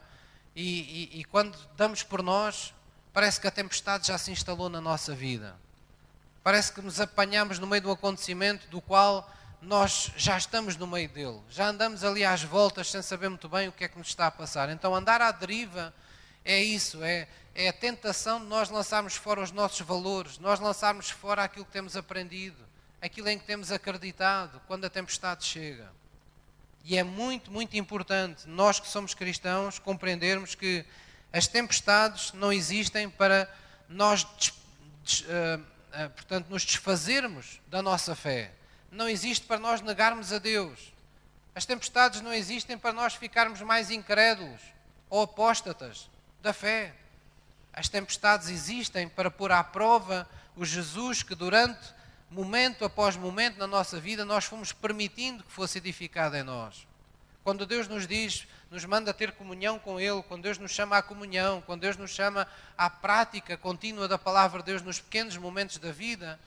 E, 0.56 1.12
e, 1.14 1.20
e 1.20 1.24
quando 1.26 1.56
damos 1.78 2.02
por 2.02 2.24
nós, 2.24 2.74
parece 3.14 3.40
que 3.40 3.48
a 3.48 3.52
tempestade 3.52 4.08
já 4.08 4.18
se 4.18 4.32
instalou 4.32 4.70
na 4.70 4.82
nossa 4.82 5.14
vida. 5.14 5.56
Parece 6.44 6.72
que 6.72 6.82
nos 6.82 7.00
apanhamos 7.00 7.60
no 7.60 7.68
meio 7.68 7.82
de 7.82 7.88
um 7.88 7.92
acontecimento 7.92 8.68
do 8.68 8.82
qual 8.82 9.30
nós 9.62 10.12
já 10.16 10.38
estamos 10.38 10.78
no 10.78 10.88
meio 10.88 11.10
dele, 11.10 11.42
já 11.50 11.68
andamos 11.68 12.04
ali 12.04 12.24
às 12.24 12.44
voltas 12.44 12.90
sem 12.90 13.02
saber 13.02 13.28
muito 13.28 13.50
bem 13.50 13.68
o 13.68 13.72
que 13.72 13.84
é 13.84 13.88
que 13.88 13.98
nos 13.98 14.08
está 14.08 14.28
a 14.28 14.32
passar. 14.32 14.70
Então, 14.70 14.96
andar 14.96 15.22
à 15.22 15.32
deriva 15.32 15.94
é 16.46 16.62
isso, 16.62 17.04
é, 17.04 17.28
é 17.54 17.68
a 17.68 17.74
tentação 17.74 18.40
de 18.40 18.46
nós 18.46 18.70
lançarmos 18.70 19.16
fora 19.16 19.42
os 19.42 19.52
nossos 19.52 19.82
valores, 19.82 20.40
nós 20.40 20.60
lançarmos 20.60 21.10
fora 21.10 21.44
aquilo 21.44 21.66
que 21.66 21.72
temos 21.72 21.98
aprendido, 21.98 22.64
aquilo 23.02 23.28
em 23.28 23.38
que 23.38 23.46
temos 23.46 23.72
acreditado 23.72 24.62
quando 24.66 24.86
a 24.86 24.90
tempestade 24.90 25.44
chega. 25.46 25.92
E 26.86 26.98
é 26.98 27.04
muito, 27.04 27.52
muito 27.52 27.76
importante 27.76 28.48
nós 28.48 28.80
que 28.80 28.88
somos 28.88 29.14
cristãos 29.14 29.78
compreendermos 29.78 30.56
que 30.56 30.86
as 31.32 31.48
tempestades 31.48 32.34
não 32.34 32.52
existem 32.52 33.10
para 33.10 33.50
nós, 33.88 34.24
uh, 34.24 35.60
uh, 35.60 36.10
portanto, 36.12 36.48
nos 36.50 36.66
desfazermos 36.66 37.62
da 37.68 37.82
nossa 37.82 38.16
fé. 38.16 38.52
Não 38.92 39.08
existe 39.08 39.46
para 39.46 39.60
nós 39.60 39.82
negarmos 39.82 40.34
a 40.34 40.40
Deus. 40.40 40.92
As 41.54 41.66
tempestades 41.66 42.22
não 42.22 42.34
existem 42.34 42.78
para 42.78 42.94
nós 42.94 43.16
ficarmos 43.16 43.62
mais 43.62 43.92
incrédulos 43.92 44.62
ou 45.10 45.22
apóstatas 45.22 46.10
da 46.42 46.54
fé. 46.54 46.94
As 47.72 47.90
tempestades 47.90 48.50
existem 48.50 49.08
para 49.08 49.30
pôr 49.30 49.52
à 49.52 49.64
prova 49.64 50.28
o 50.56 50.66
Jesus 50.66 51.22
que 51.22 51.36
durante 51.36 51.94
momento 52.30 52.86
após 52.86 53.16
momento 53.16 53.58
na 53.58 53.68
nossa 53.68 54.00
vida 54.00 54.26
nós 54.26 54.46
fomos 54.46 54.72
permitindo 54.72 55.44
que 55.44 55.52
fosse 55.52 55.78
edificado 55.78 56.36
em 56.36 56.44
nós. 56.44 56.88
Quando 57.44 57.66
Deus 57.66 57.88
nos 57.88 58.06
diz, 58.06 58.48
nos 58.70 58.86
manda 58.86 59.14
ter 59.14 59.32
comunhão 59.32 59.80
com 59.80 60.00
Ele, 60.00 60.22
quando 60.24 60.44
Deus 60.44 60.58
nos 60.58 60.72
chama 60.72 60.98
à 60.98 61.02
comunhão, 61.02 61.62
quando 61.62 61.82
Deus 61.82 61.98
nos 61.98 62.12
chama 62.12 62.48
à 62.78 62.90
prática 62.90 63.58
contínua 63.58 64.08
da 64.08 64.18
palavra 64.18 64.60
de 64.60 64.66
Deus 64.66 64.82
nos 64.82 65.00
pequenos 65.00 65.38
momentos 65.38 65.78
da 65.78 65.92
vida, 65.92 66.40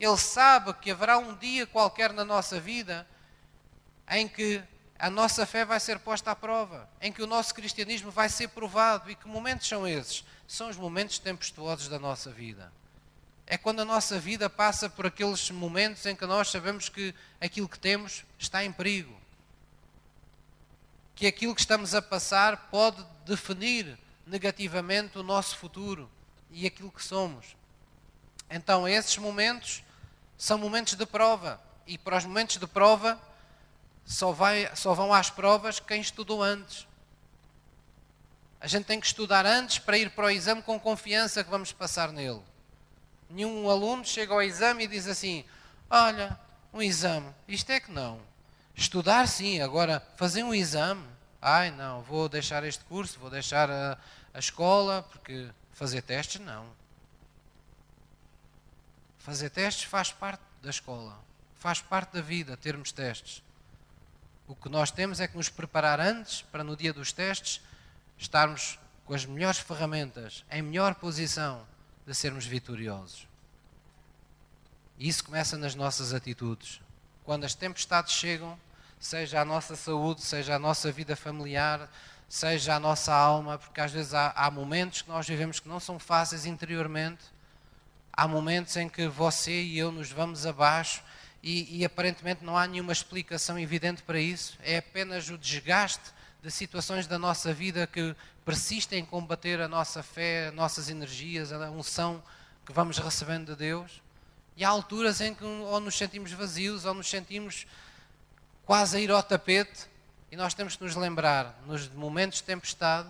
Ele 0.00 0.16
sabe 0.16 0.72
que 0.74 0.90
haverá 0.90 1.18
um 1.18 1.36
dia 1.36 1.66
qualquer 1.66 2.12
na 2.12 2.24
nossa 2.24 2.58
vida 2.58 3.06
em 4.10 4.26
que 4.26 4.62
a 4.98 5.08
nossa 5.08 5.46
fé 5.46 5.64
vai 5.64 5.78
ser 5.78 6.00
posta 6.00 6.32
à 6.32 6.36
prova, 6.36 6.88
em 7.00 7.12
que 7.12 7.22
o 7.22 7.26
nosso 7.26 7.54
cristianismo 7.54 8.10
vai 8.10 8.28
ser 8.28 8.48
provado. 8.48 9.10
E 9.10 9.14
que 9.14 9.28
momentos 9.28 9.68
são 9.68 9.86
esses? 9.86 10.24
São 10.46 10.68
os 10.68 10.76
momentos 10.76 11.18
tempestuosos 11.20 11.88
da 11.88 11.98
nossa 11.98 12.30
vida. 12.30 12.72
É 13.46 13.56
quando 13.56 13.80
a 13.80 13.84
nossa 13.84 14.18
vida 14.18 14.50
passa 14.50 14.90
por 14.90 15.06
aqueles 15.06 15.50
momentos 15.50 16.04
em 16.04 16.16
que 16.16 16.26
nós 16.26 16.50
sabemos 16.50 16.88
que 16.88 17.14
aquilo 17.40 17.68
que 17.68 17.78
temos 17.78 18.24
está 18.38 18.64
em 18.64 18.72
perigo. 18.72 19.16
Que 21.18 21.26
aquilo 21.26 21.52
que 21.52 21.60
estamos 21.60 21.96
a 21.96 22.00
passar 22.00 22.68
pode 22.70 23.04
definir 23.26 23.98
negativamente 24.24 25.18
o 25.18 25.22
nosso 25.24 25.56
futuro 25.56 26.08
e 26.48 26.64
aquilo 26.64 26.92
que 26.92 27.02
somos. 27.02 27.56
Então, 28.48 28.86
esses 28.86 29.18
momentos 29.18 29.82
são 30.36 30.56
momentos 30.56 30.94
de 30.94 31.04
prova. 31.04 31.60
E 31.88 31.98
para 31.98 32.18
os 32.18 32.24
momentos 32.24 32.56
de 32.56 32.66
prova, 32.68 33.20
só, 34.06 34.30
vai, 34.30 34.70
só 34.76 34.94
vão 34.94 35.12
às 35.12 35.28
provas 35.28 35.80
quem 35.80 36.00
estudou 36.00 36.40
antes. 36.40 36.86
A 38.60 38.68
gente 38.68 38.84
tem 38.84 39.00
que 39.00 39.06
estudar 39.06 39.44
antes 39.44 39.80
para 39.80 39.98
ir 39.98 40.10
para 40.10 40.26
o 40.26 40.30
exame 40.30 40.62
com 40.62 40.78
confiança 40.78 41.42
que 41.42 41.50
vamos 41.50 41.72
passar 41.72 42.12
nele. 42.12 42.42
Nenhum 43.28 43.68
aluno 43.68 44.04
chega 44.04 44.32
ao 44.32 44.40
exame 44.40 44.84
e 44.84 44.86
diz 44.86 45.08
assim: 45.08 45.44
Olha, 45.90 46.38
um 46.72 46.80
exame, 46.80 47.34
isto 47.48 47.70
é 47.70 47.80
que 47.80 47.90
não. 47.90 48.20
Estudar 48.78 49.26
sim, 49.26 49.60
agora 49.60 50.00
fazer 50.16 50.44
um 50.44 50.54
exame, 50.54 51.04
ai 51.42 51.72
não, 51.72 52.00
vou 52.02 52.28
deixar 52.28 52.62
este 52.62 52.84
curso, 52.84 53.18
vou 53.18 53.28
deixar 53.28 53.68
a, 53.68 53.98
a 54.32 54.38
escola, 54.38 55.02
porque 55.02 55.48
fazer 55.72 56.00
testes 56.00 56.40
não. 56.40 56.64
Fazer 59.18 59.50
testes 59.50 59.82
faz 59.82 60.12
parte 60.12 60.40
da 60.62 60.70
escola, 60.70 61.18
faz 61.56 61.80
parte 61.80 62.12
da 62.12 62.20
vida 62.20 62.56
termos 62.56 62.92
testes. 62.92 63.42
O 64.46 64.54
que 64.54 64.68
nós 64.68 64.92
temos 64.92 65.18
é 65.18 65.26
que 65.26 65.36
nos 65.36 65.48
preparar 65.48 65.98
antes 65.98 66.42
para 66.42 66.62
no 66.62 66.76
dia 66.76 66.92
dos 66.92 67.12
testes 67.12 67.60
estarmos 68.16 68.78
com 69.04 69.12
as 69.12 69.26
melhores 69.26 69.58
ferramentas, 69.58 70.44
em 70.52 70.62
melhor 70.62 70.94
posição, 70.94 71.66
de 72.06 72.14
sermos 72.14 72.46
vitoriosos. 72.46 73.26
E 74.96 75.08
isso 75.08 75.24
começa 75.24 75.58
nas 75.58 75.74
nossas 75.74 76.14
atitudes. 76.14 76.80
Quando 77.24 77.42
as 77.42 77.56
tempestades 77.56 78.12
chegam, 78.12 78.56
seja 79.00 79.40
a 79.40 79.44
nossa 79.44 79.76
saúde, 79.76 80.22
seja 80.22 80.56
a 80.56 80.58
nossa 80.58 80.90
vida 80.90 81.14
familiar, 81.14 81.90
seja 82.28 82.74
a 82.74 82.80
nossa 82.80 83.14
alma, 83.14 83.58
porque 83.58 83.80
às 83.80 83.92
vezes 83.92 84.12
há, 84.12 84.32
há 84.36 84.50
momentos 84.50 85.02
que 85.02 85.08
nós 85.08 85.26
vivemos 85.26 85.60
que 85.60 85.68
não 85.68 85.80
são 85.80 85.98
fáceis 85.98 86.44
interiormente, 86.44 87.24
há 88.12 88.26
momentos 88.26 88.76
em 88.76 88.88
que 88.88 89.06
você 89.06 89.62
e 89.62 89.78
eu 89.78 89.90
nos 89.92 90.10
vamos 90.10 90.44
abaixo 90.44 91.02
e, 91.42 91.78
e, 91.78 91.84
aparentemente 91.84 92.44
não 92.44 92.56
há 92.56 92.66
nenhuma 92.66 92.92
explicação 92.92 93.58
evidente 93.58 94.02
para 94.02 94.18
isso, 94.18 94.58
é 94.60 94.78
apenas 94.78 95.30
o 95.30 95.38
desgaste 95.38 96.12
de 96.42 96.50
situações 96.50 97.06
da 97.06 97.18
nossa 97.18 97.54
vida 97.54 97.86
que 97.86 98.14
persistem 98.44 99.00
em 99.00 99.04
combater 99.04 99.60
a 99.60 99.68
nossa 99.68 100.02
fé, 100.02 100.48
as 100.48 100.54
nossas 100.54 100.90
energias, 100.90 101.52
a 101.52 101.70
unção 101.70 102.22
que 102.66 102.72
vamos 102.72 102.98
recebendo 102.98 103.52
de 103.52 103.56
Deus. 103.56 104.02
E 104.56 104.64
há 104.64 104.68
alturas 104.68 105.20
em 105.20 105.32
que 105.32 105.44
ou 105.44 105.78
nos 105.78 105.96
sentimos 105.96 106.32
vazios, 106.32 106.84
ou 106.84 106.94
nos 106.94 107.08
sentimos 107.08 107.66
quase 108.68 108.98
a 108.98 109.00
ir 109.00 109.10
ao 109.10 109.22
tapete, 109.22 109.86
e 110.30 110.36
nós 110.36 110.52
temos 110.52 110.76
que 110.76 110.84
nos 110.84 110.94
lembrar, 110.94 111.58
nos 111.64 111.88
momentos 111.88 112.36
de 112.36 112.44
tempestade, 112.44 113.08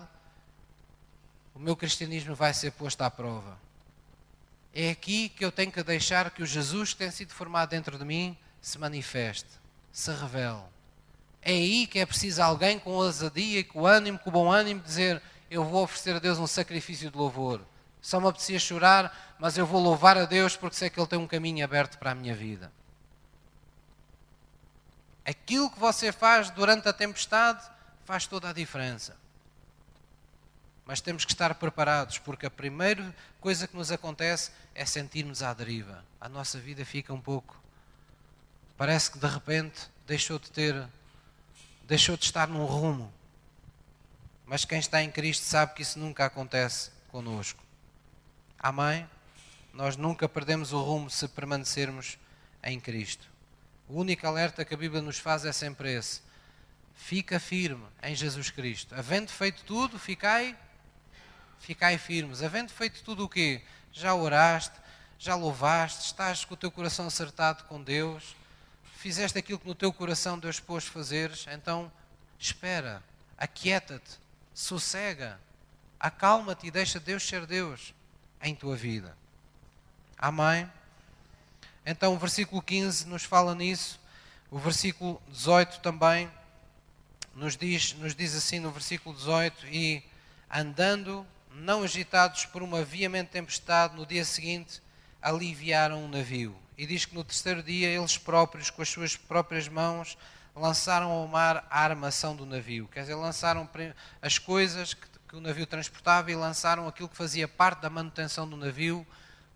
o 1.53 1.59
meu 1.59 1.75
cristianismo 1.75 2.33
vai 2.33 2.53
ser 2.53 2.71
posto 2.71 3.01
à 3.01 3.11
prova. 3.11 3.59
É 4.73 4.89
aqui 4.89 5.27
que 5.27 5.43
eu 5.43 5.51
tenho 5.51 5.69
que 5.69 5.83
deixar 5.83 6.31
que 6.31 6.41
o 6.41 6.45
Jesus 6.45 6.93
que 6.93 6.99
tem 6.99 7.11
sido 7.11 7.33
formado 7.33 7.71
dentro 7.71 7.97
de 7.97 8.05
mim 8.05 8.37
se 8.61 8.79
manifeste, 8.79 9.49
se 9.91 10.09
revele. 10.13 10.63
É 11.41 11.51
aí 11.51 11.85
que 11.87 11.99
é 11.99 12.05
preciso 12.05 12.41
alguém 12.41 12.79
com 12.79 12.91
ousadia 12.91 13.59
e 13.59 13.63
com 13.65 13.85
ânimo, 13.85 14.17
com 14.17 14.31
bom 14.31 14.49
ânimo, 14.49 14.79
dizer: 14.79 15.21
Eu 15.51 15.65
vou 15.65 15.83
oferecer 15.83 16.15
a 16.15 16.19
Deus 16.19 16.39
um 16.39 16.47
sacrifício 16.47 17.11
de 17.11 17.17
louvor. 17.17 17.59
Só 18.01 18.21
me 18.21 18.29
apetecia 18.29 18.59
chorar, 18.59 19.35
mas 19.37 19.57
eu 19.57 19.65
vou 19.65 19.81
louvar 19.83 20.17
a 20.17 20.23
Deus 20.23 20.55
porque 20.55 20.77
sei 20.77 20.89
que 20.89 20.97
Ele 20.97 21.07
tem 21.07 21.19
um 21.19 21.27
caminho 21.27 21.65
aberto 21.65 21.97
para 21.97 22.11
a 22.11 22.15
minha 22.15 22.33
vida. 22.33 22.71
Aquilo 25.29 25.69
que 25.69 25.77
você 25.79 26.11
faz 26.11 26.49
durante 26.49 26.89
a 26.89 26.93
tempestade 26.93 27.63
faz 28.03 28.25
toda 28.25 28.49
a 28.49 28.53
diferença. 28.53 29.15
Mas 30.83 31.01
temos 31.01 31.23
que 31.23 31.31
estar 31.31 31.53
preparados, 31.53 32.17
porque 32.17 32.47
a 32.47 32.49
primeira 32.49 33.15
coisa 33.39 33.67
que 33.67 33.77
nos 33.77 33.91
acontece 33.91 34.49
é 34.73 34.83
sentirmos 34.87 35.43
à 35.43 35.53
deriva. 35.53 36.03
A 36.19 36.27
nossa 36.27 36.57
vida 36.57 36.83
fica 36.83 37.13
um 37.13 37.21
pouco. 37.21 37.55
Parece 38.75 39.11
que 39.11 39.19
de 39.19 39.27
repente 39.27 39.79
deixou 40.07 40.39
de 40.39 40.49
ter. 40.49 40.87
deixou 41.83 42.17
de 42.17 42.25
estar 42.25 42.47
num 42.47 42.65
rumo. 42.65 43.13
Mas 44.47 44.65
quem 44.65 44.79
está 44.79 45.03
em 45.03 45.11
Cristo 45.11 45.43
sabe 45.43 45.75
que 45.75 45.83
isso 45.83 45.99
nunca 45.99 46.25
acontece 46.25 46.89
conosco. 47.09 47.63
Amém? 48.57 49.07
Nós 49.75 49.95
nunca 49.95 50.27
perdemos 50.27 50.73
o 50.73 50.81
rumo 50.81 51.07
se 51.07 51.27
permanecermos 51.27 52.17
em 52.63 52.79
Cristo. 52.79 53.28
O 53.89 53.99
único 53.99 54.25
alerta 54.27 54.63
que 54.63 54.73
a 54.73 54.77
Bíblia 54.77 55.01
nos 55.01 55.17
faz 55.17 55.43
é 55.43 55.51
sempre 55.51 55.91
esse. 55.91 56.21
Fica 56.95 57.39
firme 57.39 57.85
em 58.03 58.15
Jesus 58.15 58.51
Cristo. 58.51 58.93
Havendo 58.93 59.31
feito 59.31 59.63
tudo, 59.63 59.97
ficai, 59.97 60.55
ficai 61.59 61.97
firmes. 61.97 62.43
Havendo 62.43 62.71
feito 62.71 63.01
tudo 63.03 63.25
o 63.25 63.29
quê? 63.29 63.63
Já 63.91 64.13
oraste, 64.13 64.79
já 65.17 65.35
louvaste, 65.35 66.05
estás 66.05 66.45
com 66.45 66.53
o 66.53 66.57
teu 66.57 66.71
coração 66.71 67.07
acertado 67.07 67.65
com 67.65 67.83
Deus, 67.83 68.37
fizeste 68.95 69.37
aquilo 69.37 69.59
que 69.59 69.67
no 69.67 69.75
teu 69.75 69.91
coração 69.91 70.39
Deus 70.39 70.61
pôs 70.61 70.85
fazeres, 70.85 71.45
então 71.51 71.91
espera, 72.39 73.03
aquieta-te, 73.37 74.17
sossega, 74.53 75.39
acalma-te 75.99 76.67
e 76.67 76.71
deixa 76.71 76.99
Deus 77.01 77.27
ser 77.27 77.45
Deus 77.45 77.93
em 78.41 78.55
tua 78.55 78.77
vida. 78.77 79.17
Amém? 80.17 80.71
Então 81.89 82.13
o 82.13 82.19
versículo 82.19 82.61
15 82.61 83.07
nos 83.07 83.23
fala 83.23 83.55
nisso, 83.55 83.99
o 84.51 84.59
versículo 84.59 85.19
18 85.29 85.79
também 85.79 86.29
nos 87.33 87.57
diz, 87.57 87.93
nos 87.93 88.13
diz 88.13 88.35
assim 88.35 88.59
no 88.59 88.69
versículo 88.69 89.15
18: 89.15 89.65
E 89.65 90.03
andando, 90.53 91.25
não 91.51 91.81
agitados 91.81 92.45
por 92.45 92.61
uma 92.61 92.83
veemente 92.83 93.31
tempestade, 93.31 93.95
no 93.95 94.05
dia 94.05 94.23
seguinte 94.23 94.83
aliviaram 95.19 96.05
o 96.05 96.07
navio. 96.07 96.55
E 96.77 96.85
diz 96.85 97.05
que 97.05 97.15
no 97.15 97.23
terceiro 97.23 97.63
dia 97.63 97.87
eles 97.87 98.19
próprios, 98.19 98.69
com 98.69 98.83
as 98.83 98.89
suas 98.89 99.15
próprias 99.15 99.67
mãos, 99.67 100.15
lançaram 100.55 101.09
ao 101.09 101.27
mar 101.27 101.65
a 101.71 101.79
armação 101.81 102.35
do 102.35 102.45
navio. 102.45 102.87
Quer 102.93 103.01
dizer, 103.01 103.15
lançaram 103.15 103.67
as 104.21 104.37
coisas 104.37 104.93
que, 104.93 105.07
que 105.27 105.35
o 105.35 105.41
navio 105.41 105.65
transportava 105.65 106.29
e 106.29 106.35
lançaram 106.35 106.87
aquilo 106.87 107.09
que 107.09 107.17
fazia 107.17 107.47
parte 107.47 107.81
da 107.81 107.89
manutenção 107.89 108.47
do 108.47 108.55
navio. 108.55 109.07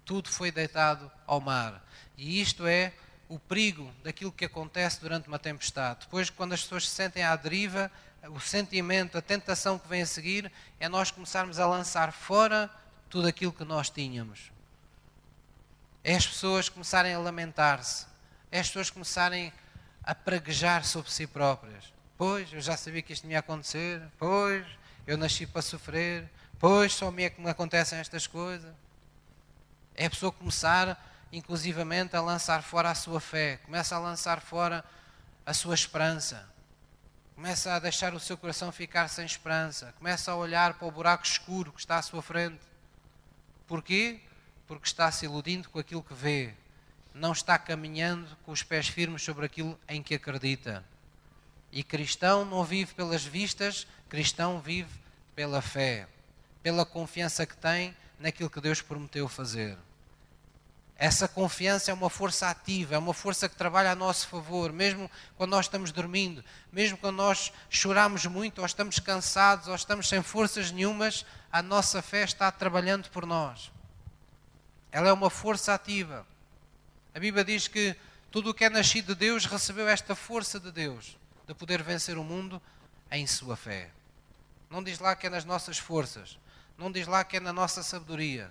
Tudo 0.04 0.30
foi 0.30 0.52
deitado 0.52 1.12
ao 1.28 1.40
mar. 1.40 1.80
E 2.18 2.41
isto 2.41 2.66
é 2.68 2.93
o 3.28 3.39
perigo 3.39 3.91
daquilo 4.03 4.32
que 4.32 4.45
acontece 4.45 4.99
durante 5.01 5.28
uma 5.28 5.39
tempestade. 5.39 6.01
Depois, 6.01 6.30
quando 6.30 6.53
as 6.53 6.61
pessoas 6.61 6.88
se 6.88 6.95
sentem 6.95 7.24
à 7.24 7.36
deriva, 7.36 7.91
o 8.30 8.39
sentimento, 8.39 9.18
a 9.18 9.22
tentação 9.22 9.78
que 9.80 9.88
vem 9.88 10.01
a 10.01 10.05
seguir 10.05 10.51
é 10.80 10.88
nós 10.88 11.11
começarmos 11.11 11.59
a 11.59 11.68
lançar 11.68 12.11
fora 12.14 12.70
tudo 13.09 13.28
aquilo 13.28 13.51
que 13.51 13.64
nós 13.64 13.89
tínhamos. 13.89 14.51
É 16.03 16.16
as 16.16 16.28
pessoas 16.28 16.70
começarem 16.70 17.14
a 17.14 17.20
lamentar-se. 17.20 18.05
É 18.51 18.59
as 18.59 18.68
pessoas 18.68 18.89
começarem 18.89 19.51
a 20.03 20.14
praguejar 20.14 20.86
sobre 20.86 21.11
si 21.11 21.26
próprias. 21.26 21.93
Pois, 22.18 22.51
eu 22.53 22.61
já 22.61 22.78
sabia 22.78 23.01
que 23.01 23.14
isto 23.14 23.26
ia 23.28 23.39
acontecer. 23.39 24.01
Pois, 24.18 24.66
eu 25.07 25.18
nasci 25.18 25.47
para 25.47 25.61
sofrer. 25.61 26.30
Pois, 26.59 26.93
só 26.93 27.09
me 27.09 27.24
é 27.24 27.30
que 27.30 27.41
me 27.41 27.49
acontecem 27.49 27.99
estas 27.99 28.28
coisas. 28.28 28.74
É 29.95 30.05
a 30.05 30.09
pessoa 30.09 30.32
começar 30.32 31.12
inclusivamente 31.34 32.16
a 32.16 32.22
lançar 32.22 32.62
fora 32.62 32.92
a 32.92 32.96
sua 32.96 33.20
fé, 33.20 33.58
começa 33.66 33.96
a 33.96 34.00
lançar 34.00 34.40
fora 34.40 34.86
a 35.44 35.52
sua 35.52 35.74
esperança, 35.74 36.48
começa 37.34 37.74
a 37.74 37.80
deixar 37.80 38.14
o 38.14 38.20
seu 38.20 38.38
coração 38.38 38.72
ficar 38.72 39.08
sem 39.08 39.26
esperança, 39.26 39.92
começa 39.98 40.32
a 40.32 40.36
olhar 40.36 40.76
para 40.76 40.88
o 40.88 40.92
buraco 40.92 41.26
escuro 41.26 41.72
que 41.72 41.80
está 41.80 41.98
à 41.98 42.02
sua 42.04 42.22
frente. 42.22 42.60
Porquê? 43.66 44.20
Porque 44.68 44.86
está 44.86 45.12
se 45.12 45.26
iludindo 45.26 45.70
com 45.70 45.80
aquilo 45.80 46.04
que 46.04 46.14
vê, 46.14 46.54
não 47.16 47.32
está 47.32 47.58
caminhando 47.58 48.38
com 48.46 48.52
os 48.52 48.62
pés 48.62 48.88
firmes 48.88 49.24
sobre 49.24 49.44
aquilo 49.48 49.78
em 49.90 50.04
que 50.04 50.14
acredita. 50.14 50.86
E 51.72 51.84
cristão 51.84 52.46
não 52.46 52.64
vive 52.64 52.94
pelas 52.94 53.26
vistas, 53.26 53.88
cristão 54.08 54.62
vive 54.62 55.02
pela 55.36 55.64
fé, 55.64 56.08
pela 56.62 56.86
confiança 56.86 57.44
que 57.44 57.58
tem 57.58 57.98
naquilo 58.20 58.52
que 58.52 58.62
Deus 58.62 58.82
prometeu 58.82 59.28
fazer. 59.28 59.76
Essa 61.04 61.28
confiança 61.28 61.91
é 61.91 61.93
uma 61.93 62.10
força 62.10 62.47
ativa, 62.47 62.95
é 62.95 62.97
uma 62.97 63.14
força 63.14 63.49
que 63.49 63.58
trabalha 63.58 63.91
a 63.91 63.95
nosso 63.95 64.26
favor, 64.26 64.72
mesmo 64.72 65.12
quando 65.36 65.49
nós 65.49 65.66
estamos 65.66 65.91
dormindo, 65.91 66.41
mesmo 66.72 66.97
quando 66.97 67.18
nós 67.18 67.51
choramos 67.70 68.26
muito, 68.26 68.60
ou 68.60 68.66
estamos 68.66 68.99
cansados, 68.99 69.68
ou 69.68 69.76
estamos 69.76 70.08
sem 70.08 70.24
forças 70.24 70.72
nenhumas, 70.72 71.26
a 71.51 71.62
nossa 71.62 72.01
fé 72.01 72.24
está 72.24 72.49
trabalhando 72.54 73.10
por 73.10 73.26
nós. 73.26 73.70
Ela 74.93 75.10
é 75.10 75.12
uma 75.12 75.30
força 75.30 75.74
ativa. 75.74 76.26
A 77.14 77.20
Bíblia 77.20 77.43
diz 77.43 77.68
que 77.68 77.97
tudo 78.32 78.51
o 78.51 78.54
que 78.54 78.64
é 78.64 78.70
nascido 78.70 79.08
de 79.08 79.16
Deus 79.16 79.45
recebeu 79.45 79.89
esta 79.89 80.16
força 80.16 80.58
de 80.58 80.72
Deus, 80.72 81.18
de 81.45 81.54
poder 81.54 81.84
vencer 81.84 82.18
o 82.18 82.24
mundo 82.24 82.62
em 83.12 83.28
sua 83.28 83.58
fé. 83.58 83.89
Não 84.70 84.82
diz 84.82 84.99
lá 84.99 85.18
que 85.18 85.28
é 85.28 85.30
nas 85.30 85.43
nossas 85.43 85.78
forças, 85.78 86.39
não 86.78 86.89
diz 86.89 87.08
lá 87.08 87.26
que 87.26 87.36
é 87.36 87.39
na 87.41 87.51
nossa 87.51 87.84
sabedoria, 87.84 88.49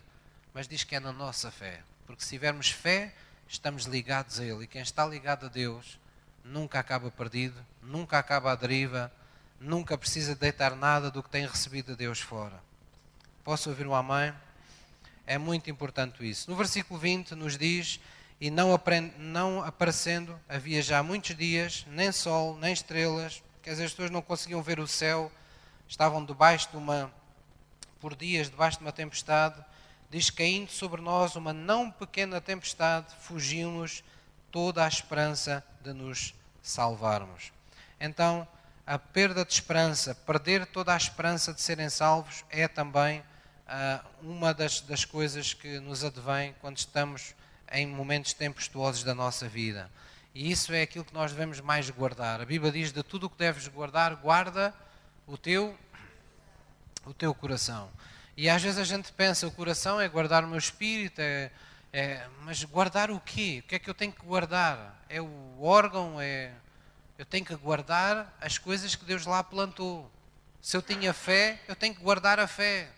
mas 0.52 0.68
diz 0.68 0.84
que 0.84 0.94
é 0.94 1.00
na 1.00 1.14
nossa 1.14 1.50
fé. 1.50 1.82
Porque 2.12 2.24
se 2.24 2.30
tivermos 2.32 2.68
fé, 2.68 3.10
estamos 3.48 3.84
ligados 3.84 4.38
a 4.38 4.44
Ele. 4.44 4.64
E 4.64 4.66
quem 4.66 4.82
está 4.82 5.06
ligado 5.06 5.46
a 5.46 5.48
Deus 5.48 5.98
nunca 6.44 6.78
acaba 6.78 7.10
perdido, 7.10 7.58
nunca 7.82 8.18
acaba 8.18 8.52
à 8.52 8.54
deriva, 8.54 9.10
nunca 9.58 9.96
precisa 9.96 10.34
deitar 10.34 10.76
nada 10.76 11.10
do 11.10 11.22
que 11.22 11.30
tem 11.30 11.46
recebido 11.46 11.92
de 11.92 11.96
Deus 11.96 12.20
fora. 12.20 12.62
Posso 13.42 13.70
ouvir 13.70 13.86
um 13.86 13.94
amém? 13.94 14.30
É 15.26 15.38
muito 15.38 15.70
importante 15.70 16.28
isso. 16.28 16.50
No 16.50 16.54
versículo 16.54 17.00
20 17.00 17.34
nos 17.34 17.56
diz: 17.56 17.98
E 18.38 18.50
não, 18.50 18.78
não 19.16 19.64
aparecendo, 19.64 20.38
havia 20.46 20.82
já 20.82 21.02
muitos 21.02 21.34
dias, 21.34 21.86
nem 21.88 22.12
sol, 22.12 22.58
nem 22.58 22.74
estrelas, 22.74 23.42
quer 23.62 23.70
dizer, 23.70 23.84
as 23.84 23.92
pessoas 23.92 24.10
não 24.10 24.20
conseguiam 24.20 24.62
ver 24.62 24.78
o 24.78 24.86
céu, 24.86 25.32
estavam 25.88 26.22
debaixo 26.22 26.68
de 26.72 26.76
uma, 26.76 27.10
por 27.98 28.14
dias, 28.14 28.50
debaixo 28.50 28.76
de 28.76 28.84
uma 28.84 28.92
tempestade, 28.92 29.64
diz: 30.12 30.28
caindo 30.28 30.70
sobre 30.70 31.00
nós 31.00 31.34
uma 31.36 31.54
não 31.54 31.90
pequena 31.90 32.40
tempestade, 32.40 33.06
fugiu-nos 33.20 34.04
toda 34.50 34.84
a 34.84 34.88
esperança 34.88 35.64
de 35.82 35.94
nos 35.94 36.34
salvarmos. 36.62 37.50
Então, 37.98 38.46
a 38.86 38.98
perda 38.98 39.42
de 39.42 39.52
esperança, 39.54 40.14
perder 40.14 40.66
toda 40.66 40.92
a 40.92 40.96
esperança 40.96 41.54
de 41.54 41.62
serem 41.62 41.88
salvos, 41.88 42.44
é 42.50 42.68
também 42.68 43.20
uh, 43.20 44.06
uma 44.22 44.52
das, 44.52 44.82
das 44.82 45.06
coisas 45.06 45.54
que 45.54 45.80
nos 45.80 46.04
advém 46.04 46.54
quando 46.60 46.76
estamos 46.76 47.34
em 47.72 47.86
momentos 47.86 48.34
tempestuosos 48.34 49.02
da 49.02 49.14
nossa 49.14 49.48
vida. 49.48 49.90
E 50.34 50.50
isso 50.50 50.74
é 50.74 50.82
aquilo 50.82 51.06
que 51.06 51.14
nós 51.14 51.32
devemos 51.32 51.58
mais 51.60 51.88
guardar. 51.88 52.38
A 52.42 52.44
Bíblia 52.44 52.70
diz: 52.70 52.92
de 52.92 53.02
tudo 53.02 53.26
o 53.26 53.30
que 53.30 53.38
deves 53.38 53.66
guardar, 53.68 54.14
guarda 54.16 54.74
o 55.26 55.38
teu, 55.38 55.74
o 57.06 57.14
teu 57.14 57.34
coração. 57.34 57.88
E 58.36 58.48
às 58.48 58.62
vezes 58.62 58.78
a 58.78 58.84
gente 58.84 59.12
pensa, 59.12 59.46
o 59.46 59.50
coração 59.50 60.00
é 60.00 60.08
guardar 60.08 60.44
o 60.44 60.48
meu 60.48 60.58
espírito, 60.58 61.20
é, 61.20 61.50
é, 61.92 62.26
mas 62.40 62.64
guardar 62.64 63.10
o 63.10 63.20
quê? 63.20 63.62
O 63.62 63.68
que 63.68 63.74
é 63.74 63.78
que 63.78 63.90
eu 63.90 63.94
tenho 63.94 64.12
que 64.12 64.24
guardar? 64.24 64.98
É 65.08 65.20
o 65.20 65.62
órgão? 65.62 66.18
É, 66.18 66.50
eu 67.18 67.26
tenho 67.26 67.44
que 67.44 67.54
guardar 67.54 68.34
as 68.40 68.56
coisas 68.56 68.94
que 68.94 69.04
Deus 69.04 69.26
lá 69.26 69.44
plantou. 69.44 70.10
Se 70.62 70.76
eu 70.76 70.80
tinha 70.80 71.12
fé, 71.12 71.60
eu 71.68 71.76
tenho 71.76 71.94
que 71.94 72.00
guardar 72.00 72.40
a 72.40 72.46
fé. 72.46 72.88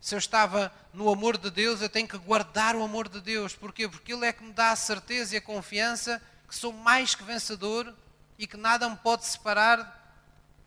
Se 0.00 0.14
eu 0.14 0.18
estava 0.18 0.72
no 0.92 1.08
amor 1.10 1.38
de 1.38 1.50
Deus, 1.50 1.80
eu 1.80 1.88
tenho 1.88 2.08
que 2.08 2.18
guardar 2.18 2.74
o 2.74 2.82
amor 2.82 3.08
de 3.08 3.20
Deus. 3.20 3.54
Porquê? 3.54 3.88
Porque 3.88 4.12
Ele 4.12 4.26
é 4.26 4.32
que 4.32 4.42
me 4.42 4.52
dá 4.52 4.72
a 4.72 4.76
certeza 4.76 5.34
e 5.34 5.38
a 5.38 5.40
confiança 5.40 6.20
que 6.48 6.56
sou 6.56 6.72
mais 6.72 7.14
que 7.14 7.22
vencedor 7.22 7.94
e 8.38 8.46
que 8.46 8.56
nada 8.56 8.88
me 8.90 8.96
pode 8.96 9.24
separar 9.24 10.03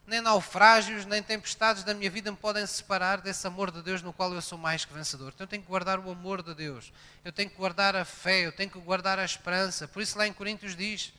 nem 0.08 0.22
naufrágios, 0.22 1.06
nem 1.06 1.22
tempestades 1.22 1.84
da 1.84 1.94
minha 1.94 2.10
vida 2.10 2.32
me 2.32 2.38
podem 2.38 2.66
separar 2.66 3.20
desse 3.20 3.46
amor 3.46 3.70
de 3.70 3.82
Deus 3.82 4.02
no 4.02 4.14
qual 4.14 4.34
eu 4.34 4.42
sou 4.42 4.58
mais 4.58 4.86
que 4.86 4.94
vencedor. 4.94 5.34
Então 5.36 5.44
eu 5.44 5.50
tenho 5.50 5.62
que 5.62 5.68
guardar 5.68 6.00
o 6.00 6.10
amor 6.10 6.42
de 6.42 6.56
Deus, 6.56 6.94
eu 7.26 7.32
tenho 7.32 7.50
que 7.50 7.58
guardar 7.58 7.94
a 7.94 8.06
fé, 8.06 8.46
eu 8.46 8.54
tenho 8.54 8.70
que 8.70 8.80
guardar 8.80 9.20
a 9.20 9.26
esperança. 9.26 9.86
Por 9.86 10.02
isso 10.02 10.18
lá 10.18 10.26
em 10.26 10.32
Coríntios 10.32 10.78
diz, 10.78 11.14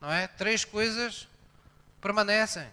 não 0.00 0.12
é? 0.12 0.26
Três 0.26 0.64
coisas 0.64 1.28
permanecem: 2.00 2.66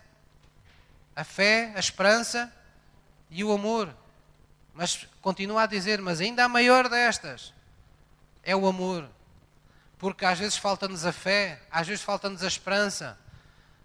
a 1.15 1.23
fé, 1.23 1.71
a 1.75 1.79
esperança 1.79 2.51
e 3.29 3.43
o 3.43 3.51
amor. 3.51 3.95
Mas 4.73 5.07
continua 5.21 5.63
a 5.63 5.67
dizer, 5.67 6.01
mas 6.01 6.19
ainda 6.19 6.43
a 6.43 6.49
maior 6.49 6.89
destas 6.89 7.53
é 8.41 8.55
o 8.55 8.65
amor. 8.65 9.07
Porque 9.99 10.25
às 10.25 10.39
vezes 10.39 10.57
falta-nos 10.57 11.05
a 11.05 11.11
fé, 11.11 11.61
às 11.69 11.85
vezes 11.85 12.03
falta-nos 12.03 12.41
a 12.41 12.47
esperança, 12.47 13.15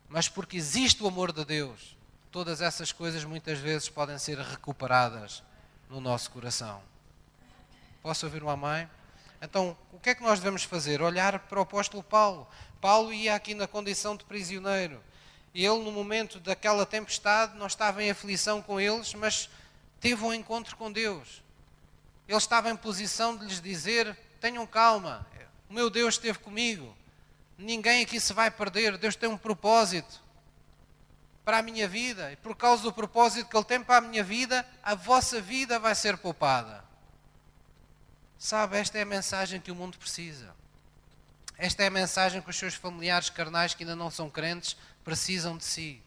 mas 0.08 0.28
porque 0.28 0.56
existe 0.56 1.02
o 1.02 1.06
amor 1.06 1.32
de 1.32 1.44
Deus, 1.44 1.96
todas 2.30 2.60
essas 2.60 2.92
coisas 2.92 3.24
muitas 3.24 3.58
vezes 3.58 3.88
podem 3.88 4.18
ser 4.18 4.38
recuperadas 4.38 5.42
no 5.88 6.00
nosso 6.00 6.30
coração. 6.30 6.82
Posso 8.02 8.26
ouvir 8.26 8.42
uma 8.42 8.56
mãe? 8.56 8.88
Então, 9.42 9.76
o 9.92 9.98
que 9.98 10.10
é 10.10 10.14
que 10.14 10.22
nós 10.22 10.38
devemos 10.38 10.62
fazer? 10.62 11.02
Olhar 11.02 11.38
para 11.40 11.58
o 11.58 11.62
apóstolo 11.62 12.02
Paulo. 12.02 12.46
Paulo 12.80 13.12
ia 13.12 13.34
aqui 13.34 13.54
na 13.54 13.66
condição 13.66 14.16
de 14.16 14.24
prisioneiro. 14.24 15.02
E 15.52 15.64
ele, 15.64 15.82
no 15.82 15.90
momento 15.90 16.38
daquela 16.38 16.86
tempestade, 16.86 17.56
não 17.56 17.66
estava 17.66 18.02
em 18.02 18.10
aflição 18.10 18.62
com 18.62 18.80
eles, 18.80 19.14
mas 19.14 19.48
teve 20.00 20.22
um 20.22 20.32
encontro 20.32 20.76
com 20.76 20.92
Deus. 20.92 21.42
Ele 22.28 22.36
estava 22.36 22.70
em 22.70 22.76
posição 22.76 23.36
de 23.36 23.46
lhes 23.46 23.60
dizer: 23.60 24.16
tenham 24.40 24.66
calma, 24.66 25.26
o 25.68 25.74
meu 25.74 25.90
Deus 25.90 26.14
esteve 26.14 26.38
comigo. 26.38 26.95
Ninguém 27.58 28.02
aqui 28.02 28.20
se 28.20 28.32
vai 28.32 28.50
perder. 28.50 28.98
Deus 28.98 29.16
tem 29.16 29.28
um 29.28 29.38
propósito 29.38 30.20
para 31.44 31.58
a 31.58 31.62
minha 31.62 31.86
vida. 31.86 32.32
E 32.32 32.36
por 32.36 32.56
causa 32.56 32.82
do 32.82 32.92
propósito 32.92 33.48
que 33.48 33.56
Ele 33.56 33.64
tem 33.64 33.82
para 33.82 33.98
a 33.98 34.08
minha 34.08 34.24
vida, 34.24 34.66
a 34.82 34.94
vossa 34.94 35.40
vida 35.40 35.78
vai 35.78 35.94
ser 35.94 36.18
poupada. 36.18 36.84
Sabe, 38.38 38.76
esta 38.76 38.98
é 38.98 39.02
a 39.02 39.06
mensagem 39.06 39.60
que 39.60 39.70
o 39.70 39.74
mundo 39.74 39.96
precisa. 39.96 40.54
Esta 41.56 41.84
é 41.84 41.86
a 41.86 41.90
mensagem 41.90 42.42
que 42.42 42.50
os 42.50 42.56
seus 42.56 42.74
familiares 42.74 43.30
carnais 43.30 43.74
que 43.74 43.82
ainda 43.82 43.96
não 43.96 44.10
são 44.10 44.28
crentes 44.28 44.76
precisam 45.02 45.56
de 45.56 45.64
si. 45.64 46.02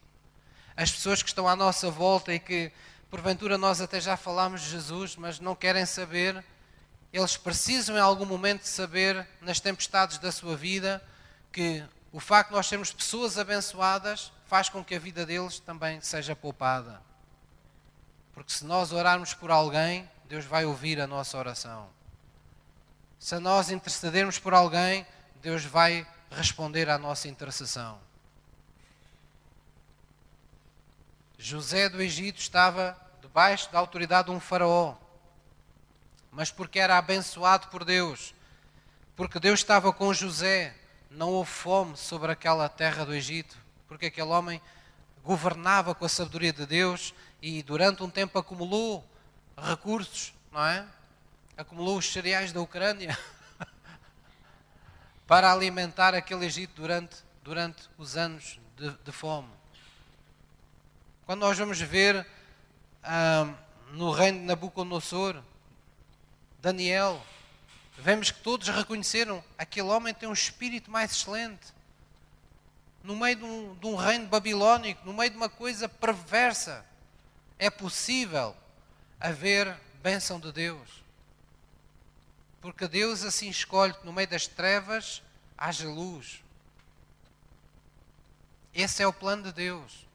As 0.75 0.91
pessoas 0.91 1.23
que 1.23 1.29
estão 1.29 1.47
à 1.47 1.55
nossa 1.55 1.89
volta 1.89 2.33
e 2.33 2.39
que, 2.39 2.71
porventura, 3.09 3.57
nós 3.57 3.81
até 3.81 3.99
já 3.99 4.15
falámos 4.15 4.61
de 4.61 4.69
Jesus, 4.69 5.15
mas 5.15 5.39
não 5.39 5.55
querem 5.55 5.85
saber, 5.85 6.43
eles 7.11 7.35
precisam 7.35 7.97
em 7.97 7.99
algum 7.99 8.25
momento 8.25 8.61
de 8.61 8.67
saber, 8.67 9.27
nas 9.41 9.59
tempestades 9.59 10.19
da 10.19 10.31
sua 10.31 10.55
vida, 10.55 11.01
que 11.51 11.83
o 12.11 12.19
facto 12.19 12.49
de 12.49 12.55
nós 12.55 12.67
sermos 12.67 12.91
pessoas 12.91 13.37
abençoadas 13.37 14.31
faz 14.45 14.69
com 14.69 14.83
que 14.83 14.95
a 14.95 14.99
vida 14.99 15.25
deles 15.25 15.59
também 15.59 16.01
seja 16.01 16.35
poupada. 16.35 17.01
Porque 18.33 18.51
se 18.51 18.65
nós 18.65 18.91
orarmos 18.91 19.33
por 19.33 19.51
alguém, 19.51 20.09
Deus 20.27 20.45
vai 20.45 20.65
ouvir 20.65 20.99
a 20.99 21.07
nossa 21.07 21.37
oração. 21.37 21.89
Se 23.19 23.37
nós 23.37 23.69
intercedermos 23.69 24.39
por 24.39 24.53
alguém, 24.53 25.05
Deus 25.41 25.65
vai 25.65 26.07
responder 26.31 26.89
à 26.89 26.97
nossa 26.97 27.27
intercessão. 27.27 27.99
José 31.37 31.89
do 31.89 32.01
Egito 32.01 32.39
estava 32.39 32.97
debaixo 33.21 33.71
da 33.71 33.79
autoridade 33.79 34.27
de 34.27 34.33
um 34.33 34.39
faraó, 34.39 34.95
mas 36.31 36.51
porque 36.51 36.79
era 36.79 36.97
abençoado 36.97 37.67
por 37.67 37.85
Deus, 37.85 38.33
porque 39.15 39.39
Deus 39.39 39.59
estava 39.59 39.91
com 39.91 40.13
José, 40.13 40.75
não 41.09 41.29
houve 41.29 41.49
fome 41.49 41.97
sobre 41.97 42.31
aquela 42.31 42.69
terra 42.69 43.05
do 43.05 43.13
Egito, 43.13 43.57
porque 43.87 44.07
aquele 44.07 44.29
homem 44.29 44.61
governava 45.23 45.95
com 45.95 46.05
a 46.05 46.09
sabedoria 46.09 46.53
de 46.53 46.65
Deus 46.65 47.13
e 47.41 47.63
durante 47.63 48.03
um 48.03 48.09
tempo 48.09 48.37
acumulou 48.37 49.03
recursos, 49.57 50.33
não 50.51 50.65
é? 50.65 50.85
Acumulou 51.57 51.97
os 51.97 52.11
cereais 52.11 52.53
da 52.53 52.61
Ucrânia 52.61 53.17
para 55.27 55.51
alimentar 55.51 56.13
aquele 56.13 56.45
Egito 56.45 56.73
durante, 56.75 57.17
durante 57.43 57.89
os 57.97 58.15
anos 58.15 58.59
de, 58.77 58.89
de 59.03 59.11
fome. 59.11 59.49
Quando 61.25 61.41
nós 61.41 61.57
vamos 61.57 61.79
ver 61.79 62.25
ah, 63.03 63.53
no 63.91 64.11
reino 64.11 64.39
de 64.39 64.45
Nabucodonosor, 64.45 65.41
Daniel, 66.61 67.21
vemos 68.01 68.31
que 68.31 68.39
todos 68.41 68.67
reconheceram 68.69 69.43
aquele 69.57 69.87
homem 69.87 70.13
tem 70.13 70.27
um 70.27 70.33
espírito 70.33 70.89
mais 70.89 71.11
excelente. 71.11 71.73
No 73.03 73.15
meio 73.15 73.35
de 73.35 73.43
um, 73.43 73.75
de 73.75 73.85
um 73.87 73.95
reino 73.95 74.27
babilónico, 74.27 75.05
no 75.05 75.13
meio 75.13 75.31
de 75.31 75.37
uma 75.37 75.49
coisa 75.49 75.87
perversa, 75.87 76.85
é 77.57 77.69
possível 77.69 78.55
haver 79.19 79.75
bênção 80.01 80.39
de 80.39 80.51
Deus. 80.51 81.03
Porque 82.61 82.87
Deus 82.87 83.23
assim 83.23 83.49
escolhe 83.49 83.93
que 83.93 84.05
no 84.05 84.11
meio 84.13 84.27
das 84.27 84.47
trevas 84.47 85.21
haja 85.57 85.87
luz. 85.87 86.43
Esse 88.73 89.01
é 89.01 89.07
o 89.07 89.13
plano 89.13 89.43
de 89.43 89.53
Deus. 89.53 90.05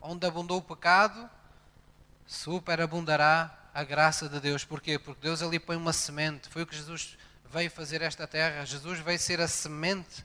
Onde 0.00 0.26
abundou 0.26 0.58
o 0.58 0.62
pecado, 0.62 1.28
superabundará 2.26 3.57
a 3.72 3.84
graça 3.84 4.28
de 4.28 4.40
Deus. 4.40 4.64
Porquê? 4.64 4.98
Porque 4.98 5.20
Deus 5.20 5.42
ali 5.42 5.58
põe 5.58 5.76
uma 5.76 5.92
semente. 5.92 6.48
Foi 6.48 6.62
o 6.62 6.66
que 6.66 6.76
Jesus 6.76 7.16
veio 7.50 7.70
fazer 7.70 8.02
esta 8.02 8.26
terra. 8.26 8.64
Jesus 8.64 8.98
veio 9.00 9.18
ser 9.18 9.40
a 9.40 9.48
semente 9.48 10.24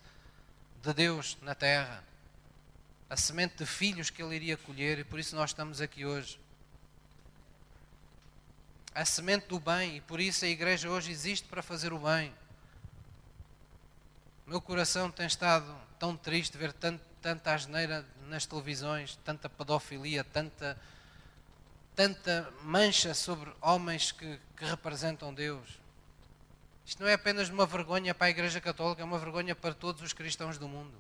de 0.81 0.93
Deus 0.93 1.37
na 1.41 1.55
terra. 1.55 2.03
A 3.09 3.15
semente 3.15 3.57
de 3.57 3.65
filhos 3.65 4.09
que 4.09 4.21
ele 4.21 4.35
iria 4.35 4.57
colher 4.57 4.99
e 4.99 5.03
por 5.03 5.19
isso 5.19 5.35
nós 5.35 5.51
estamos 5.51 5.81
aqui 5.81 6.05
hoje. 6.05 6.39
A 8.93 9.05
semente 9.05 9.47
do 9.47 9.59
bem 9.59 9.97
e 9.97 10.01
por 10.01 10.19
isso 10.19 10.45
a 10.45 10.47
igreja 10.47 10.89
hoje 10.89 11.11
existe 11.11 11.47
para 11.47 11.61
fazer 11.61 11.93
o 11.93 11.99
bem. 11.99 12.33
Meu 14.45 14.59
coração 14.59 15.09
tem 15.09 15.25
estado 15.25 15.73
tão 15.97 16.17
triste 16.17 16.57
ver 16.57 16.73
tanto, 16.73 17.01
tanta 17.21 17.53
asneira 17.53 18.05
nas 18.27 18.45
televisões, 18.45 19.17
tanta 19.23 19.47
pedofilia, 19.47 20.23
tanta 20.23 20.77
tanta 21.95 22.51
mancha 22.63 23.13
sobre 23.13 23.51
homens 23.61 24.11
que, 24.11 24.39
que 24.57 24.65
representam 24.65 25.33
Deus. 25.33 25.79
Isto 26.85 27.01
não 27.01 27.09
é 27.09 27.13
apenas 27.13 27.49
uma 27.49 27.65
vergonha 27.65 28.13
para 28.13 28.27
a 28.27 28.29
Igreja 28.29 28.59
Católica, 28.59 29.01
é 29.01 29.05
uma 29.05 29.19
vergonha 29.19 29.55
para 29.55 29.73
todos 29.73 30.01
os 30.01 30.13
cristãos 30.13 30.57
do 30.57 30.67
mundo. 30.67 30.93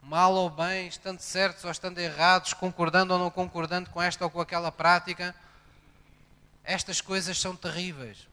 Mal 0.00 0.32
ou 0.32 0.48
bem, 0.48 0.88
estando 0.88 1.20
certos 1.20 1.64
ou 1.64 1.70
estando 1.70 1.98
errados, 1.98 2.54
concordando 2.54 3.12
ou 3.12 3.18
não 3.18 3.30
concordando 3.30 3.90
com 3.90 4.00
esta 4.00 4.24
ou 4.24 4.30
com 4.30 4.40
aquela 4.40 4.72
prática, 4.72 5.34
estas 6.64 7.00
coisas 7.00 7.38
são 7.38 7.54
terríveis. 7.54 8.26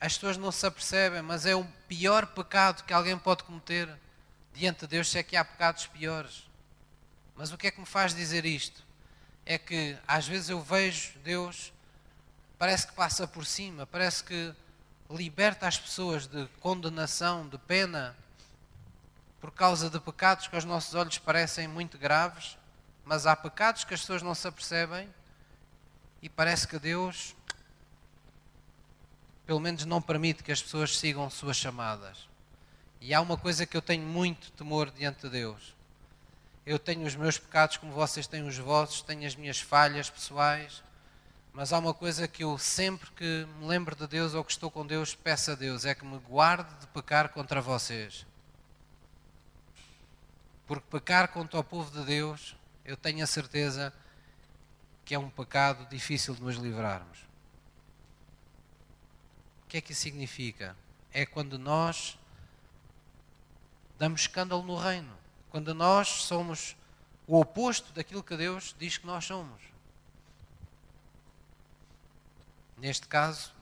As 0.00 0.14
pessoas 0.14 0.36
não 0.36 0.52
se 0.52 0.66
apercebem, 0.66 1.22
mas 1.22 1.46
é 1.46 1.54
o 1.54 1.64
pior 1.88 2.26
pecado 2.26 2.84
que 2.84 2.92
alguém 2.92 3.18
pode 3.18 3.44
cometer 3.44 3.88
diante 4.52 4.80
de 4.80 4.88
Deus, 4.88 5.08
se 5.08 5.18
é 5.18 5.22
que 5.22 5.36
há 5.36 5.44
pecados 5.44 5.86
piores. 5.86 6.51
Mas 7.42 7.50
o 7.50 7.58
que 7.58 7.66
é 7.66 7.72
que 7.72 7.80
me 7.80 7.86
faz 7.86 8.14
dizer 8.14 8.46
isto? 8.46 8.84
É 9.44 9.58
que 9.58 9.98
às 10.06 10.28
vezes 10.28 10.48
eu 10.48 10.60
vejo 10.60 11.18
Deus, 11.24 11.72
parece 12.56 12.86
que 12.86 12.92
passa 12.92 13.26
por 13.26 13.44
cima, 13.44 13.84
parece 13.84 14.22
que 14.22 14.54
liberta 15.10 15.66
as 15.66 15.76
pessoas 15.76 16.28
de 16.28 16.46
condenação, 16.60 17.48
de 17.48 17.58
pena, 17.58 18.16
por 19.40 19.50
causa 19.50 19.90
de 19.90 19.98
pecados 19.98 20.46
que 20.46 20.54
aos 20.54 20.64
nossos 20.64 20.94
olhos 20.94 21.18
parecem 21.18 21.66
muito 21.66 21.98
graves, 21.98 22.56
mas 23.04 23.26
há 23.26 23.34
pecados 23.34 23.82
que 23.82 23.92
as 23.92 24.02
pessoas 24.02 24.22
não 24.22 24.36
se 24.36 24.46
apercebem 24.46 25.12
e 26.22 26.28
parece 26.28 26.68
que 26.68 26.78
Deus, 26.78 27.34
pelo 29.44 29.58
menos, 29.58 29.84
não 29.84 30.00
permite 30.00 30.44
que 30.44 30.52
as 30.52 30.62
pessoas 30.62 30.96
sigam 30.96 31.28
suas 31.28 31.56
chamadas. 31.56 32.28
E 33.00 33.12
há 33.12 33.20
uma 33.20 33.36
coisa 33.36 33.66
que 33.66 33.76
eu 33.76 33.82
tenho 33.82 34.06
muito 34.06 34.52
temor 34.52 34.92
diante 34.92 35.22
de 35.22 35.28
Deus 35.28 35.81
eu 36.64 36.78
tenho 36.78 37.06
os 37.06 37.16
meus 37.16 37.38
pecados 37.38 37.76
como 37.76 37.92
vocês 37.92 38.26
têm 38.26 38.46
os 38.46 38.56
vossos, 38.56 39.02
tenho 39.02 39.26
as 39.26 39.34
minhas 39.34 39.60
falhas 39.60 40.08
pessoais, 40.08 40.82
mas 41.52 41.72
há 41.72 41.78
uma 41.78 41.92
coisa 41.92 42.26
que 42.26 42.44
eu 42.44 42.56
sempre 42.56 43.10
que 43.10 43.46
me 43.58 43.66
lembro 43.66 43.94
de 43.94 44.06
Deus 44.06 44.32
ou 44.32 44.44
que 44.44 44.52
estou 44.52 44.70
com 44.70 44.86
Deus, 44.86 45.14
peço 45.14 45.50
a 45.50 45.54
Deus, 45.54 45.84
é 45.84 45.94
que 45.94 46.04
me 46.04 46.18
guarde 46.18 46.72
de 46.80 46.86
pecar 46.86 47.28
contra 47.30 47.60
vocês. 47.60 48.24
Porque 50.66 50.86
pecar 50.90 51.28
contra 51.28 51.60
o 51.60 51.64
povo 51.64 51.90
de 51.90 52.06
Deus 52.06 52.56
eu 52.84 52.96
tenho 52.96 53.22
a 53.22 53.26
certeza 53.26 53.92
que 55.04 55.14
é 55.14 55.18
um 55.18 55.28
pecado 55.28 55.86
difícil 55.90 56.34
de 56.34 56.42
nos 56.42 56.56
livrarmos. 56.56 57.18
O 59.64 59.68
que 59.68 59.76
é 59.76 59.80
que 59.80 59.92
isso 59.92 60.02
significa? 60.02 60.76
É 61.12 61.26
quando 61.26 61.58
nós 61.58 62.18
damos 63.98 64.22
escândalo 64.22 64.62
no 64.62 64.76
reino, 64.76 65.21
quando 65.52 65.74
nós 65.74 66.08
somos 66.08 66.74
o 67.26 67.38
oposto 67.38 67.92
daquilo 67.92 68.22
que 68.22 68.34
Deus 68.34 68.74
diz 68.78 68.96
que 68.96 69.06
nós 69.06 69.26
somos. 69.26 69.60
Neste 72.78 73.06
caso, 73.06 73.52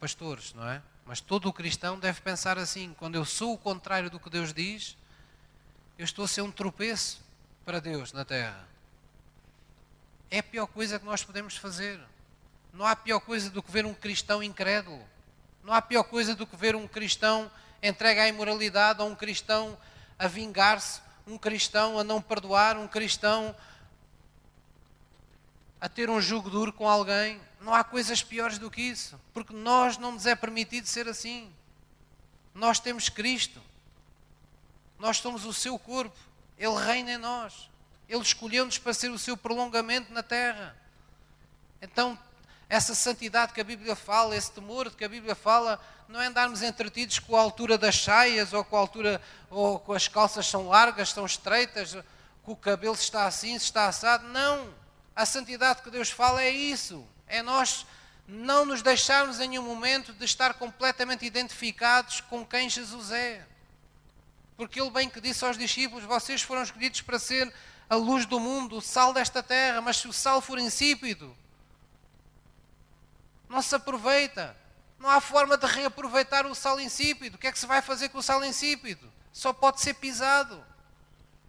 pastores, 0.00 0.52
não 0.52 0.68
é? 0.68 0.82
Mas 1.06 1.20
todo 1.20 1.48
o 1.48 1.52
cristão 1.52 2.00
deve 2.00 2.20
pensar 2.20 2.58
assim: 2.58 2.94
quando 2.98 3.14
eu 3.14 3.24
sou 3.24 3.54
o 3.54 3.58
contrário 3.58 4.10
do 4.10 4.18
que 4.18 4.28
Deus 4.28 4.52
diz, 4.52 4.96
eu 5.96 6.04
estou 6.04 6.24
a 6.24 6.28
ser 6.28 6.42
um 6.42 6.50
tropeço 6.50 7.22
para 7.64 7.80
Deus 7.80 8.12
na 8.12 8.24
terra. 8.24 8.66
É 10.32 10.40
a 10.40 10.42
pior 10.42 10.66
coisa 10.66 10.98
que 10.98 11.04
nós 11.04 11.22
podemos 11.22 11.56
fazer. 11.56 12.00
Não 12.72 12.84
há 12.84 12.96
pior 12.96 13.20
coisa 13.20 13.50
do 13.50 13.62
que 13.62 13.70
ver 13.70 13.86
um 13.86 13.94
cristão 13.94 14.42
incrédulo. 14.42 15.00
Não 15.62 15.72
há 15.72 15.80
pior 15.80 16.02
coisa 16.02 16.34
do 16.34 16.44
que 16.44 16.56
ver 16.56 16.74
um 16.74 16.88
cristão 16.88 17.48
entregue 17.80 18.18
à 18.18 18.28
imoralidade, 18.28 19.00
ou 19.00 19.08
um 19.08 19.14
cristão 19.14 19.78
a 20.18 20.26
vingar-se, 20.26 21.00
um 21.26 21.38
cristão 21.38 21.98
a 21.98 22.04
não 22.04 22.20
perdoar, 22.20 22.76
um 22.76 22.88
cristão 22.88 23.54
a 25.80 25.88
ter 25.88 26.08
um 26.08 26.20
jugo 26.20 26.48
duro 26.48 26.72
com 26.72 26.88
alguém. 26.88 27.40
Não 27.60 27.74
há 27.74 27.82
coisas 27.82 28.22
piores 28.22 28.58
do 28.58 28.70
que 28.70 28.82
isso, 28.82 29.20
porque 29.32 29.52
nós 29.52 29.98
não 29.98 30.12
nos 30.12 30.26
é 30.26 30.34
permitido 30.34 30.86
ser 30.86 31.08
assim. 31.08 31.52
Nós 32.54 32.78
temos 32.78 33.08
Cristo. 33.08 33.60
Nós 34.98 35.18
somos 35.18 35.44
o 35.44 35.52
seu 35.52 35.78
corpo. 35.78 36.16
Ele 36.58 36.76
reina 36.76 37.12
em 37.12 37.18
nós. 37.18 37.68
Ele 38.08 38.22
escolheu-nos 38.22 38.78
para 38.78 38.94
ser 38.94 39.10
o 39.10 39.18
seu 39.18 39.36
prolongamento 39.36 40.12
na 40.12 40.22
terra. 40.22 40.76
Então, 41.80 42.18
essa 42.68 42.94
santidade 42.94 43.52
que 43.52 43.60
a 43.60 43.64
Bíblia 43.64 43.96
fala, 43.96 44.36
esse 44.36 44.52
temor 44.52 44.90
que 44.90 45.04
a 45.04 45.08
Bíblia 45.08 45.34
fala, 45.34 45.80
não 46.12 46.20
é 46.20 46.26
andarmos 46.26 46.60
entretidos 46.60 47.18
com 47.18 47.34
a 47.34 47.40
altura 47.40 47.78
das 47.78 47.96
saias 47.96 48.52
ou 48.52 48.62
com 48.62 48.76
a 48.76 48.80
altura, 48.80 49.22
ou 49.48 49.78
com 49.80 49.94
as 49.94 50.08
calças 50.08 50.46
são 50.46 50.68
largas, 50.68 51.08
são 51.08 51.24
estreitas, 51.24 51.96
com 52.42 52.52
o 52.52 52.56
cabelo 52.56 52.94
está 52.94 53.24
assim, 53.24 53.58
se 53.58 53.64
está 53.64 53.86
assado. 53.86 54.28
Não. 54.28 54.74
A 55.16 55.24
santidade 55.24 55.80
que 55.80 55.90
Deus 55.90 56.10
fala 56.10 56.42
é 56.42 56.50
isso. 56.50 57.02
É 57.26 57.40
nós 57.40 57.86
não 58.28 58.66
nos 58.66 58.82
deixarmos 58.82 59.40
em 59.40 59.48
nenhum 59.48 59.62
momento 59.62 60.12
de 60.12 60.24
estar 60.26 60.52
completamente 60.54 61.24
identificados 61.24 62.20
com 62.20 62.44
quem 62.44 62.68
Jesus 62.68 63.10
é. 63.10 63.46
Porque 64.54 64.78
ele 64.78 64.90
bem 64.90 65.08
que 65.08 65.18
disse 65.18 65.42
aos 65.46 65.56
discípulos: 65.56 66.04
Vocês 66.04 66.42
foram 66.42 66.62
escolhidos 66.62 67.00
para 67.00 67.18
ser 67.18 67.50
a 67.88 67.96
luz 67.96 68.26
do 68.26 68.38
mundo, 68.38 68.76
o 68.76 68.82
sal 68.82 69.14
desta 69.14 69.42
terra, 69.42 69.80
mas 69.80 69.96
se 69.96 70.08
o 70.08 70.12
sal 70.12 70.42
for 70.42 70.58
insípido, 70.58 71.34
não 73.48 73.62
se 73.62 73.74
aproveita. 73.74 74.60
Não 75.02 75.10
há 75.10 75.20
forma 75.20 75.58
de 75.58 75.66
reaproveitar 75.66 76.46
o 76.46 76.54
sal 76.54 76.78
insípido. 76.78 77.34
O 77.34 77.38
que 77.38 77.48
é 77.48 77.52
que 77.52 77.58
se 77.58 77.66
vai 77.66 77.82
fazer 77.82 78.08
com 78.10 78.18
o 78.18 78.22
sal 78.22 78.44
insípido? 78.44 79.12
Só 79.32 79.52
pode 79.52 79.80
ser 79.80 79.94
pisado. 79.94 80.64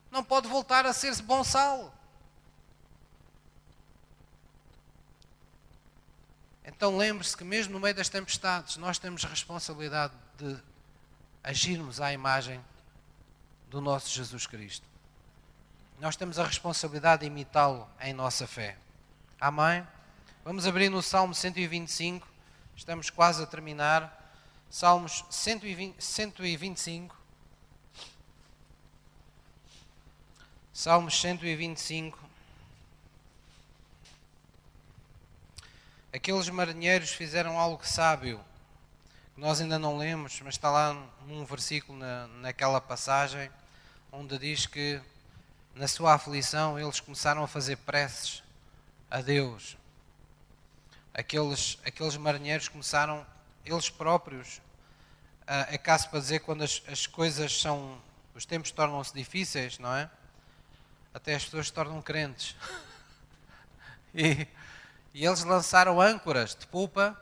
Não 0.09 0.23
pode 0.23 0.47
voltar 0.47 0.87
a 0.87 0.91
ser 0.91 1.15
bom 1.21 1.43
sal. 1.43 1.93
Então 6.65 6.97
lembre-se 6.97 7.37
que 7.37 7.43
mesmo 7.43 7.73
no 7.73 7.79
meio 7.79 7.93
das 7.93 8.09
tempestades, 8.09 8.77
nós 8.77 8.97
temos 8.97 9.23
a 9.23 9.27
responsabilidade 9.27 10.13
de 10.35 10.57
agirmos 11.43 12.01
à 12.01 12.11
imagem 12.11 12.59
do 13.69 13.79
nosso 13.79 14.09
Jesus 14.09 14.47
Cristo. 14.47 14.87
Nós 15.99 16.15
temos 16.15 16.39
a 16.39 16.43
responsabilidade 16.43 17.19
de 17.19 17.27
imitá-lo 17.27 17.87
em 18.01 18.13
nossa 18.13 18.47
fé. 18.47 18.79
Amém? 19.39 19.87
Vamos 20.43 20.65
abrir 20.65 20.89
no 20.89 21.03
Salmo 21.03 21.35
125, 21.35 22.32
estamos 22.75 23.09
quase 23.09 23.43
a 23.43 23.45
terminar. 23.45 24.21
Salmos 24.69 25.23
120, 25.29 26.03
125. 26.03 27.15
Salmos 30.73 31.19
125. 31.21 32.17
Aqueles 36.11 36.47
marinheiros 36.49 37.11
fizeram 37.11 37.59
algo 37.59 37.85
sábio, 37.85 38.39
que 39.33 39.41
nós 39.41 39.59
ainda 39.59 39.79
não 39.79 39.97
lemos, 39.97 40.39
mas 40.41 40.55
está 40.55 40.69
lá 40.69 40.93
num 41.25 41.43
versículo 41.43 41.97
na, 41.97 42.27
naquela 42.27 42.79
passagem 42.79 43.49
onde 44.11 44.37
diz 44.37 44.67
que 44.67 45.01
na 45.73 45.87
sua 45.87 46.13
aflição 46.13 46.79
eles 46.79 46.99
começaram 46.99 47.43
a 47.43 47.47
fazer 47.47 47.77
preces 47.77 48.43
a 49.09 49.21
Deus. 49.21 49.75
Aqueles, 51.13 51.77
aqueles 51.85 52.17
marinheiros 52.17 52.67
começaram, 52.67 53.25
eles 53.65 53.89
próprios, 53.89 54.61
é 55.45 55.77
caso 55.77 56.09
para 56.09 56.19
dizer 56.19 56.39
quando 56.39 56.63
as, 56.63 56.81
as 56.87 57.05
coisas 57.05 57.61
são, 57.61 58.01
os 58.33 58.45
tempos 58.45 58.71
tornam-se 58.71 59.13
difíceis, 59.13 59.77
não 59.77 59.93
é? 59.95 60.09
Até 61.13 61.35
as 61.35 61.45
pessoas 61.45 61.67
se 61.67 61.73
tornam 61.73 62.01
crentes. 62.01 62.55
e, 64.13 64.47
e 65.13 65.25
eles 65.25 65.43
lançaram 65.43 66.01
âncoras 66.01 66.55
de 66.55 66.65
pulpa 66.65 67.19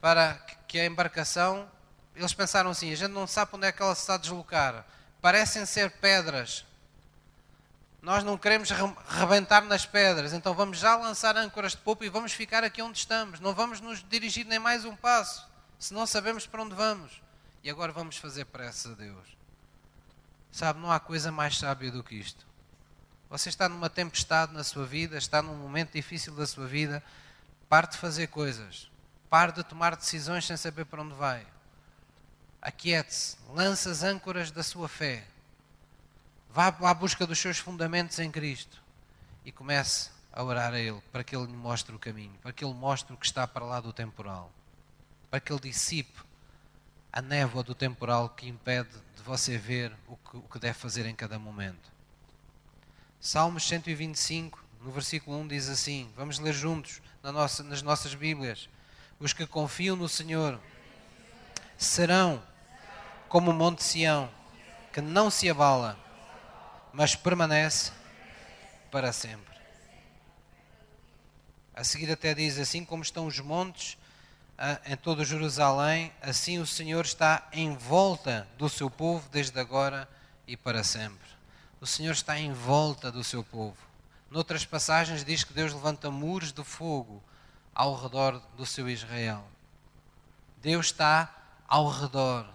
para 0.00 0.34
que 0.66 0.78
a 0.80 0.86
embarcação, 0.86 1.70
eles 2.16 2.34
pensaram 2.34 2.70
assim, 2.70 2.92
a 2.92 2.96
gente 2.96 3.12
não 3.12 3.26
sabe 3.26 3.52
onde 3.54 3.66
é 3.66 3.72
que 3.72 3.80
ela 3.80 3.94
se 3.94 4.00
está 4.00 4.14
a 4.14 4.18
deslocar 4.18 4.84
parecem 5.20 5.66
ser 5.66 5.90
pedras. 5.90 6.64
Nós 8.00 8.22
não 8.22 8.38
queremos 8.38 8.70
rebentar 9.08 9.62
nas 9.64 9.84
pedras, 9.84 10.32
então 10.32 10.54
vamos 10.54 10.78
já 10.78 10.96
lançar 10.96 11.36
âncoras 11.36 11.72
de 11.72 11.78
popa 11.78 12.04
e 12.04 12.08
vamos 12.08 12.32
ficar 12.32 12.62
aqui 12.62 12.80
onde 12.80 12.98
estamos. 12.98 13.40
Não 13.40 13.52
vamos 13.52 13.80
nos 13.80 14.02
dirigir 14.08 14.46
nem 14.46 14.58
mais 14.58 14.84
um 14.84 14.94
passo, 14.94 15.48
se 15.78 15.92
não 15.92 16.06
sabemos 16.06 16.46
para 16.46 16.62
onde 16.62 16.74
vamos. 16.74 17.20
E 17.62 17.68
agora 17.68 17.92
vamos 17.92 18.16
fazer 18.16 18.44
pressa 18.46 18.90
a 18.90 18.94
Deus. 18.94 19.36
Sabe, 20.50 20.80
não 20.80 20.90
há 20.90 21.00
coisa 21.00 21.32
mais 21.32 21.58
sábia 21.58 21.90
do 21.90 22.04
que 22.04 22.14
isto. 22.14 22.46
Você 23.28 23.48
está 23.48 23.68
numa 23.68 23.90
tempestade 23.90 24.54
na 24.54 24.64
sua 24.64 24.86
vida, 24.86 25.18
está 25.18 25.42
num 25.42 25.56
momento 25.56 25.92
difícil 25.92 26.34
da 26.34 26.46
sua 26.46 26.66
vida, 26.66 27.02
pare 27.68 27.88
de 27.88 27.98
fazer 27.98 28.28
coisas, 28.28 28.90
pare 29.28 29.52
de 29.52 29.62
tomar 29.62 29.96
decisões 29.96 30.46
sem 30.46 30.56
saber 30.56 30.86
para 30.86 31.02
onde 31.02 31.14
vai 31.14 31.46
aquiete-se, 32.60 33.36
lance 33.54 33.88
as 33.88 34.02
âncoras 34.02 34.50
da 34.50 34.62
sua 34.62 34.88
fé, 34.88 35.24
vá 36.50 36.68
à 36.68 36.94
busca 36.94 37.26
dos 37.26 37.38
seus 37.38 37.58
fundamentos 37.58 38.18
em 38.18 38.30
Cristo 38.30 38.82
e 39.44 39.52
comece 39.52 40.10
a 40.32 40.42
orar 40.42 40.72
a 40.72 40.78
Ele 40.78 41.00
para 41.12 41.24
que 41.24 41.34
Ele 41.34 41.46
lhe 41.46 41.56
mostre 41.56 41.94
o 41.94 41.98
caminho, 41.98 42.34
para 42.42 42.52
que 42.52 42.64
Ele 42.64 42.74
mostre 42.74 43.14
o 43.14 43.16
que 43.16 43.26
está 43.26 43.46
para 43.46 43.64
lá 43.64 43.80
do 43.80 43.92
temporal, 43.92 44.52
para 45.30 45.40
que 45.40 45.52
Ele 45.52 45.60
dissipe 45.60 46.20
a 47.12 47.22
névoa 47.22 47.62
do 47.62 47.74
temporal 47.74 48.28
que 48.30 48.48
impede 48.48 48.90
de 49.16 49.22
você 49.22 49.56
ver 49.56 49.92
o 50.06 50.16
que, 50.16 50.36
o 50.36 50.42
que 50.42 50.58
deve 50.58 50.78
fazer 50.78 51.06
em 51.06 51.14
cada 51.14 51.38
momento. 51.38 51.90
Salmos 53.20 53.66
125, 53.66 54.64
no 54.80 54.92
versículo 54.92 55.38
1, 55.40 55.48
diz 55.48 55.68
assim: 55.68 56.10
vamos 56.16 56.38
ler 56.38 56.52
juntos 56.52 57.02
na 57.22 57.32
nossa, 57.32 57.62
nas 57.64 57.82
nossas 57.82 58.14
Bíblias. 58.14 58.68
Os 59.18 59.32
que 59.32 59.46
confiam 59.46 59.96
no 59.96 60.08
Senhor 60.08 60.60
serão 61.76 62.40
como 63.28 63.50
o 63.50 63.54
Monte 63.54 63.82
Sião, 63.82 64.30
que 64.92 65.00
não 65.00 65.30
se 65.30 65.50
abala, 65.50 65.98
mas 66.92 67.14
permanece 67.14 67.92
para 68.90 69.12
sempre. 69.12 69.58
A 71.74 71.84
seguir 71.84 72.10
até 72.10 72.34
diz 72.34 72.58
assim 72.58 72.84
como 72.84 73.02
estão 73.02 73.26
os 73.26 73.38
montes 73.38 73.96
ah, 74.56 74.80
em 74.86 74.96
todo 74.96 75.24
Jerusalém, 75.24 76.12
assim 76.20 76.58
o 76.58 76.66
Senhor 76.66 77.04
está 77.04 77.48
em 77.52 77.76
volta 77.76 78.48
do 78.58 78.68
seu 78.68 78.90
povo 78.90 79.28
desde 79.30 79.58
agora 79.60 80.08
e 80.46 80.56
para 80.56 80.82
sempre. 80.82 81.28
O 81.80 81.86
Senhor 81.86 82.10
está 82.10 82.36
em 82.36 82.52
volta 82.52 83.12
do 83.12 83.22
seu 83.22 83.44
povo. 83.44 83.76
Noutras 84.28 84.64
passagens 84.64 85.24
diz 85.24 85.44
que 85.44 85.52
Deus 85.52 85.72
levanta 85.72 86.10
muros 86.10 86.52
de 86.52 86.64
fogo 86.64 87.22
ao 87.72 87.94
redor 87.94 88.42
do 88.56 88.66
seu 88.66 88.90
Israel. 88.90 89.46
Deus 90.60 90.86
está 90.86 91.32
ao 91.68 91.88
redor. 91.88 92.48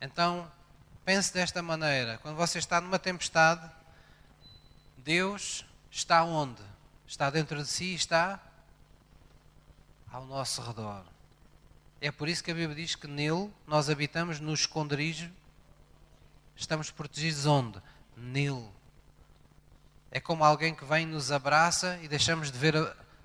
Então, 0.00 0.50
pense 1.10 1.34
desta 1.34 1.60
maneira: 1.60 2.18
quando 2.22 2.36
você 2.36 2.60
está 2.60 2.80
numa 2.80 2.96
tempestade, 2.98 3.68
Deus 4.96 5.66
está 5.90 6.22
onde? 6.22 6.62
Está 7.04 7.28
dentro 7.30 7.60
de 7.60 7.68
si, 7.68 7.94
está 7.94 8.38
ao 10.12 10.24
nosso 10.24 10.62
redor. 10.62 11.02
É 12.00 12.12
por 12.12 12.28
isso 12.28 12.44
que 12.44 12.52
a 12.52 12.54
Bíblia 12.54 12.76
diz 12.76 12.94
que 12.94 13.08
nele 13.08 13.52
nós 13.66 13.90
habitamos 13.90 14.38
no 14.38 14.54
esconderijo. 14.54 15.28
Estamos 16.54 16.92
protegidos 16.92 17.44
onde? 17.44 17.82
Nele. 18.16 18.68
É 20.12 20.20
como 20.20 20.44
alguém 20.44 20.72
que 20.72 20.84
vem 20.84 21.06
nos 21.06 21.32
abraça 21.32 21.98
e 22.02 22.06
deixamos 22.06 22.52
de 22.52 22.58
ver, 22.58 22.74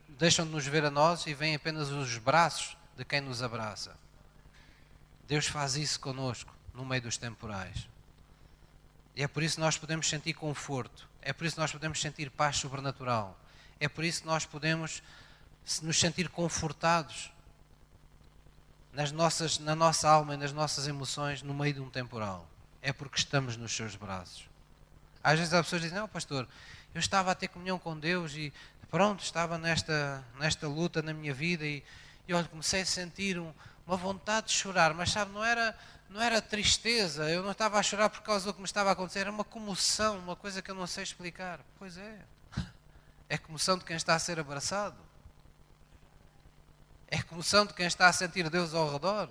deixam 0.09 0.43
de 0.43 0.51
nos 0.51 0.65
ver 0.65 0.85
a 0.85 0.89
nós 0.89 1.27
e 1.27 1.35
vem 1.35 1.53
apenas 1.53 1.89
os 1.89 2.17
braços 2.17 2.75
de 2.97 3.05
quem 3.05 3.21
nos 3.21 3.43
abraça. 3.43 3.95
Deus 5.27 5.45
faz 5.45 5.75
isso 5.75 5.99
conosco 5.99 6.54
no 6.75 6.85
meio 6.85 7.01
dos 7.01 7.17
temporais. 7.17 7.87
E 9.15 9.23
é 9.23 9.27
por 9.27 9.41
isso 9.41 9.55
que 9.55 9.61
nós 9.61 9.77
podemos 9.77 10.09
sentir 10.09 10.33
conforto. 10.33 11.07
É 11.21 11.31
por 11.31 11.45
isso 11.45 11.55
que 11.55 11.61
nós 11.61 11.71
podemos 11.71 11.99
sentir 12.01 12.29
paz 12.29 12.57
sobrenatural. 12.57 13.39
É 13.79 13.87
por 13.87 14.03
isso 14.03 14.21
que 14.21 14.27
nós 14.27 14.45
podemos 14.45 15.01
nos 15.81 15.99
sentir 15.99 16.29
confortados 16.29 17.31
nas 18.93 19.11
nossas, 19.11 19.59
na 19.59 19.75
nossa 19.75 20.09
alma 20.09 20.35
e 20.35 20.37
nas 20.37 20.53
nossas 20.53 20.87
emoções 20.87 21.41
no 21.41 21.53
meio 21.53 21.73
de 21.73 21.81
um 21.81 21.89
temporal. 21.89 22.47
É 22.81 22.93
porque 22.93 23.17
estamos 23.17 23.57
nos 23.57 23.75
seus 23.75 23.95
braços. 23.95 24.47
Às 25.23 25.39
vezes 25.39 25.53
as 25.53 25.65
pessoas 25.65 25.81
dizem, 25.81 25.97
não, 25.97 26.07
pastor, 26.07 26.47
eu 26.93 26.99
estava 26.99 27.31
a 27.31 27.35
ter 27.35 27.47
comunhão 27.47 27.79
com 27.79 27.97
Deus 27.97 28.33
e 28.35 28.53
pronto, 28.89 29.23
estava 29.23 29.57
nesta, 29.57 30.23
nesta 30.39 30.67
luta 30.67 31.01
na 31.01 31.13
minha 31.13 31.33
vida 31.33 31.65
e, 31.65 31.83
e 32.27 32.33
olha, 32.33 32.47
comecei 32.47 32.81
a 32.81 32.85
sentir 32.85 33.39
um, 33.39 33.51
uma 33.85 33.97
vontade 33.97 34.47
de 34.47 34.53
chorar, 34.53 34.93
mas 34.93 35.11
sabe, 35.11 35.31
não 35.31 35.43
era, 35.43 35.77
não 36.09 36.21
era 36.21 36.41
tristeza, 36.41 37.29
eu 37.29 37.43
não 37.43 37.51
estava 37.51 37.79
a 37.79 37.83
chorar 37.83 38.09
por 38.09 38.21
causa 38.21 38.45
do 38.45 38.53
que 38.53 38.59
me 38.59 38.65
estava 38.65 38.89
a 38.89 38.93
acontecer, 38.93 39.19
era 39.19 39.31
uma 39.31 39.43
comoção, 39.43 40.17
uma 40.19 40.35
coisa 40.35 40.61
que 40.61 40.69
eu 40.69 40.75
não 40.75 40.87
sei 40.87 41.03
explicar. 41.03 41.59
Pois 41.77 41.97
é, 41.97 42.19
é 43.29 43.37
comoção 43.37 43.77
de 43.77 43.85
quem 43.85 43.95
está 43.95 44.15
a 44.15 44.19
ser 44.19 44.39
abraçado. 44.39 44.97
É 47.07 47.21
comoção 47.21 47.65
de 47.65 47.73
quem 47.73 47.85
está 47.85 48.07
a 48.07 48.13
sentir 48.13 48.49
Deus 48.49 48.73
ao 48.73 48.91
redor. 48.91 49.29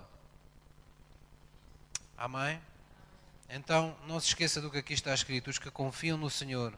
Amém? 2.17 2.61
Então, 3.49 3.95
não 4.07 4.19
se 4.19 4.27
esqueça 4.27 4.61
do 4.61 4.71
que 4.71 4.77
aqui 4.77 4.93
está 4.93 5.13
escrito: 5.13 5.49
os 5.49 5.59
que 5.59 5.69
confiam 5.69 6.17
no 6.17 6.29
Senhor 6.29 6.73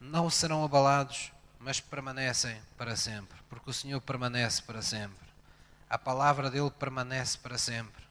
não 0.00 0.28
serão 0.28 0.64
abalados, 0.64 1.32
mas 1.58 1.80
permanecem 1.80 2.60
para 2.76 2.96
sempre, 2.96 3.36
porque 3.48 3.70
o 3.70 3.72
Senhor 3.72 4.00
permanece 4.00 4.60
para 4.62 4.82
sempre. 4.82 5.28
A 5.88 5.98
palavra 5.98 6.50
dele 6.50 6.70
permanece 6.70 7.38
para 7.38 7.56
sempre. 7.58 8.02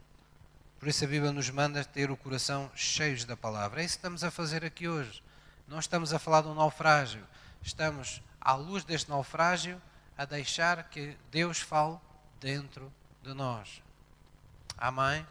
Por 0.81 0.87
isso 0.87 1.05
a 1.05 1.07
Bíblia 1.07 1.31
nos 1.31 1.47
manda 1.51 1.85
ter 1.85 2.09
o 2.09 2.17
coração 2.17 2.71
cheio 2.73 3.23
da 3.27 3.37
palavra. 3.37 3.83
É 3.83 3.85
isso 3.85 3.93
que 3.93 3.99
estamos 3.99 4.23
a 4.23 4.31
fazer 4.31 4.65
aqui 4.65 4.87
hoje. 4.87 5.21
Não 5.67 5.77
estamos 5.77 6.11
a 6.11 6.17
falar 6.17 6.41
de 6.41 6.47
um 6.47 6.55
naufrágio. 6.55 7.23
Estamos, 7.61 8.19
à 8.41 8.55
luz 8.55 8.83
deste 8.83 9.07
naufrágio, 9.07 9.79
a 10.17 10.25
deixar 10.25 10.83
que 10.85 11.15
Deus 11.29 11.59
fale 11.59 11.99
dentro 12.39 12.91
de 13.21 13.31
nós. 13.31 13.83
Amém? 14.75 15.23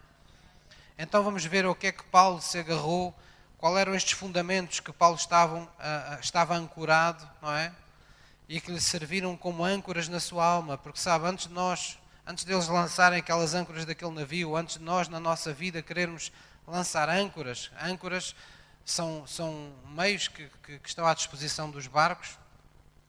Então 0.96 1.24
vamos 1.24 1.44
ver 1.44 1.66
o 1.66 1.74
que 1.74 1.88
é 1.88 1.92
que 1.92 2.04
Paulo 2.04 2.40
se 2.40 2.56
agarrou, 2.56 3.12
qual 3.58 3.76
eram 3.76 3.92
estes 3.92 4.12
fundamentos 4.12 4.78
que 4.78 4.92
Paulo 4.92 5.16
estavam, 5.16 5.64
uh, 5.64 6.20
estava 6.20 6.54
ancorado, 6.54 7.28
não 7.42 7.52
é? 7.52 7.72
E 8.48 8.60
que 8.60 8.70
lhe 8.70 8.80
serviram 8.80 9.36
como 9.36 9.64
âncoras 9.64 10.06
na 10.06 10.20
sua 10.20 10.44
alma, 10.44 10.78
porque 10.78 11.00
sabe, 11.00 11.26
antes 11.26 11.48
de 11.48 11.54
nós, 11.54 11.98
antes 12.30 12.44
deles 12.44 12.68
lançarem 12.68 13.18
aquelas 13.18 13.54
âncoras 13.54 13.84
daquele 13.84 14.12
navio, 14.12 14.54
antes 14.54 14.78
de 14.78 14.84
nós 14.84 15.08
na 15.08 15.18
nossa 15.18 15.52
vida 15.52 15.82
querermos 15.82 16.30
lançar 16.64 17.08
âncoras, 17.08 17.72
âncoras 17.82 18.36
são, 18.84 19.26
são 19.26 19.74
meios 19.88 20.28
que, 20.28 20.48
que, 20.62 20.78
que 20.78 20.88
estão 20.88 21.04
à 21.04 21.12
disposição 21.12 21.68
dos 21.68 21.88
barcos, 21.88 22.38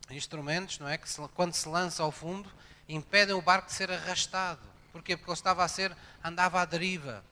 instrumentos, 0.09 0.79
não 0.79 0.87
é? 0.89 0.97
Que 0.97 1.07
se, 1.07 1.21
quando 1.35 1.53
se 1.53 1.69
lança 1.69 2.01
ao 2.01 2.11
fundo, 2.11 2.51
impedem 2.89 3.35
o 3.35 3.43
barco 3.43 3.67
de 3.67 3.73
ser 3.73 3.91
arrastado. 3.91 4.59
Porquê? 4.91 5.15
Porque 5.15 5.29
ele 5.29 5.37
estava 5.37 5.63
a 5.63 5.67
ser, 5.67 5.95
andava 6.23 6.59
à 6.59 6.65
deriva. 6.65 7.23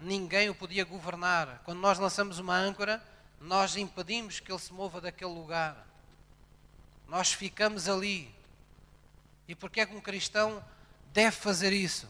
Ninguém 0.00 0.50
o 0.50 0.54
podia 0.54 0.84
governar. 0.84 1.62
Quando 1.64 1.80
nós 1.80 1.98
lançamos 1.98 2.38
uma 2.38 2.56
âncora, 2.56 3.02
nós 3.40 3.76
impedimos 3.76 4.38
que 4.38 4.52
ele 4.52 4.60
se 4.60 4.72
mova 4.72 5.00
daquele 5.00 5.32
lugar. 5.32 5.84
Nós 7.08 7.32
ficamos 7.32 7.88
ali. 7.88 8.32
E 9.46 9.54
porquê 9.54 9.80
é 9.80 9.86
que 9.86 9.94
um 9.94 10.00
cristão 10.00 10.64
deve 11.12 11.36
fazer 11.36 11.72
isso? 11.72 12.08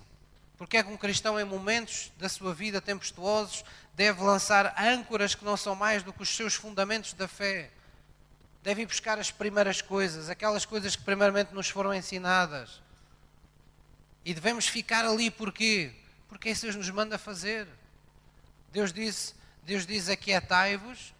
Porque 0.56 0.76
é 0.76 0.82
que 0.82 0.90
um 0.90 0.96
cristão, 0.96 1.38
em 1.38 1.44
momentos 1.44 2.12
da 2.18 2.28
sua 2.28 2.54
vida 2.54 2.80
tempestuosos, 2.80 3.64
deve 3.94 4.22
lançar 4.22 4.74
âncoras 4.78 5.34
que 5.34 5.44
não 5.44 5.56
são 5.56 5.74
mais 5.74 6.02
do 6.02 6.12
que 6.12 6.22
os 6.22 6.34
seus 6.34 6.54
fundamentos 6.54 7.12
da 7.12 7.26
fé? 7.26 7.70
deve 8.64 8.80
ir 8.80 8.86
buscar 8.86 9.18
as 9.18 9.30
primeiras 9.30 9.82
coisas, 9.82 10.30
aquelas 10.30 10.64
coisas 10.64 10.96
que 10.96 11.02
primeiramente 11.02 11.52
nos 11.52 11.68
foram 11.68 11.92
ensinadas. 11.92 12.80
E 14.24 14.32
devemos 14.32 14.66
ficar 14.66 15.04
ali 15.04 15.30
porquê? 15.30 15.92
Porque 16.30 16.48
isso 16.48 16.62
Deus 16.62 16.74
nos 16.74 16.88
manda 16.88 17.18
fazer. 17.18 17.68
Deus 18.72 18.90
disse, 18.90 19.34
Deus 19.64 19.86
diz 19.86 20.08
aquietai-vos 20.08 21.12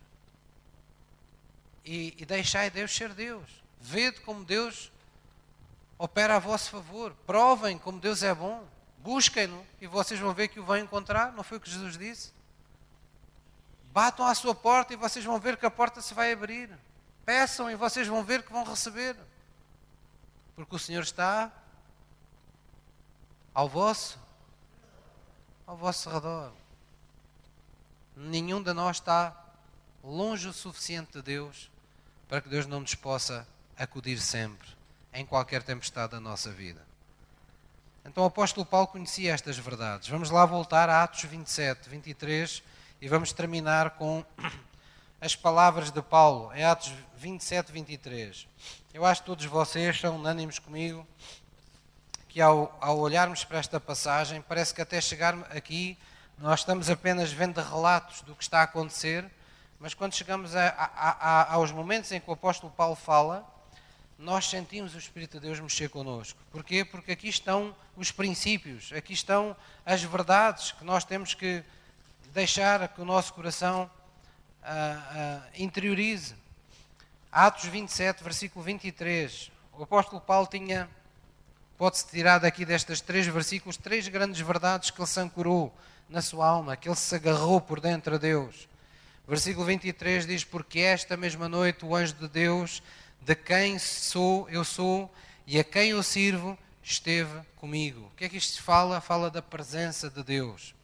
e, 1.85 2.15
e 2.17 2.25
deixai 2.25 2.71
Deus 2.71 2.97
ser 2.97 3.12
Deus. 3.12 3.62
Vede 3.79 4.23
como 4.23 4.43
Deus 4.43 4.91
opera 5.99 6.36
a 6.36 6.38
vosso 6.38 6.70
favor. 6.70 7.14
Provem 7.26 7.78
como 7.78 8.01
Deus 8.01 8.22
é 8.22 8.34
bom. 8.34 8.66
Busquem-no 8.99 9.64
e 9.80 9.86
vocês 9.86 10.18
vão 10.18 10.32
ver 10.32 10.49
que 10.49 10.61
o 10.61 10.64
vão 10.64 10.78
encontrar. 10.78 11.32
Não 11.32 11.42
foi 11.42 11.59
o 11.59 11.61
que 11.61 11.70
Jesus 11.70 11.97
disse? 11.99 12.32
Batam 13.92 14.26
à 14.26 14.34
sua 14.34 14.55
porta 14.55 14.92
e 14.92 14.97
vocês 14.97 15.24
vão 15.24 15.38
ver 15.38 15.57
que 15.57 15.66
a 15.66 15.70
porta 15.70 16.01
se 16.01 16.14
vai 16.14 16.32
abrir. 16.32 16.70
Peçam 17.24 17.70
e 17.70 17.74
vocês 17.74 18.09
vão 18.09 18.24
ver 18.24 18.42
que 18.42 18.53
vão 18.53 18.64
receber. 18.64 19.16
Porque 20.57 20.74
o 20.74 20.78
Senhor 20.78 21.03
está 21.03 21.53
ao 23.53 23.68
vosso 23.68 24.18
ao 25.66 25.76
vosso 25.76 26.11
redor. 26.11 26.53
Nenhum 28.16 28.62
de 28.62 28.72
nós 28.72 28.97
está 28.97 29.34
longe 30.03 30.49
o 30.49 30.53
suficiente 30.53 31.12
de 31.12 31.22
Deus 31.22 31.70
para 32.28 32.40
que 32.40 32.49
Deus 32.49 32.66
não 32.66 32.80
nos 32.80 32.95
possa 32.95 33.47
acudir 33.76 34.20
sempre, 34.20 34.68
em 35.15 35.25
qualquer 35.25 35.62
tempestade 35.62 36.12
da 36.12 36.21
nossa 36.21 36.51
vida. 36.51 36.83
Então 38.05 38.25
o 38.25 38.27
apóstolo 38.27 38.67
Paulo 38.67 38.89
conhecia 38.89 39.33
estas 39.33 39.57
verdades. 39.57 40.09
Vamos 40.09 40.29
lá 40.29 40.45
voltar 40.45 40.91
a 40.91 41.03
Atos 41.03 41.23
27, 41.23 41.89
23 41.89 42.62
e 43.01 43.09
vamos 43.09 43.33
terminar 43.33 43.91
com 43.91 44.23
as 45.21 45.35
palavras 45.35 45.91
de 45.91 46.03
Paulo 46.03 46.53
em 46.53 46.65
Atos 46.65 46.93
27, 47.17 47.73
23. 47.73 48.47
Eu 48.93 49.07
acho 49.07 49.23
que 49.23 49.27
todos 49.27 49.47
vocês 49.47 49.99
são 49.99 50.17
unânimes 50.17 50.59
comigo 50.59 51.07
que 52.29 52.41
ao, 52.41 52.77
ao 52.81 52.99
olharmos 52.99 53.45
para 53.45 53.59
esta 53.59 53.79
passagem, 53.79 54.43
parece 54.43 54.75
que 54.75 54.83
até 54.83 55.01
chegar 55.01 55.39
aqui 55.57 55.97
nós 56.37 56.61
estamos 56.61 56.91
apenas 56.91 57.33
vendo 57.33 57.61
relatos 57.61 58.23
do 58.23 58.35
que 58.35 58.43
está 58.43 58.59
a 58.59 58.65
acontecer, 58.65 59.25
mas 59.79 59.95
quando 59.95 60.15
chegamos 60.15 60.57
a, 60.57 60.69
a, 60.69 61.11
a, 61.11 61.55
aos 61.55 61.71
momentos 61.71 62.11
em 62.11 62.21
que 62.21 62.29
o 62.29 62.33
apóstolo 62.33 62.73
Paulo 62.77 62.97
fala, 62.97 63.47
nós 64.19 64.49
sentimos 64.49 64.95
o 64.95 64.99
Espírito 64.99 65.39
de 65.39 65.47
Deus 65.47 65.61
mexer 65.61 65.89
connosco. 65.89 66.39
Porquê? 66.51 66.85
Porque 66.85 67.12
aqui 67.12 67.29
estão 67.29 67.75
os 67.97 68.11
princípios, 68.11 68.93
aqui 68.93 69.12
estão 69.12 69.57
as 69.85 70.03
verdades 70.03 70.73
que 70.73 70.85
nós 70.85 71.05
temos 71.05 71.35
que 71.35 71.62
deixar 72.33 72.89
que 72.89 73.01
o 73.01 73.05
nosso 73.05 73.33
coração 73.33 73.91
uh, 74.62 74.67
uh, 74.67 75.43
interiorize. 75.57 76.35
Atos 77.31 77.65
27, 77.65 78.23
versículo 78.23 78.65
23. 78.65 79.51
O 79.73 79.83
apóstolo 79.83 80.21
Paulo 80.21 80.47
tinha, 80.47 80.89
pode-se 81.77 82.07
tirar 82.07 82.39
daqui 82.39 82.65
destes 82.65 83.01
três 83.01 83.27
versículos, 83.27 83.77
três 83.77 84.07
grandes 84.09 84.41
verdades 84.41 84.91
que 84.91 85.01
ele 85.01 85.07
se 85.09 85.21
ancorou 85.21 85.75
na 86.09 86.23
sua 86.23 86.47
alma, 86.47 86.77
que 86.77 86.89
ele 86.89 86.97
se 86.97 87.15
agarrou 87.15 87.61
por 87.61 87.81
dentro 87.81 88.15
a 88.15 88.19
Deus. 88.19 88.69
Versículo 89.27 89.65
23 89.65 90.27
diz: 90.27 90.45
Porque 90.45 90.81
esta 90.81 91.17
mesma 91.17 91.49
noite 91.49 91.85
o 91.85 91.95
anjo 91.95 92.15
de 92.15 92.29
Deus, 92.29 92.83
de 93.25 93.35
quem 93.35 93.79
sou, 93.79 94.49
eu 94.51 94.64
sou, 94.64 95.12
e 95.47 95.59
a 95.59 95.64
quem 95.64 95.91
eu 95.91 96.03
sirvo, 96.03 96.59
esteve 96.83 97.41
comigo. 97.57 98.11
O 98.12 98.16
que 98.16 98.25
é 98.25 98.29
que 98.29 98.37
isto 98.37 98.62
fala? 98.62 99.01
Fala 99.01 99.31
da 99.31 99.43
presença 99.43 100.11
de 100.11 100.22
Deus 100.22 100.75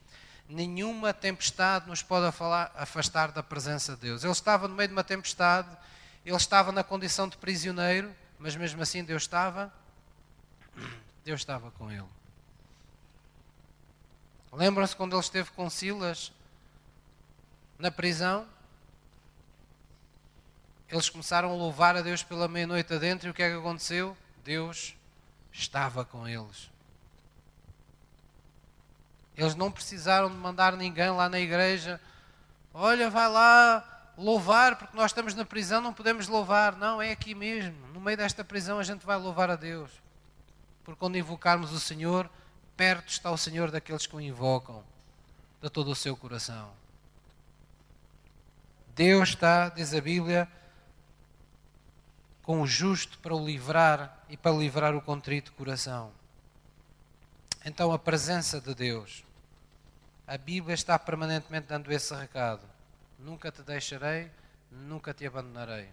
nenhuma 0.50 1.14
tempestade 1.14 1.88
nos 1.88 2.02
pode 2.02 2.26
afastar 2.74 3.30
da 3.30 3.42
presença 3.42 3.94
de 3.94 4.02
Deus. 4.02 4.24
Ele 4.24 4.32
estava 4.32 4.66
no 4.66 4.74
meio 4.74 4.88
de 4.88 4.94
uma 4.94 5.04
tempestade, 5.04 5.68
ele 6.26 6.36
estava 6.36 6.72
na 6.72 6.82
condição 6.82 7.28
de 7.28 7.36
prisioneiro, 7.36 8.12
mas 8.38 8.56
mesmo 8.56 8.82
assim 8.82 9.04
Deus 9.04 9.22
estava, 9.22 9.72
Deus 11.24 11.40
estava 11.40 11.70
com 11.70 11.90
ele. 11.90 12.04
Lembram-se 14.52 14.96
quando 14.96 15.14
ele 15.14 15.20
esteve 15.20 15.50
com 15.52 15.70
Silas 15.70 16.32
na 17.78 17.90
prisão? 17.90 18.46
Eles 20.90 21.08
começaram 21.08 21.50
a 21.50 21.54
louvar 21.54 21.96
a 21.96 22.02
Deus 22.02 22.22
pela 22.22 22.48
meia-noite 22.48 22.92
adentro 22.92 23.28
e 23.28 23.30
o 23.30 23.34
que 23.34 23.42
é 23.42 23.50
que 23.50 23.56
aconteceu? 23.56 24.16
Deus 24.44 24.96
estava 25.52 26.04
com 26.04 26.26
eles. 26.26 26.68
Eles 29.36 29.54
não 29.54 29.70
precisaram 29.70 30.28
de 30.28 30.36
mandar 30.36 30.76
ninguém 30.76 31.10
lá 31.10 31.28
na 31.28 31.38
igreja. 31.38 32.00
Olha, 32.74 33.08
vai 33.08 33.28
lá 33.28 34.12
louvar, 34.18 34.76
porque 34.76 34.96
nós 34.96 35.12
estamos 35.12 35.34
na 35.34 35.44
prisão, 35.44 35.80
não 35.80 35.94
podemos 35.94 36.26
louvar. 36.26 36.76
Não, 36.76 37.00
é 37.00 37.12
aqui 37.12 37.34
mesmo. 37.34 37.86
No 37.94 38.00
meio 38.00 38.16
desta 38.16 38.44
prisão 38.44 38.78
a 38.78 38.82
gente 38.82 39.06
vai 39.06 39.16
louvar 39.16 39.48
a 39.48 39.56
Deus. 39.56 39.90
Porque 40.84 40.98
quando 40.98 41.16
invocarmos 41.16 41.72
o 41.72 41.78
Senhor, 41.78 42.28
perto 42.76 43.08
está 43.08 43.30
o 43.30 43.38
Senhor 43.38 43.70
daqueles 43.70 44.06
que 44.06 44.16
o 44.16 44.20
invocam, 44.20 44.82
de 45.62 45.70
todo 45.70 45.90
o 45.92 45.94
seu 45.94 46.16
coração. 46.16 46.72
Deus 48.94 49.30
está, 49.30 49.68
diz 49.68 49.94
a 49.94 50.00
Bíblia, 50.00 50.48
com 52.50 52.62
o 52.62 52.66
justo 52.66 53.16
para 53.20 53.32
o 53.32 53.46
livrar 53.46 54.24
e 54.28 54.36
para 54.36 54.50
livrar 54.50 54.96
o 54.96 55.00
contrito 55.00 55.52
coração. 55.52 56.10
Então 57.64 57.92
a 57.92 57.98
presença 57.98 58.60
de 58.60 58.74
Deus 58.74 59.22
a 60.26 60.36
Bíblia 60.36 60.74
está 60.74 60.98
permanentemente 60.98 61.68
dando 61.68 61.92
esse 61.92 62.12
recado: 62.12 62.66
nunca 63.20 63.52
te 63.52 63.62
deixarei, 63.62 64.32
nunca 64.68 65.14
te 65.14 65.24
abandonarei. 65.24 65.90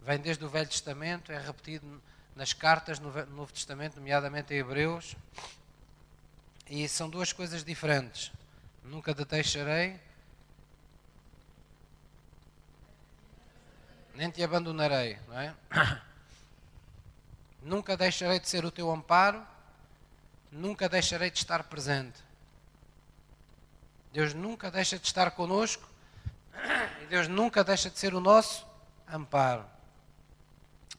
Vem 0.00 0.18
desde 0.18 0.42
o 0.46 0.48
Velho 0.48 0.66
Testamento, 0.66 1.30
é 1.30 1.38
repetido 1.38 2.02
nas 2.34 2.54
cartas 2.54 2.98
no 2.98 3.12
Novo 3.26 3.52
Testamento, 3.52 3.96
nomeadamente 3.96 4.54
em 4.54 4.56
Hebreus, 4.56 5.14
e 6.70 6.88
são 6.88 7.10
duas 7.10 7.34
coisas 7.34 7.62
diferentes. 7.62 8.32
Nunca 8.82 9.14
te 9.14 9.26
deixarei, 9.26 10.00
nem 14.14 14.30
te 14.30 14.42
abandonarei, 14.42 15.18
não 15.28 15.38
é? 15.38 15.54
Nunca 17.62 17.96
deixarei 17.96 18.38
de 18.38 18.48
ser 18.48 18.64
o 18.64 18.70
teu 18.70 18.90
amparo, 18.90 19.42
nunca 20.52 20.86
deixarei 20.86 21.30
de 21.30 21.38
estar 21.38 21.64
presente. 21.64 22.22
Deus 24.12 24.34
nunca 24.34 24.70
deixa 24.70 24.98
de 24.98 25.06
estar 25.06 25.30
conosco 25.30 25.88
e 27.02 27.06
Deus 27.06 27.26
nunca 27.26 27.64
deixa 27.64 27.88
de 27.88 27.98
ser 27.98 28.14
o 28.14 28.20
nosso 28.20 28.66
amparo. 29.08 29.64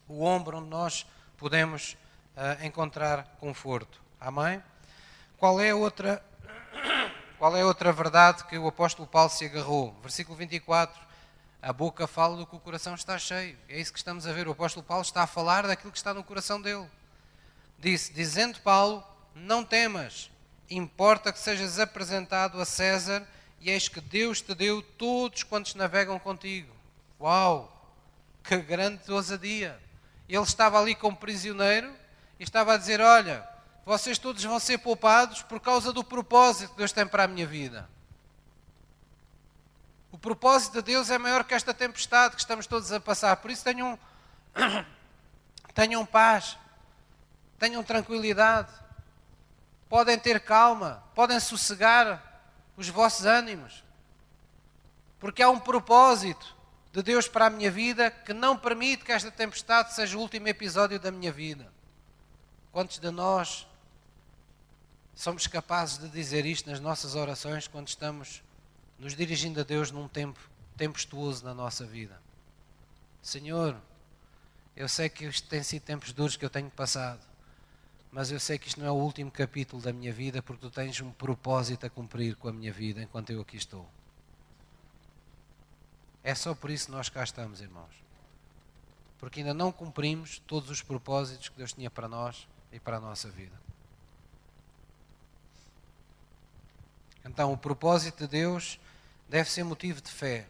O 0.07 0.23
ombro 0.23 0.57
onde 0.57 0.69
nós 0.69 1.05
podemos 1.37 1.95
uh, 2.35 2.65
encontrar 2.65 3.37
conforto. 3.39 4.01
Amém? 4.19 4.61
Qual 5.37 5.61
é 5.61 5.73
outra 5.73 6.23
qual 7.37 7.55
é 7.55 7.63
outra 7.63 7.93
verdade 7.93 8.43
que 8.45 8.57
o 8.57 8.67
apóstolo 8.67 9.07
Paulo 9.07 9.29
se 9.29 9.45
agarrou? 9.45 9.95
Versículo 10.01 10.35
24. 10.35 11.04
A 11.65 11.73
boca 11.73 12.05
fala 12.05 12.37
do 12.37 12.45
que 12.45 12.55
o 12.55 12.59
coração 12.59 12.93
está 12.93 13.17
cheio. 13.17 13.57
É 13.67 13.81
isso 13.81 13.91
que 13.91 13.97
estamos 13.97 14.27
a 14.27 14.31
ver. 14.31 14.47
O 14.47 14.51
apóstolo 14.51 14.85
Paulo 14.85 15.01
está 15.01 15.23
a 15.23 15.27
falar 15.27 15.65
daquilo 15.65 15.91
que 15.91 15.97
está 15.97 16.13
no 16.13 16.23
coração 16.23 16.61
dele. 16.61 16.87
Disse, 17.79 18.13
dizendo 18.13 18.59
Paulo, 18.59 19.03
não 19.33 19.63
temas, 19.63 20.29
importa 20.69 21.33
que 21.33 21.39
sejas 21.39 21.79
apresentado 21.79 22.61
a 22.61 22.65
César, 22.65 23.27
e 23.59 23.71
eis 23.71 23.87
que 23.87 23.99
Deus 23.99 24.43
te 24.43 24.53
deu 24.53 24.83
todos 24.83 25.41
quantos 25.41 25.73
navegam 25.73 26.19
contigo. 26.19 26.71
Uau! 27.19 27.75
Que 28.43 28.57
grande 28.57 29.11
ousadia! 29.11 29.79
Ele 30.29 30.43
estava 30.43 30.79
ali 30.79 30.93
como 30.93 31.17
prisioneiro 31.17 31.91
e 32.39 32.43
estava 32.43 32.75
a 32.75 32.77
dizer: 32.77 33.01
Olha, 33.01 33.43
vocês 33.83 34.19
todos 34.19 34.43
vão 34.43 34.59
ser 34.59 34.77
poupados 34.77 35.41
por 35.41 35.59
causa 35.59 35.91
do 35.91 36.03
propósito 36.03 36.73
que 36.73 36.77
Deus 36.77 36.91
tem 36.91 37.07
para 37.07 37.23
a 37.23 37.27
minha 37.27 37.47
vida. 37.47 37.89
O 40.15 40.17
propósito 40.17 40.75
de 40.75 40.81
Deus 40.81 41.09
é 41.09 41.17
maior 41.17 41.43
que 41.43 41.53
esta 41.53 41.73
tempestade 41.73 42.35
que 42.35 42.41
estamos 42.41 42.65
todos 42.65 42.89
a 42.93 43.01
passar. 43.01 43.35
Por 43.35 43.51
isso 43.51 43.65
tenham, 43.65 43.99
tenham 45.75 46.05
paz, 46.05 46.57
tenham 47.59 47.83
tranquilidade 47.83 48.85
podem 49.89 50.17
ter 50.17 50.39
calma, 50.41 51.03
podem 51.13 51.39
sossegar 51.39 52.43
os 52.75 52.89
vossos 52.89 53.25
ânimos, 53.25 53.83
porque 55.19 55.41
há 55.41 55.49
um 55.49 55.59
propósito 55.59 56.55
de 56.91 57.01
Deus 57.01 57.27
para 57.27 57.47
a 57.47 57.49
minha 57.49 57.71
vida 57.71 58.09
que 58.11 58.33
não 58.33 58.57
permite 58.57 59.03
que 59.03 59.11
esta 59.11 59.31
tempestade 59.31 59.93
seja 59.93 60.17
o 60.17 60.21
último 60.21 60.47
episódio 60.47 60.99
da 60.99 61.11
minha 61.11 61.31
vida. 61.31 61.71
Quantos 62.71 62.99
de 62.99 63.09
nós 63.09 63.67
somos 65.13 65.47
capazes 65.47 65.97
de 65.97 66.09
dizer 66.09 66.45
isto 66.45 66.69
nas 66.69 66.79
nossas 66.79 67.15
orações 67.15 67.67
quando 67.67 67.87
estamos 67.87 68.43
nos 68.99 69.15
dirigindo 69.15 69.59
a 69.59 69.63
Deus 69.63 69.91
num 69.91 70.07
tempo 70.07 70.39
tempestuoso 70.77 71.43
na 71.43 71.53
nossa 71.53 71.85
vida? 71.85 72.21
Senhor, 73.21 73.75
eu 74.75 74.87
sei 74.87 75.09
que 75.09 75.25
isto 75.25 75.47
tem 75.47 75.63
sido 75.63 75.83
tempos 75.83 76.11
duros 76.11 76.35
que 76.35 76.45
eu 76.45 76.49
tenho 76.49 76.69
passado 76.69 77.21
mas 78.15 78.31
eu 78.31 78.39
sei 78.39 78.57
que 78.57 78.69
isto 78.69 78.79
não 78.79 78.87
é 78.87 78.91
o 78.91 78.95
último 78.95 79.29
capítulo 79.29 79.81
da 79.81 79.91
minha 79.91 80.13
vida, 80.13 80.41
porque 80.41 80.61
tu 80.61 80.71
tens 80.71 81.01
um 81.01 81.11
propósito 81.11 81.85
a 81.85 81.89
cumprir 81.89 82.37
com 82.37 82.47
a 82.47 82.53
minha 82.53 82.71
vida 82.71 83.03
enquanto 83.03 83.29
eu 83.29 83.41
aqui 83.41 83.57
estou. 83.57 83.85
É 86.23 86.33
só 86.33 86.55
por 86.55 86.71
isso 86.71 86.85
que 86.85 86.93
nós 86.93 87.09
cá 87.09 87.25
estamos, 87.25 87.59
irmãos. 87.59 87.91
Porque 89.19 89.41
ainda 89.41 89.53
não 89.53 89.69
cumprimos 89.69 90.39
todos 90.47 90.69
os 90.69 90.81
propósitos 90.81 91.49
que 91.49 91.57
Deus 91.57 91.73
tinha 91.73 91.91
para 91.91 92.07
nós 92.07 92.47
e 92.71 92.79
para 92.79 92.95
a 92.95 93.01
nossa 93.01 93.29
vida. 93.29 93.59
Então, 97.25 97.51
o 97.51 97.57
propósito 97.57 98.19
de 98.19 98.27
Deus 98.27 98.79
deve 99.27 99.49
ser 99.49 99.63
motivo 99.63 99.99
de 99.99 100.11
fé. 100.11 100.45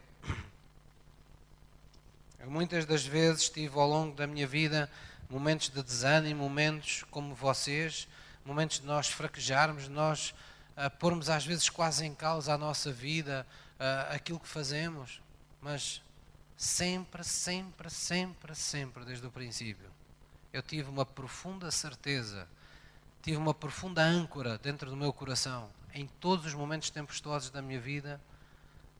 Eu 2.38 2.50
muitas 2.50 2.84
das 2.84 3.04
vezes 3.04 3.48
tive 3.48 3.78
ao 3.78 3.88
longo 3.88 4.14
da 4.14 4.26
minha 4.26 4.46
vida 4.46 4.90
momentos 5.28 5.70
de 5.70 5.82
desânimo, 5.82 6.42
momentos 6.42 7.02
como 7.10 7.34
vocês, 7.34 8.06
momentos 8.44 8.78
de 8.78 8.86
nós 8.86 9.08
fraquejarmos, 9.08 9.84
de 9.84 9.90
nós 9.90 10.34
uh, 10.76 10.90
pormos 10.98 11.30
às 11.30 11.44
vezes 11.44 11.68
quase 11.70 12.04
em 12.04 12.14
causa 12.14 12.52
a 12.52 12.58
nossa 12.58 12.92
vida, 12.92 13.46
uh, 13.80 14.14
aquilo 14.14 14.38
que 14.38 14.46
fazemos, 14.46 15.20
mas 15.60 16.02
sempre, 16.56 17.24
sempre, 17.24 17.90
sempre, 17.90 18.54
sempre, 18.54 19.04
desde 19.04 19.26
o 19.26 19.30
princípio, 19.30 19.88
eu 20.52 20.62
tive 20.62 20.88
uma 20.88 21.06
profunda 21.06 21.70
certeza, 21.70 22.46
tive 23.22 23.38
uma 23.38 23.54
profunda 23.54 24.02
âncora 24.02 24.58
dentro 24.58 24.88
do 24.90 24.96
meu 24.96 25.12
coração, 25.12 25.68
em 25.96 26.06
todos 26.06 26.46
os 26.46 26.54
momentos 26.54 26.90
tempestuosos 26.90 27.50
da 27.50 27.60
minha 27.60 27.80
vida, 27.80 28.20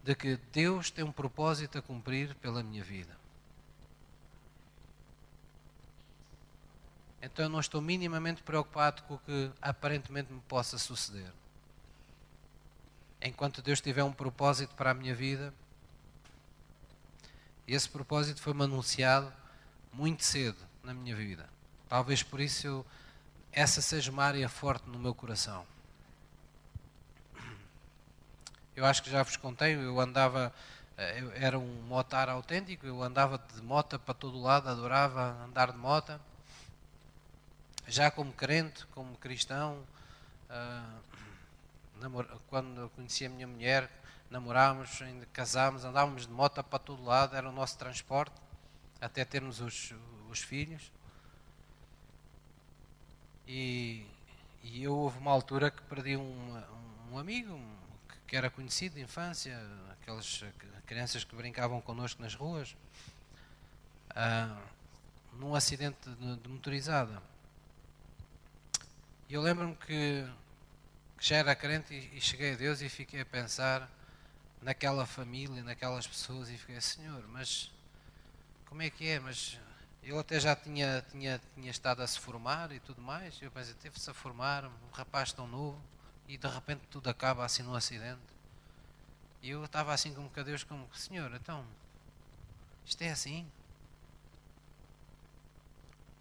de 0.03 0.15
que 0.15 0.37
Deus 0.53 0.91
tem 0.91 1.05
um 1.05 1.13
propósito 1.13 1.79
a 1.79 1.83
cumprir 1.83 2.35
pela 2.37 2.63
minha 2.63 2.83
vida. 2.83 3.17
então 7.27 7.45
eu 7.45 7.49
não 7.49 7.59
estou 7.59 7.83
minimamente 7.83 8.41
preocupado 8.41 9.03
com 9.03 9.15
o 9.15 9.19
que 9.19 9.51
aparentemente 9.61 10.33
me 10.33 10.41
possa 10.43 10.79
suceder. 10.79 11.33
Enquanto 13.21 13.61
Deus 13.61 13.81
tiver 13.81 14.05
um 14.05 14.13
propósito 14.13 14.75
para 14.77 14.93
a 14.93 14.95
minha 14.95 15.15
vida, 15.15 15.53
e 17.67 17.75
esse 17.75 17.89
propósito 17.89 18.41
foi-me 18.41 18.63
anunciado 18.63 19.33
muito 19.93 20.25
cedo 20.25 20.59
na 20.85 20.95
minha 20.95 21.17
vida. 21.17 21.49
Talvez 21.89 22.23
por 22.23 22.41
isso 22.41 22.67
eu, 22.67 22.87
essa 23.51 23.83
seja 23.83 24.13
uma 24.13 24.23
área 24.23 24.49
forte 24.49 24.89
no 24.89 24.99
meu 24.99 25.15
coração. 25.15 25.67
Eu 28.77 28.85
acho 28.85 29.03
que 29.03 29.11
já 29.11 29.23
vos 29.23 29.37
contei, 29.39 29.75
eu 29.75 29.99
andava, 29.99 30.53
eh, 30.99 31.21
eu 31.21 31.33
era 31.33 31.59
um 31.59 31.83
motar 31.89 32.29
autêntico, 32.29 32.87
eu 32.87 33.03
andava 33.03 33.39
de 33.39 33.63
moto 33.63 33.99
para 33.99 34.15
todo 34.15 34.39
lado, 34.39 34.69
adorava 34.69 35.31
andar 35.45 35.73
de 35.73 35.79
moto 35.79 36.21
já 37.89 38.11
como 38.11 38.33
crente, 38.33 38.85
como 38.89 39.17
cristão, 39.17 39.79
uh, 40.51 41.01
quando 42.49 42.91
conheci 42.91 43.25
a 43.25 43.29
minha 43.29 43.47
mulher, 43.47 43.91
namorámos, 44.29 45.01
casámos, 45.33 45.85
andávamos 45.85 46.27
de 46.27 46.33
moto 46.33 46.63
para 46.65 46.79
todo 46.79 47.05
lado, 47.05 47.37
era 47.37 47.49
o 47.49 47.53
nosso 47.53 47.79
transporte, 47.79 48.35
até 49.01 49.25
termos 49.25 49.61
os, 49.61 49.95
os 50.29 50.41
filhos. 50.41 50.93
E, 53.47 54.05
e, 54.65 54.83
eu 54.83 54.97
houve 54.97 55.19
uma 55.19 55.31
altura 55.31 55.71
que 55.71 55.81
perdi 55.83 56.17
um, 56.17 56.63
um 57.13 57.19
amigo 57.19 57.59
que 58.27 58.37
era 58.37 58.51
conhecido 58.51 58.97
de 58.97 59.03
infância, 59.03 59.59
aquelas 59.93 60.45
crianças 60.87 61.25
que 61.25 61.35
brincavam 61.35 61.81
connosco 61.81 62.21
nas 62.21 62.35
ruas, 62.35 62.77
uh, 64.11 64.61
num 65.35 65.55
acidente 65.55 66.09
de, 66.09 66.37
de 66.37 66.49
motorizada. 66.49 67.23
E 69.29 69.35
eu 69.35 69.43
lembro-me 69.43 69.75
que, 69.77 70.25
que, 71.19 71.27
já 71.27 71.37
era 71.37 71.55
crente 71.55 71.95
e, 71.95 72.19
e, 72.19 72.21
cheguei 72.21 72.53
a 72.53 72.57
Deus 72.57 72.81
e 72.81 72.89
fiquei 72.89 73.21
a 73.21 73.27
pensar 73.27 73.91
naquela 74.63 75.07
família, 75.07 75.63
naquelas 75.63 76.07
pessoas 76.07 76.49
e 76.49 76.57
fiquei, 76.57 76.81
Senhor, 76.81 77.27
mas 77.29 77.71
como 78.67 78.83
é 78.83 78.91
que 78.91 79.09
é? 79.09 79.21
Mas 79.21 79.59
ele 80.03 80.17
até 80.19 80.39
já 80.39 80.55
tinha, 80.55 81.05
tinha, 81.11 81.41
tinha 81.55 81.71
estado 81.71 82.03
a 82.03 82.07
se 82.07 82.19
formar 82.21 82.71
e 82.71 82.79
tudo 82.79 83.03
mais. 83.03 83.41
Eu 83.43 83.51
pensei, 83.51 83.75
teve-se 83.75 84.09
a 84.09 84.15
formar, 84.15 84.65
um 84.65 84.91
rapaz 84.93 85.33
tão 85.33 85.49
novo, 85.49 85.81
e 86.29 86.37
de 86.37 86.49
repente 86.49 86.83
tudo 86.91 87.09
acaba 87.09 87.45
assim 87.45 87.63
num 87.63 87.75
acidente. 87.75 88.21
E 89.43 89.51
eu 89.51 89.65
estava 89.65 89.93
assim 89.93 90.13
como 90.13 90.31
que 90.31 90.41
a 90.41 90.43
Deus, 90.43 90.65
como, 90.65 90.89
Senhor, 90.95 91.33
então, 91.35 91.65
isto 92.85 93.03
é 93.03 93.11
assim? 93.11 93.47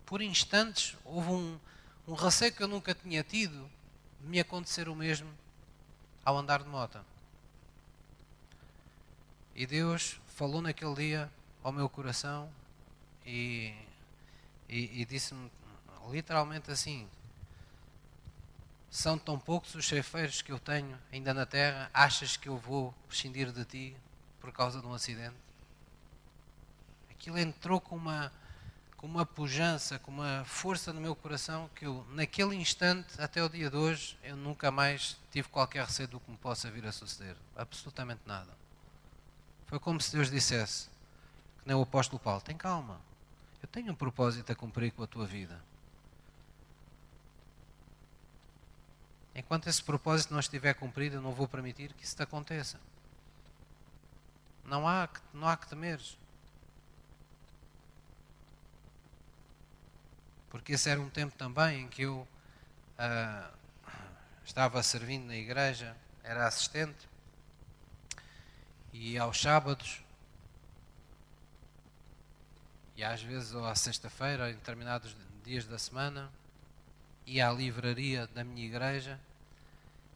Por 0.05 0.21
instantes 0.21 0.95
houve 1.03 1.29
um, 1.29 1.59
um 2.07 2.13
receio 2.13 2.53
que 2.53 2.61
eu 2.61 2.67
nunca 2.67 2.93
tinha 2.93 3.23
tido 3.23 3.69
de 4.21 4.27
me 4.27 4.39
acontecer 4.39 4.87
o 4.87 4.95
mesmo 4.95 5.31
ao 6.23 6.37
andar 6.37 6.61
de 6.61 6.69
moto. 6.69 6.99
E 9.55 9.65
Deus 9.65 10.19
falou 10.27 10.61
naquele 10.61 10.93
dia 10.95 11.31
ao 11.63 11.71
meu 11.71 11.89
coração 11.89 12.51
e, 13.25 13.73
e, 14.69 15.01
e 15.01 15.05
disse-me 15.05 15.49
literalmente 16.11 16.69
assim: 16.69 17.07
São 18.89 19.17
tão 19.17 19.37
poucos 19.37 19.75
os 19.75 19.87
ceifeiros 19.87 20.41
que 20.41 20.51
eu 20.51 20.59
tenho 20.59 20.97
ainda 21.11 21.33
na 21.33 21.45
terra, 21.45 21.89
achas 21.93 22.37
que 22.37 22.47
eu 22.47 22.57
vou 22.57 22.93
prescindir 23.07 23.51
de 23.51 23.65
ti 23.65 23.97
por 24.39 24.51
causa 24.51 24.79
de 24.79 24.87
um 24.87 24.93
acidente? 24.93 25.35
Aquilo 27.09 27.37
entrou 27.37 27.81
com 27.81 27.95
uma 27.95 28.31
com 29.05 29.11
uma 29.11 29.25
pujança, 29.25 29.99
com 29.99 30.09
uma 30.09 30.43
força 30.45 30.91
no 30.91 30.99
meu 30.99 31.15
coração 31.15 31.69
que 31.75 31.85
eu, 31.85 32.03
naquele 32.09 32.55
instante, 32.55 33.21
até 33.21 33.43
o 33.43 33.47
dia 33.47 33.69
de 33.69 33.77
hoje, 33.77 34.17
eu 34.23 34.35
nunca 34.35 34.71
mais 34.71 35.15
tive 35.31 35.47
qualquer 35.47 35.85
receio 35.85 36.07
do 36.07 36.19
que 36.19 36.31
me 36.31 36.37
possa 36.37 36.71
vir 36.71 36.87
a 36.87 36.91
suceder. 36.91 37.35
Absolutamente 37.55 38.21
nada. 38.25 38.49
Foi 39.67 39.79
como 39.79 40.01
se 40.01 40.11
Deus 40.11 40.31
dissesse, 40.31 40.85
que 41.61 41.67
nem 41.67 41.75
o 41.75 41.83
apóstolo 41.83 42.19
Paulo, 42.19 42.41
tem 42.41 42.57
calma, 42.57 42.99
eu 43.61 43.67
tenho 43.67 43.91
um 43.91 43.95
propósito 43.95 44.51
a 44.51 44.55
cumprir 44.55 44.91
com 44.91 45.03
a 45.03 45.07
tua 45.07 45.27
vida. 45.27 45.61
Enquanto 49.35 49.67
esse 49.67 49.83
propósito 49.83 50.31
não 50.31 50.39
estiver 50.39 50.73
cumprido, 50.75 51.17
eu 51.17 51.21
não 51.21 51.33
vou 51.33 51.45
permitir 51.45 51.93
que 51.93 52.05
isso 52.05 52.15
te 52.15 52.23
aconteça. 52.23 52.79
Não 54.63 54.87
há, 54.87 55.09
não 55.33 55.47
há 55.47 55.57
que 55.57 55.67
temeres. 55.67 56.17
Porque 60.49 60.71
esse 60.71 60.89
era 60.89 61.01
um 61.01 61.09
tempo 61.09 61.35
também 61.35 61.81
em 61.81 61.87
que 61.89 62.03
eu 62.03 62.25
ah, 62.97 63.51
estava 64.45 64.81
servindo 64.81 65.25
na 65.25 65.35
igreja, 65.35 65.97
era 66.23 66.47
assistente, 66.47 67.09
e 68.93 69.17
aos 69.17 69.41
sábados, 69.41 70.01
e 72.95 73.03
às 73.03 73.21
vezes 73.21 73.53
ou 73.53 73.65
à 73.65 73.75
sexta-feira, 73.75 74.49
em 74.49 74.53
determinados 74.53 75.13
dias 75.43 75.65
da 75.65 75.77
semana, 75.77 76.31
ia 77.25 77.49
à 77.49 77.51
livraria 77.51 78.27
da 78.27 78.43
minha 78.43 78.65
igreja 78.65 79.19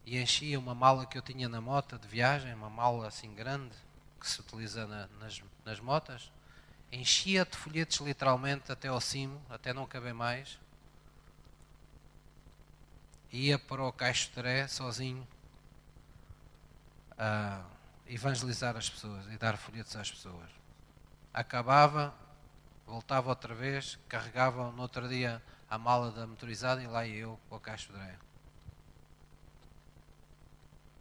e 0.06 0.18
enchia 0.18 0.60
uma 0.60 0.76
mala 0.76 1.06
que 1.06 1.18
eu 1.18 1.22
tinha 1.22 1.50
na 1.50 1.62
moto 1.62 1.98
de 1.98 2.08
viagem, 2.08 2.54
uma 2.54 2.70
mala 2.70 3.08
assim 3.08 3.34
grande 3.34 3.76
que 4.20 4.28
se 4.28 4.42
utiliza 4.42 4.86
na, 4.86 5.08
nas, 5.20 5.42
nas 5.66 5.80
motas, 5.80 6.32
enchia 6.92 7.46
de 7.46 7.56
folhetos 7.56 8.00
literalmente 8.00 8.72
até 8.72 8.88
ao 8.88 9.00
cimo, 9.00 9.42
até 9.50 9.74
não 9.74 9.86
caber 9.86 10.14
mais. 10.14 10.60
Ia 13.32 13.60
para 13.60 13.84
o 13.84 13.94
Caixo 13.94 14.30
Teré 14.32 14.68
sozinho 14.68 15.28
a 17.18 17.64
evangelizar 18.08 18.76
as 18.76 18.90
pessoas 18.90 19.26
e 19.32 19.38
dar 19.38 19.58
folhetos 19.58 19.96
às 19.96 20.10
pessoas. 20.10 20.50
Acabava, 21.32 22.14
voltava 22.88 23.30
outra 23.30 23.54
vez, 23.54 24.00
carregava 24.08 24.72
no 24.72 24.82
outro 24.82 25.08
dia 25.08 25.42
a 25.70 25.78
mala 25.78 26.12
da 26.12 26.26
motorizada 26.26 26.82
e 26.82 26.88
lá 26.88 27.06
ia 27.06 27.20
eu 27.20 27.40
para 27.48 27.58
o 27.58 27.60
Caixo 27.60 27.92
Teré. 27.94 28.16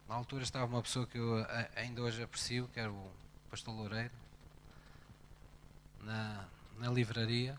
Na 0.09 0.15
altura 0.15 0.43
estava 0.43 0.67
uma 0.67 0.83
pessoa 0.83 1.07
que 1.07 1.19
eu 1.19 1.47
ainda 1.75 2.03
hoje 2.03 2.23
aprecio, 2.23 2.69
que 2.73 2.81
era 2.81 2.91
o 2.91 3.13
Pastor 3.51 3.75
Loureiro 3.75 4.13
na, 6.01 6.45
na 6.79 6.91
livraria. 6.91 7.59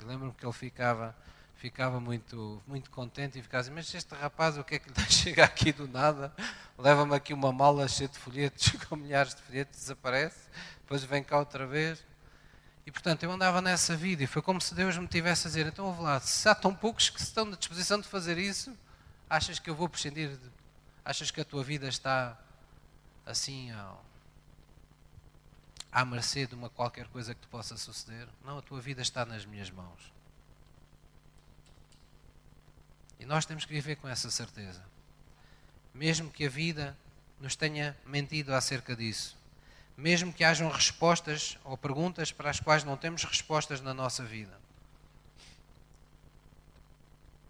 E 0.00 0.04
lembro-me 0.04 0.32
que 0.32 0.44
ele 0.44 0.52
ficava, 0.52 1.14
ficava 1.56 2.00
muito, 2.00 2.62
muito 2.66 2.90
contente 2.90 3.38
e 3.38 3.42
ficava 3.42 3.62
assim, 3.62 3.72
mas 3.72 3.92
este 3.92 4.14
rapaz, 4.14 4.56
o 4.56 4.64
que 4.64 4.76
é 4.76 4.78
que 4.78 4.88
lhe 4.88 5.06
chega 5.10 5.44
aqui 5.44 5.72
do 5.72 5.86
nada? 5.86 6.32
Leva-me 6.78 7.14
aqui 7.14 7.34
uma 7.34 7.52
mala 7.52 7.86
cheia 7.86 8.08
de 8.08 8.18
folhetos, 8.18 8.70
com 8.88 8.96
milhares 8.96 9.34
de 9.34 9.42
folhetos, 9.42 9.78
desaparece, 9.78 10.48
depois 10.80 11.04
vem 11.04 11.22
cá 11.22 11.38
outra 11.38 11.66
vez. 11.66 12.09
E 12.90 12.92
portanto 12.92 13.22
eu 13.22 13.30
andava 13.30 13.62
nessa 13.62 13.96
vida 13.96 14.24
e 14.24 14.26
foi 14.26 14.42
como 14.42 14.60
se 14.60 14.74
Deus 14.74 14.98
me 14.98 15.06
tivesse 15.06 15.46
a 15.46 15.50
dizer, 15.50 15.64
então 15.64 15.86
ouve 15.86 16.02
lá, 16.02 16.18
se 16.18 16.48
há 16.48 16.56
tão 16.56 16.74
poucos 16.74 17.08
que 17.08 17.20
estão 17.20 17.44
na 17.44 17.56
disposição 17.56 18.00
de 18.00 18.08
fazer 18.08 18.36
isso, 18.36 18.76
achas 19.28 19.60
que 19.60 19.70
eu 19.70 19.76
vou 19.76 19.88
prescindir 19.88 20.36
de... 20.36 20.50
Achas 21.04 21.30
que 21.30 21.40
a 21.40 21.44
tua 21.44 21.62
vida 21.62 21.86
está 21.86 22.36
assim 23.24 23.70
ao, 23.70 24.04
à 25.92 26.04
mercê 26.04 26.48
de 26.48 26.56
uma 26.56 26.68
qualquer 26.68 27.06
coisa 27.06 27.32
que 27.32 27.40
te 27.40 27.46
possa 27.46 27.76
suceder. 27.76 28.26
Não, 28.44 28.58
a 28.58 28.62
tua 28.62 28.80
vida 28.80 29.00
está 29.00 29.24
nas 29.24 29.46
minhas 29.46 29.70
mãos. 29.70 30.12
E 33.20 33.24
nós 33.24 33.46
temos 33.46 33.64
que 33.64 33.72
viver 33.72 33.94
com 33.94 34.08
essa 34.08 34.32
certeza. 34.32 34.82
Mesmo 35.94 36.28
que 36.28 36.44
a 36.44 36.50
vida 36.50 36.98
nos 37.38 37.54
tenha 37.54 37.96
mentido 38.04 38.52
acerca 38.52 38.96
disso. 38.96 39.38
Mesmo 40.00 40.32
que 40.32 40.42
hajam 40.42 40.70
respostas 40.70 41.58
ou 41.62 41.76
perguntas 41.76 42.32
para 42.32 42.48
as 42.48 42.58
quais 42.58 42.84
não 42.84 42.96
temos 42.96 43.22
respostas 43.22 43.82
na 43.82 43.92
nossa 43.92 44.24
vida. 44.24 44.58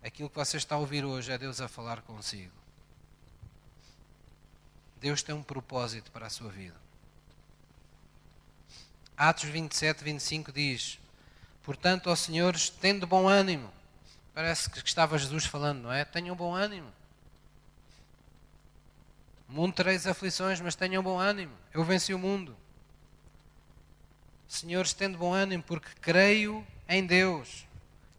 Aquilo 0.02 0.28
que 0.28 0.34
você 0.34 0.56
está 0.56 0.74
a 0.74 0.78
ouvir 0.78 1.04
hoje 1.04 1.30
é 1.30 1.38
Deus 1.38 1.60
a 1.60 1.68
falar 1.68 2.02
consigo. 2.02 2.50
Deus 5.00 5.22
tem 5.22 5.32
um 5.32 5.44
propósito 5.44 6.10
para 6.10 6.26
a 6.26 6.30
sua 6.30 6.50
vida. 6.50 6.74
Atos 9.16 9.44
27, 9.44 10.02
25 10.02 10.50
diz: 10.50 10.98
Portanto, 11.62 12.10
ó 12.10 12.16
senhores, 12.16 12.68
tendo 12.68 13.06
bom 13.06 13.28
ânimo. 13.28 13.70
Parece 14.34 14.68
que 14.68 14.78
estava 14.78 15.16
Jesus 15.16 15.46
falando, 15.46 15.82
não 15.82 15.92
é? 15.92 16.04
Tenham 16.04 16.34
bom 16.34 16.52
ânimo. 16.52 16.92
Mundo 19.50 19.74
tereis 19.74 20.06
aflições, 20.06 20.60
mas 20.60 20.76
tenham 20.76 21.02
bom 21.02 21.18
ânimo. 21.18 21.52
Eu 21.74 21.82
venci 21.82 22.14
o 22.14 22.18
mundo. 22.18 22.56
Senhores, 24.46 24.92
tendo 24.92 25.18
bom 25.18 25.34
ânimo, 25.34 25.60
porque 25.64 25.88
creio 26.00 26.64
em 26.88 27.04
Deus, 27.04 27.66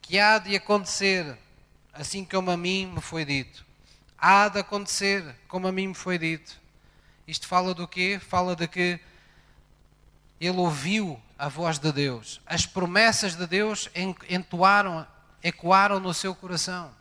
que 0.02 0.20
há 0.20 0.38
de 0.38 0.54
acontecer, 0.58 1.38
assim 1.94 2.26
como 2.26 2.52
a 2.52 2.58
mim 2.58 2.86
me 2.86 3.00
foi 3.00 3.24
dito. 3.24 3.66
Há 4.18 4.50
de 4.50 4.60
acontecer, 4.60 5.24
como 5.48 5.70
a 5.70 5.72
mim 5.72 5.88
me 5.88 5.94
foi 5.94 6.18
dito. 6.18 6.60
Isto 7.26 7.48
fala 7.48 7.74
do 7.74 7.88
quê? 7.88 8.20
Fala 8.22 8.54
de 8.54 8.68
que 8.68 9.00
ele 10.38 10.58
ouviu 10.58 11.22
a 11.40 11.48
voz 11.48 11.80
de 11.80 11.94
Deus. 11.94 12.42
As 12.46 12.66
promessas 12.66 13.38
de 13.38 13.48
Deus 13.48 13.90
entoaram, 14.30 15.08
ecoaram 15.42 15.98
no 15.98 16.14
seu 16.14 16.36
coração. 16.36 16.94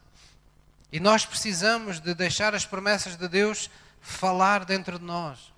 E 0.93 1.01
nós 1.01 1.27
precisamos 1.27 1.99
de 1.99 2.15
deixar 2.15 2.55
as 2.55 2.65
promessas 2.65 3.17
de 3.17 3.27
Deus 3.27 3.69
falar 4.01 4.65
dentro 4.65 4.99
de 4.99 5.05
nós. 5.05 5.53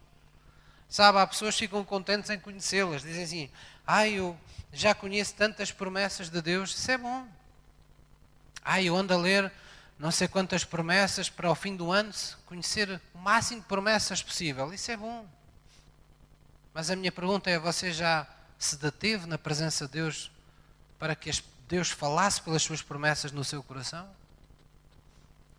Sabe, 0.88 1.18
há 1.18 1.26
pessoas 1.26 1.54
que 1.54 1.60
ficam 1.60 1.84
contentes 1.84 2.30
em 2.30 2.38
conhecê-las. 2.38 3.02
Dizem 3.02 3.24
assim: 3.24 3.50
Ah, 3.86 4.06
eu 4.06 4.38
já 4.72 4.94
conheço 4.94 5.34
tantas 5.34 5.72
promessas 5.72 6.28
de 6.28 6.42
Deus. 6.42 6.74
Isso 6.74 6.90
é 6.90 6.98
bom. 6.98 7.26
Ah, 8.64 8.82
eu 8.82 8.96
ando 8.96 9.14
a 9.14 9.16
ler 9.16 9.52
não 9.98 10.10
sei 10.10 10.26
quantas 10.26 10.64
promessas 10.64 11.30
para 11.30 11.48
o 11.48 11.54
fim 11.54 11.76
do 11.76 11.92
ano, 11.92 12.12
conhecer 12.46 13.00
o 13.14 13.18
máximo 13.18 13.60
de 13.60 13.66
promessas 13.68 14.20
possível. 14.20 14.74
Isso 14.74 14.90
é 14.90 14.96
bom. 14.96 15.24
Mas 16.74 16.90
a 16.90 16.96
minha 16.96 17.12
pergunta 17.12 17.48
é: 17.48 17.58
você 17.58 17.92
já 17.92 18.26
se 18.58 18.76
deteve 18.76 19.26
na 19.26 19.38
presença 19.38 19.86
de 19.86 19.92
Deus 19.92 20.30
para 20.98 21.14
que 21.14 21.30
Deus 21.68 21.90
falasse 21.90 22.40
pelas 22.42 22.62
suas 22.62 22.82
promessas 22.82 23.30
no 23.30 23.44
seu 23.44 23.62
coração? 23.62 24.08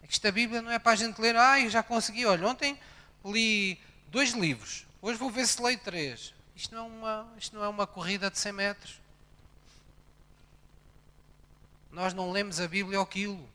É 0.03 0.07
que 0.07 0.13
esta 0.13 0.31
Bíblia 0.31 0.61
não 0.61 0.69
é 0.69 0.77
para 0.77 0.91
a 0.91 0.95
gente 0.95 1.19
ler, 1.19 1.35
ah, 1.35 1.67
já 1.69 1.81
consegui, 1.81 2.25
olha, 2.25 2.47
ontem 2.47 2.77
li 3.25 3.79
dois 4.07 4.31
livros, 4.33 4.85
hoje 5.01 5.17
vou 5.17 5.31
ver 5.31 5.47
se 5.47 5.61
leio 5.61 5.79
três. 5.79 6.33
Isto 6.55 6.75
não 6.75 6.85
é 6.85 6.87
uma, 6.87 7.33
isto 7.37 7.55
não 7.55 7.63
é 7.63 7.67
uma 7.67 7.87
corrida 7.87 8.29
de 8.29 8.37
100 8.37 8.51
metros. 8.51 9.01
Nós 11.91 12.13
não 12.13 12.31
lemos 12.31 12.59
a 12.59 12.67
Bíblia 12.67 12.97
ao 12.97 13.05
quilo. 13.05 13.49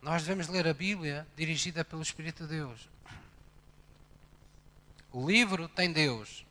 Nós 0.00 0.22
devemos 0.22 0.48
ler 0.48 0.66
a 0.66 0.74
Bíblia 0.74 1.26
dirigida 1.36 1.84
pelo 1.84 2.02
Espírito 2.02 2.44
de 2.44 2.50
Deus. 2.56 2.88
O 5.10 5.26
livro 5.28 5.68
tem 5.68 5.92
Deus. 5.92 6.44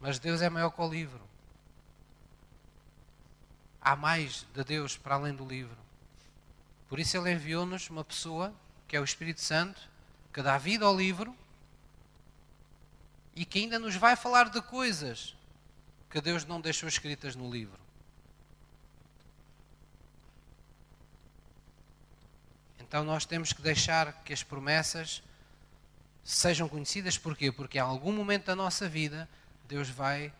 Mas 0.00 0.18
Deus 0.18 0.42
é 0.42 0.50
maior 0.50 0.70
que 0.70 0.80
o 0.80 0.88
livro. 0.88 1.20
Há 3.84 3.94
mais 3.94 4.46
de 4.54 4.64
Deus 4.64 4.96
para 4.96 5.16
além 5.16 5.34
do 5.34 5.46
livro. 5.46 5.76
Por 6.88 6.98
isso 6.98 7.16
Ele 7.18 7.32
enviou-nos 7.32 7.90
uma 7.90 8.02
pessoa, 8.02 8.52
que 8.88 8.96
é 8.96 9.00
o 9.00 9.04
Espírito 9.04 9.42
Santo, 9.42 9.80
que 10.32 10.40
dá 10.40 10.56
vida 10.56 10.86
ao 10.86 10.96
livro 10.96 11.36
e 13.36 13.44
que 13.44 13.58
ainda 13.58 13.78
nos 13.78 13.94
vai 13.94 14.16
falar 14.16 14.48
de 14.48 14.62
coisas 14.62 15.36
que 16.08 16.20
Deus 16.20 16.44
não 16.44 16.60
deixou 16.60 16.88
escritas 16.88 17.36
no 17.36 17.50
livro. 17.50 17.78
Então 22.80 23.04
nós 23.04 23.26
temos 23.26 23.52
que 23.52 23.60
deixar 23.60 24.22
que 24.24 24.32
as 24.32 24.42
promessas 24.42 25.22
sejam 26.22 26.68
conhecidas. 26.68 27.18
Porquê? 27.18 27.52
Porque 27.52 27.76
em 27.76 27.80
algum 27.80 28.12
momento 28.12 28.46
da 28.46 28.56
nossa 28.56 28.88
vida 28.88 29.28
Deus 29.66 29.90
vai 29.90 30.32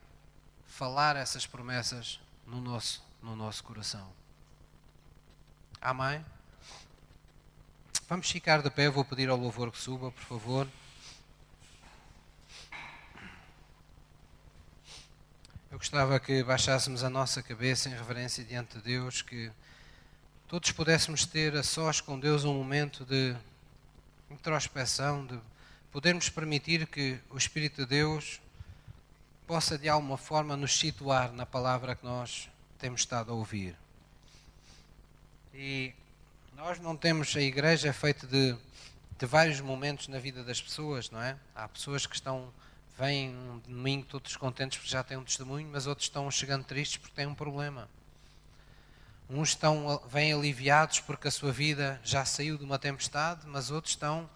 falar 0.67 1.17
essas 1.17 1.47
promessas 1.47 2.21
no 2.47 2.61
nosso, 2.61 3.04
no 3.25 3.35
nosso 3.35 3.65
coração. 3.65 4.07
Amém? 5.81 6.25
Vamos 8.07 8.31
ficar 8.31 8.63
de 8.63 8.71
pé, 8.71 8.91
vou 8.91 9.03
pedir 9.03 9.31
ao 9.31 9.37
louvor 9.37 9.73
que 9.73 9.79
suba, 9.79 10.13
por 10.13 10.23
favor. 10.23 10.69
Eu 15.71 15.79
gostava 15.79 16.21
que 16.21 16.45
baixássemos 16.45 17.03
a 17.03 17.09
nossa 17.09 17.43
cabeça 17.43 17.89
em 17.89 17.93
reverência 17.93 18.45
diante 18.45 18.77
de 18.77 18.83
Deus, 18.83 19.23
que 19.23 19.51
todos 20.47 20.71
pudéssemos 20.71 21.25
ter 21.25 21.57
a 21.57 21.63
sós 21.63 22.03
com 22.03 22.21
Deus 22.21 22.45
um 22.45 22.53
momento 22.53 23.07
de 23.07 23.35
introspeção, 24.31 25.25
de 25.25 25.41
podermos 25.91 26.29
permitir 26.29 26.87
que 26.87 27.19
o 27.31 27.39
Espírito 27.39 27.83
de 27.83 27.87
Deus 27.87 28.39
possa 29.47 29.79
de 29.79 29.89
alguma 29.89 30.19
forma 30.19 30.57
nos 30.57 30.79
situar 30.79 31.33
na 31.33 31.47
palavra 31.47 31.97
que 31.97 32.05
nós 32.05 32.51
temos 32.85 33.01
estado 33.01 33.33
a 33.33 33.35
ouvir. 33.35 33.75
E 35.55 35.95
nós 36.55 36.79
não 36.79 36.95
temos, 36.95 37.35
a 37.35 37.41
igreja 37.41 37.89
é 37.89 37.93
feita 37.95 38.27
de, 38.27 38.55
de 39.19 39.25
vários 39.25 39.59
momentos 39.59 40.07
na 40.07 40.19
vida 40.19 40.45
das 40.45 40.61
pessoas, 40.61 41.11
não 41.11 41.23
é? 41.23 41.35
Há 41.55 41.67
pessoas 41.67 42.05
que 42.05 42.15
estão, 42.15 42.53
vêm 42.99 43.31
um 43.31 43.59
domingo 43.61 44.05
todos 44.05 44.37
contentes 44.37 44.77
porque 44.77 44.91
já 44.91 45.03
têm 45.03 45.17
um 45.17 45.25
testemunho, 45.25 45.67
mas 45.73 45.87
outros 45.87 46.09
estão 46.09 46.31
chegando 46.31 46.63
tristes 46.65 46.99
porque 46.99 47.15
têm 47.15 47.27
um 47.27 47.35
problema. 47.35 47.89
Uns 49.31 49.49
estão, 49.49 49.99
vêm 50.07 50.35
aliviados 50.35 51.01
porque 51.01 51.29
a 51.29 51.31
sua 51.31 51.53
vida 51.53 51.99
já 52.05 52.27
saiu 52.27 52.59
de 52.59 52.65
uma 52.65 52.79
tempestade, 52.79 53.47
mas 53.47 53.71
outros 53.71 53.95
estão 53.95 54.29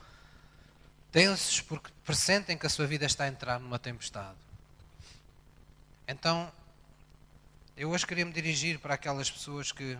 tensos 1.12 1.60
porque 1.60 1.90
pressentem 2.02 2.56
que 2.56 2.66
a 2.66 2.70
sua 2.70 2.86
vida 2.86 3.04
está 3.04 3.24
a 3.24 3.28
entrar 3.28 3.60
numa 3.60 3.78
tempestade. 3.78 4.38
Então, 6.06 6.50
eu 7.78 7.90
hoje 7.90 8.04
queria 8.04 8.24
me 8.24 8.32
dirigir 8.32 8.80
para 8.80 8.94
aquelas 8.94 9.30
pessoas 9.30 9.70
que 9.70 9.96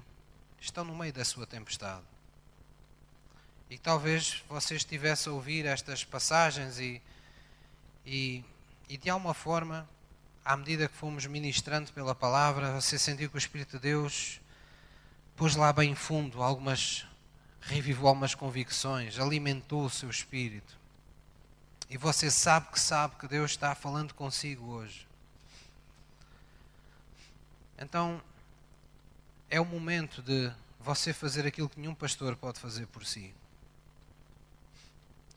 estão 0.60 0.84
no 0.84 0.96
meio 0.96 1.12
da 1.12 1.24
sua 1.24 1.46
tempestade. 1.46 2.02
E 3.70 3.78
talvez 3.78 4.42
você 4.48 4.74
estivesse 4.74 5.28
a 5.28 5.32
ouvir 5.32 5.64
estas 5.64 6.02
passagens 6.02 6.80
e, 6.80 7.00
e, 8.04 8.44
e 8.88 8.96
de 8.96 9.08
alguma 9.08 9.32
forma, 9.32 9.88
à 10.44 10.56
medida 10.56 10.88
que 10.88 10.96
fomos 10.96 11.24
ministrando 11.26 11.92
pela 11.92 12.16
palavra, 12.16 12.80
você 12.80 12.98
sentiu 12.98 13.30
que 13.30 13.36
o 13.36 13.38
Espírito 13.38 13.76
de 13.76 13.82
Deus 13.82 14.40
pôs 15.36 15.54
lá 15.54 15.72
bem 15.72 15.94
fundo 15.94 16.42
algumas, 16.42 17.06
revivou 17.60 18.08
algumas 18.08 18.34
convicções, 18.34 19.20
alimentou 19.20 19.84
o 19.84 19.90
seu 19.90 20.10
espírito. 20.10 20.76
E 21.88 21.96
você 21.96 22.28
sabe 22.28 22.72
que 22.72 22.80
sabe 22.80 23.14
que 23.14 23.28
Deus 23.28 23.52
está 23.52 23.72
falando 23.76 24.14
consigo 24.14 24.66
hoje. 24.66 25.07
Então, 27.78 28.22
é 29.48 29.60
o 29.60 29.64
momento 29.64 30.22
de 30.22 30.52
você 30.80 31.12
fazer 31.12 31.46
aquilo 31.46 31.68
que 31.68 31.80
nenhum 31.80 31.94
pastor 31.94 32.36
pode 32.36 32.58
fazer 32.58 32.86
por 32.86 33.04
si. 33.04 33.34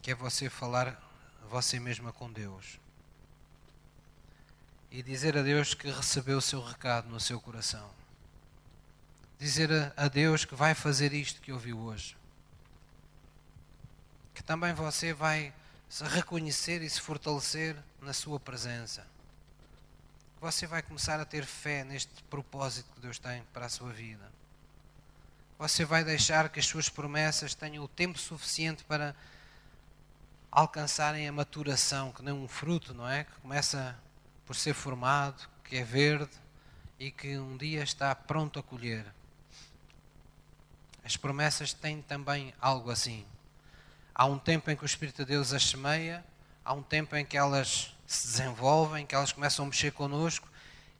Que 0.01 0.11
é 0.11 0.15
você 0.15 0.49
falar 0.49 1.01
você 1.49 1.79
mesma 1.79 2.11
com 2.11 2.31
Deus. 2.31 2.79
E 4.89 5.01
dizer 5.01 5.37
a 5.37 5.41
Deus 5.41 5.73
que 5.73 5.89
recebeu 5.89 6.37
o 6.37 6.41
seu 6.41 6.61
recado 6.61 7.09
no 7.09 7.19
seu 7.19 7.39
coração 7.39 7.89
dizer 9.41 9.71
a, 9.97 10.07
Deus 10.07 10.45
que 10.45 10.53
vai 10.53 10.75
fazer 10.75 11.13
isto 11.13 11.41
que 11.41 11.51
ouviu 11.51 11.79
hoje. 11.79 12.15
Que 14.35 14.43
também 14.43 14.71
você 14.71 15.13
vai 15.13 15.51
se 15.89 16.03
reconhecer 16.03 16.83
e 16.83 16.89
se 16.89 17.01
fortalecer 17.01 17.75
na 17.99 18.13
sua 18.13 18.39
presença. 18.39 19.03
Você 20.41 20.65
vai 20.65 20.81
começar 20.81 21.19
a 21.19 21.25
ter 21.25 21.45
fé 21.45 21.83
neste 21.83 22.23
propósito 22.23 22.91
que 22.95 22.99
Deus 22.99 23.19
tem 23.19 23.43
para 23.53 23.67
a 23.67 23.69
sua 23.69 23.91
vida. 23.93 24.27
Você 25.59 25.85
vai 25.85 26.03
deixar 26.03 26.49
que 26.49 26.59
as 26.59 26.65
suas 26.65 26.89
promessas 26.89 27.53
tenham 27.53 27.83
o 27.83 27.87
tempo 27.87 28.17
suficiente 28.17 28.83
para 28.83 29.15
alcançarem 30.49 31.27
a 31.27 31.31
maturação, 31.31 32.11
que 32.11 32.23
nem 32.23 32.33
um 32.33 32.47
fruto, 32.47 32.91
não 32.91 33.07
é? 33.07 33.25
Que 33.25 33.33
começa 33.33 33.95
por 34.43 34.55
ser 34.55 34.73
formado, 34.73 35.47
que 35.63 35.75
é 35.75 35.83
verde 35.83 36.31
e 36.97 37.11
que 37.11 37.37
um 37.37 37.55
dia 37.55 37.83
está 37.83 38.15
pronto 38.15 38.57
a 38.57 38.63
colher. 38.63 39.05
As 41.05 41.15
promessas 41.15 41.71
têm 41.71 42.01
também 42.01 42.51
algo 42.59 42.89
assim. 42.89 43.27
Há 44.15 44.25
um 44.25 44.39
tempo 44.39 44.71
em 44.71 44.75
que 44.75 44.83
o 44.83 44.87
Espírito 44.87 45.17
de 45.17 45.33
Deus 45.33 45.53
as 45.53 45.69
semeia, 45.69 46.25
há 46.65 46.73
um 46.73 46.81
tempo 46.81 47.15
em 47.15 47.23
que 47.23 47.37
elas 47.37 47.95
se 48.11 48.27
desenvolvem, 48.27 49.05
que 49.05 49.15
elas 49.15 49.31
começam 49.31 49.63
a 49.63 49.67
mexer 49.67 49.91
connosco, 49.91 50.47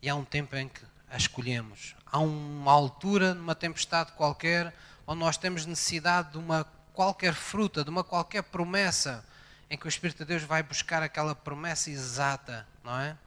e 0.02 0.10
há 0.10 0.16
um 0.16 0.24
tempo 0.24 0.56
em 0.56 0.70
que 0.70 0.82
as 1.10 1.24
escolhemos. 1.24 1.96
Há 2.06 2.20
uma 2.20 2.72
altura, 2.72 3.34
numa 3.34 3.54
tempestade 3.54 4.14
qualquer, 4.14 4.74
onde 5.06 5.20
nós 5.20 5.38
temos 5.38 5.66
necessidade 5.66 6.32
de 6.32 6.38
uma 6.38 6.66
qualquer 6.94 7.34
fruta, 7.34 7.84
de 7.84 7.90
uma 7.90 8.04
qualquer 8.04 8.44
promessa, 8.44 9.26
em 9.70 9.78
que 9.78 9.86
o 9.86 9.90
Espírito 9.90 10.20
de 10.20 10.26
Deus 10.26 10.44
vai 10.44 10.64
buscar 10.64 11.04
aquela 11.04 11.36
promessa 11.36 11.90
exata, 11.90 12.68
não 12.84 12.98
é? 13.00 13.18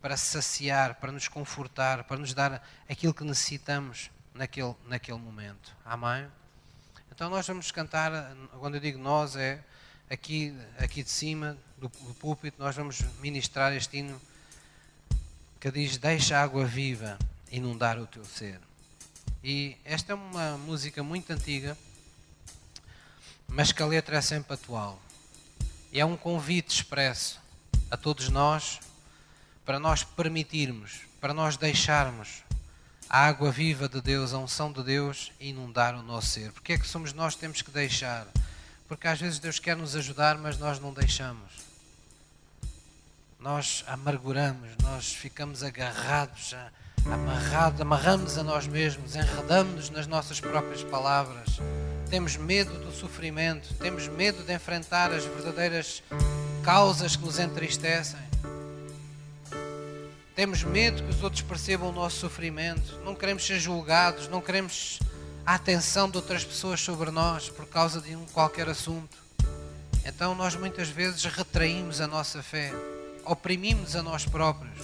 Para 0.00 0.16
saciar, 0.16 0.94
para 0.96 1.12
nos 1.12 1.28
confortar, 1.28 2.04
para 2.04 2.16
nos 2.16 2.32
dar 2.32 2.66
aquilo 2.88 3.12
que 3.12 3.24
necessitamos 3.24 4.10
naquele, 4.32 4.74
naquele 4.86 5.18
momento. 5.18 5.74
Amém? 5.84 6.26
Então 7.10 7.28
nós 7.30 7.46
vamos 7.46 7.70
cantar, 7.70 8.10
quando 8.58 8.74
eu 8.74 8.80
digo 8.80 8.98
nós, 8.98 9.36
é 9.36 9.62
aqui, 10.10 10.54
aqui 10.78 11.02
de 11.02 11.10
cima 11.10 11.56
do, 11.78 11.88
do 11.88 12.14
púlpito, 12.14 12.62
nós 12.62 12.76
vamos 12.76 13.00
ministrar 13.20 13.72
este 13.72 13.98
hino 13.98 14.20
que 15.60 15.70
diz: 15.70 15.96
Deixa 15.96 16.36
a 16.36 16.42
água 16.42 16.64
viva 16.64 17.18
inundar 17.50 17.98
o 17.98 18.06
teu 18.06 18.24
ser. 18.24 18.60
E 19.42 19.76
esta 19.84 20.12
é 20.12 20.14
uma 20.14 20.56
música 20.58 21.02
muito 21.02 21.32
antiga, 21.32 21.76
mas 23.48 23.72
que 23.72 23.82
a 23.82 23.86
letra 23.86 24.16
é 24.16 24.20
sempre 24.20 24.54
atual. 24.54 25.00
E 25.92 26.00
é 26.00 26.04
um 26.04 26.16
convite 26.16 26.74
expresso 26.74 27.40
a 27.90 27.96
todos 27.96 28.28
nós 28.28 28.80
para 29.64 29.78
nós 29.78 30.02
permitirmos, 30.04 31.00
para 31.20 31.32
nós 31.32 31.56
deixarmos 31.56 32.42
a 33.08 33.26
água 33.26 33.50
viva 33.50 33.88
de 33.88 34.00
Deus, 34.00 34.34
a 34.34 34.38
unção 34.38 34.72
de 34.72 34.82
Deus 34.82 35.32
inundar 35.38 35.94
o 35.94 36.02
nosso 36.02 36.28
ser. 36.28 36.52
Porque 36.52 36.72
é 36.72 36.78
que 36.78 36.86
somos 36.86 37.12
nós 37.12 37.34
que 37.34 37.40
temos 37.40 37.62
que 37.62 37.70
deixar? 37.70 38.26
Porque 38.88 39.08
às 39.08 39.20
vezes 39.20 39.38
Deus 39.38 39.58
quer 39.58 39.76
nos 39.76 39.96
ajudar, 39.96 40.36
mas 40.36 40.58
nós 40.58 40.78
não 40.78 40.92
deixamos. 40.92 41.64
Nós 43.40 43.84
amarguramos, 43.86 44.70
nós 44.82 45.12
ficamos 45.12 45.62
agarrados, 45.62 46.54
amarrados, 47.04 47.80
amarramos 47.80 48.38
a 48.38 48.42
nós 48.42 48.66
mesmos, 48.66 49.14
enredamos-nos 49.14 49.90
nas 49.90 50.06
nossas 50.06 50.40
próprias 50.40 50.82
palavras. 50.82 51.58
Temos 52.08 52.36
medo 52.36 52.78
do 52.78 52.92
sofrimento, 52.92 53.74
temos 53.74 54.08
medo 54.08 54.42
de 54.42 54.52
enfrentar 54.54 55.12
as 55.12 55.24
verdadeiras 55.24 56.02
causas 56.62 57.16
que 57.16 57.24
nos 57.24 57.38
entristecem. 57.38 58.20
Temos 60.34 60.64
medo 60.64 61.02
que 61.02 61.10
os 61.10 61.22
outros 61.22 61.42
percebam 61.42 61.90
o 61.90 61.92
nosso 61.92 62.16
sofrimento. 62.16 62.98
Não 63.04 63.14
queremos 63.14 63.46
ser 63.46 63.58
julgados, 63.60 64.26
não 64.28 64.40
queremos 64.40 64.98
a 65.46 65.54
atenção 65.54 66.08
de 66.08 66.16
outras 66.16 66.42
pessoas 66.42 66.80
sobre 66.80 67.10
nós 67.10 67.50
por 67.50 67.66
causa 67.66 68.00
de 68.00 68.16
um 68.16 68.24
qualquer 68.26 68.68
assunto. 68.68 69.16
Então 70.04 70.34
nós 70.34 70.54
muitas 70.54 70.88
vezes 70.88 71.24
retraímos 71.24 72.00
a 72.00 72.06
nossa 72.06 72.42
fé, 72.42 72.72
oprimimos 73.24 73.94
a 73.94 74.02
nós 74.02 74.24
próprios. 74.24 74.78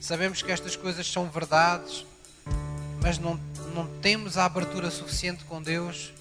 Sabemos 0.00 0.40
que 0.40 0.50
estas 0.50 0.74
coisas 0.74 1.06
são 1.06 1.28
verdades, 1.28 2.06
mas 3.02 3.18
não, 3.18 3.38
não 3.74 3.86
temos 4.00 4.38
a 4.38 4.46
abertura 4.46 4.90
suficiente 4.90 5.44
com 5.44 5.62
Deus 5.62 6.12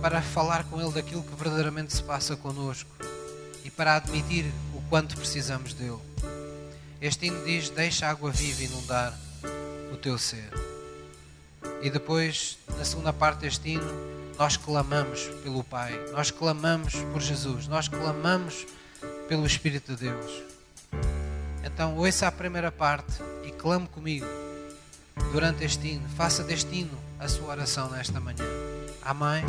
para 0.00 0.20
falar 0.20 0.64
com 0.64 0.80
Ele 0.80 0.92
daquilo 0.92 1.22
que 1.22 1.34
verdadeiramente 1.36 1.94
se 1.94 2.02
passa 2.02 2.36
conosco 2.36 2.90
e 3.64 3.70
para 3.70 3.96
admitir 3.96 4.46
o 4.74 4.82
quanto 4.88 5.16
precisamos 5.16 5.72
dele. 5.72 6.00
Este 7.00 7.26
hino 7.26 7.44
diz: 7.44 7.70
Deixa 7.70 8.06
a 8.06 8.10
água 8.10 8.30
viva 8.32 8.62
inundar 8.62 9.16
o 9.92 9.96
teu 9.96 10.18
ser. 10.18 10.73
E 11.82 11.90
depois, 11.90 12.58
na 12.76 12.84
segunda 12.84 13.12
parte 13.12 13.40
deste 13.40 13.70
hino, 13.70 14.14
nós 14.38 14.56
clamamos 14.56 15.20
pelo 15.42 15.62
Pai, 15.62 15.92
nós 16.12 16.30
clamamos 16.30 16.94
por 17.12 17.20
Jesus, 17.20 17.68
nós 17.68 17.88
clamamos 17.88 18.66
pelo 19.28 19.46
Espírito 19.46 19.94
de 19.94 20.08
Deus. 20.08 20.42
Então, 21.62 21.96
ouça 21.96 22.26
a 22.26 22.32
primeira 22.32 22.70
parte 22.70 23.22
e 23.44 23.50
clame 23.50 23.86
comigo 23.88 24.26
durante 25.32 25.64
este 25.64 25.88
hino. 25.88 26.08
Faça 26.16 26.42
deste 26.42 26.74
hino 26.74 26.98
a 27.18 27.28
sua 27.28 27.48
oração 27.48 27.90
nesta 27.90 28.20
manhã. 28.20 28.44
Amém. 29.02 29.44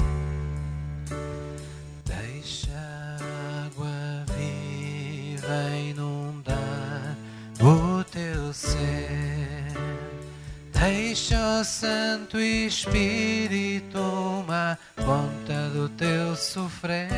Deixa 11.15 11.61
o 11.61 11.63
Santo 11.63 12.37
Espírito 12.37 13.93
tomar 13.93 14.77
conta 14.97 15.69
do 15.69 15.87
teu 15.87 16.35
sofrer. 16.35 17.09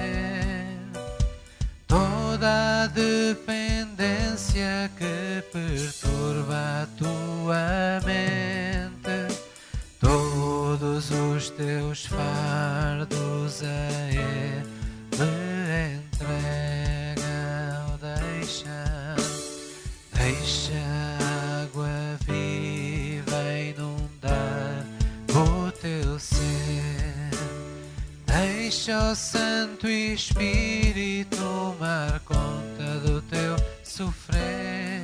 Toda 1.88 2.84
a 2.84 2.86
dependência 2.86 4.92
que 4.96 5.42
perturba 5.52 6.84
a 6.84 6.88
tua 6.96 8.00
mente, 8.06 9.36
todos 10.00 11.10
os 11.10 11.50
teus 11.50 12.06
fardos 12.06 13.64
a 13.64 14.12
Ele 14.12 14.77
Deixa 28.88 29.12
o 29.12 29.16
Santo 29.16 29.86
Espírito 29.86 31.36
tomar 31.36 32.22
conta 32.22 33.00
do 33.06 33.22
teu 33.24 33.58
sofrer. 33.84 35.04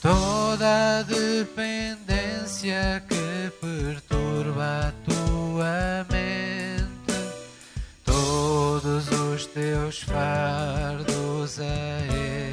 toda 0.00 1.00
a 1.00 1.02
dependência 1.02 3.04
que 3.06 3.52
perturba 3.60 4.88
a 4.88 4.92
tua 5.04 6.06
mente, 6.10 7.12
todos 8.02 9.10
os 9.10 9.44
teus 9.44 10.00
fardos 10.00 11.60
a 11.60 12.16
Ele 12.16 12.43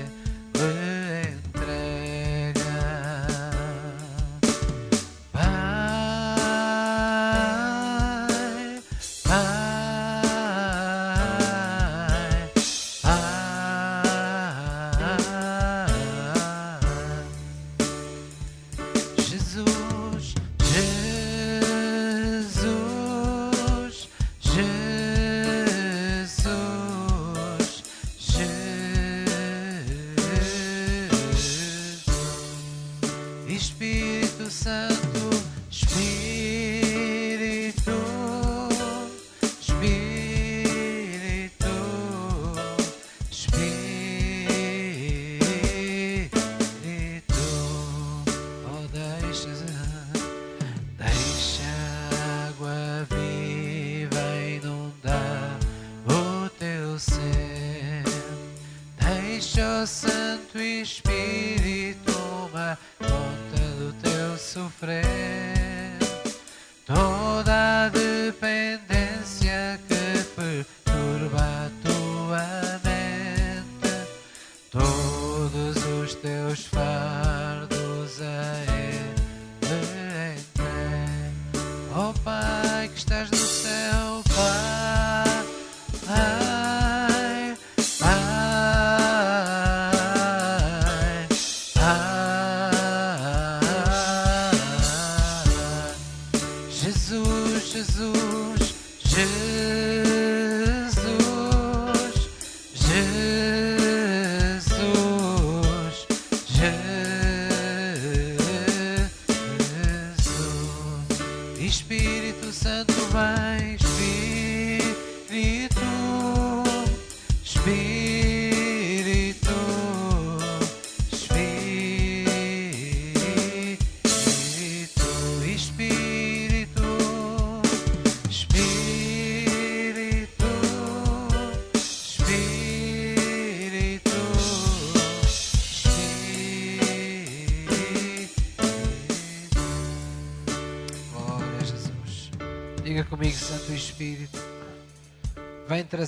entregue. 81.92 81.96
Oh 81.96 82.14
Pai 82.24 82.61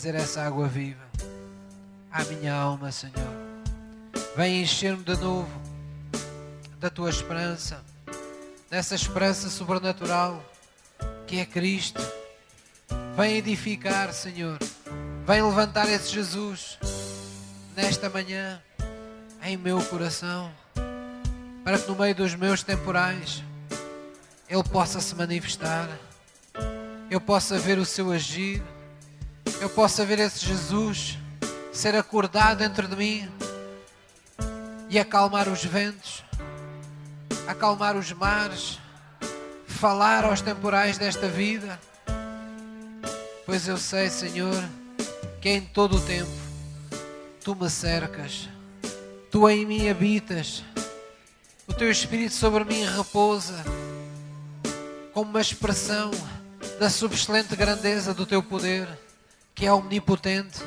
trazer 0.03 0.15
essa 0.17 0.43
água 0.43 0.67
viva 0.67 1.01
à 2.11 2.25
minha 2.25 2.53
alma, 2.53 2.91
Senhor. 2.91 3.13
Vem 4.35 4.61
encher-me 4.61 5.01
de 5.01 5.15
novo 5.15 5.49
da 6.77 6.89
tua 6.89 7.09
esperança, 7.09 7.81
dessa 8.69 8.95
esperança 8.95 9.49
sobrenatural 9.49 10.43
que 11.25 11.39
é 11.39 11.45
Cristo. 11.45 12.01
Vem 13.15 13.37
edificar, 13.37 14.11
Senhor. 14.11 14.57
Vem 15.25 15.41
levantar 15.41 15.87
esse 15.87 16.11
Jesus 16.11 16.77
nesta 17.73 18.09
manhã 18.09 18.61
em 19.41 19.55
meu 19.55 19.81
coração, 19.85 20.51
para 21.63 21.79
que 21.79 21.87
no 21.89 21.95
meio 21.95 22.13
dos 22.13 22.35
meus 22.35 22.61
temporais 22.61 23.41
Ele 24.49 24.63
possa 24.63 24.99
se 24.99 25.15
manifestar, 25.15 25.87
eu 27.09 27.21
possa 27.21 27.57
ver 27.57 27.77
o 27.77 27.85
seu 27.85 28.11
agir, 28.11 28.61
eu 29.63 29.69
possa 29.69 30.05
ver 30.05 30.19
esse 30.19 30.45
Jesus 30.45 31.17
ser 31.71 31.95
acordado 31.95 32.57
dentro 32.57 32.85
de 32.85 32.97
mim 32.97 33.31
e 34.89 34.99
acalmar 34.99 35.47
os 35.47 35.63
ventos, 35.63 36.21
acalmar 37.47 37.95
os 37.95 38.11
mares, 38.11 38.77
falar 39.65 40.25
aos 40.25 40.41
temporais 40.41 40.97
desta 40.97 41.29
vida. 41.29 41.79
Pois 43.45 43.65
eu 43.65 43.77
sei, 43.77 44.09
Senhor, 44.09 44.61
que 45.39 45.47
em 45.47 45.61
todo 45.61 45.95
o 45.95 46.01
tempo 46.01 46.29
tu 47.41 47.55
me 47.55 47.69
cercas, 47.69 48.49
tu 49.31 49.49
em 49.49 49.65
mim 49.65 49.87
habitas, 49.87 50.61
o 51.65 51.73
teu 51.73 51.89
Espírito 51.89 52.33
sobre 52.33 52.65
mim 52.65 52.83
repousa, 52.83 53.63
como 55.13 55.29
uma 55.29 55.39
expressão 55.39 56.11
da 56.77 56.89
subexcelente 56.89 57.55
grandeza 57.55 58.13
do 58.13 58.25
teu 58.25 58.43
poder, 58.43 58.89
que 59.55 59.65
é 59.65 59.73
omnipotente 59.73 60.59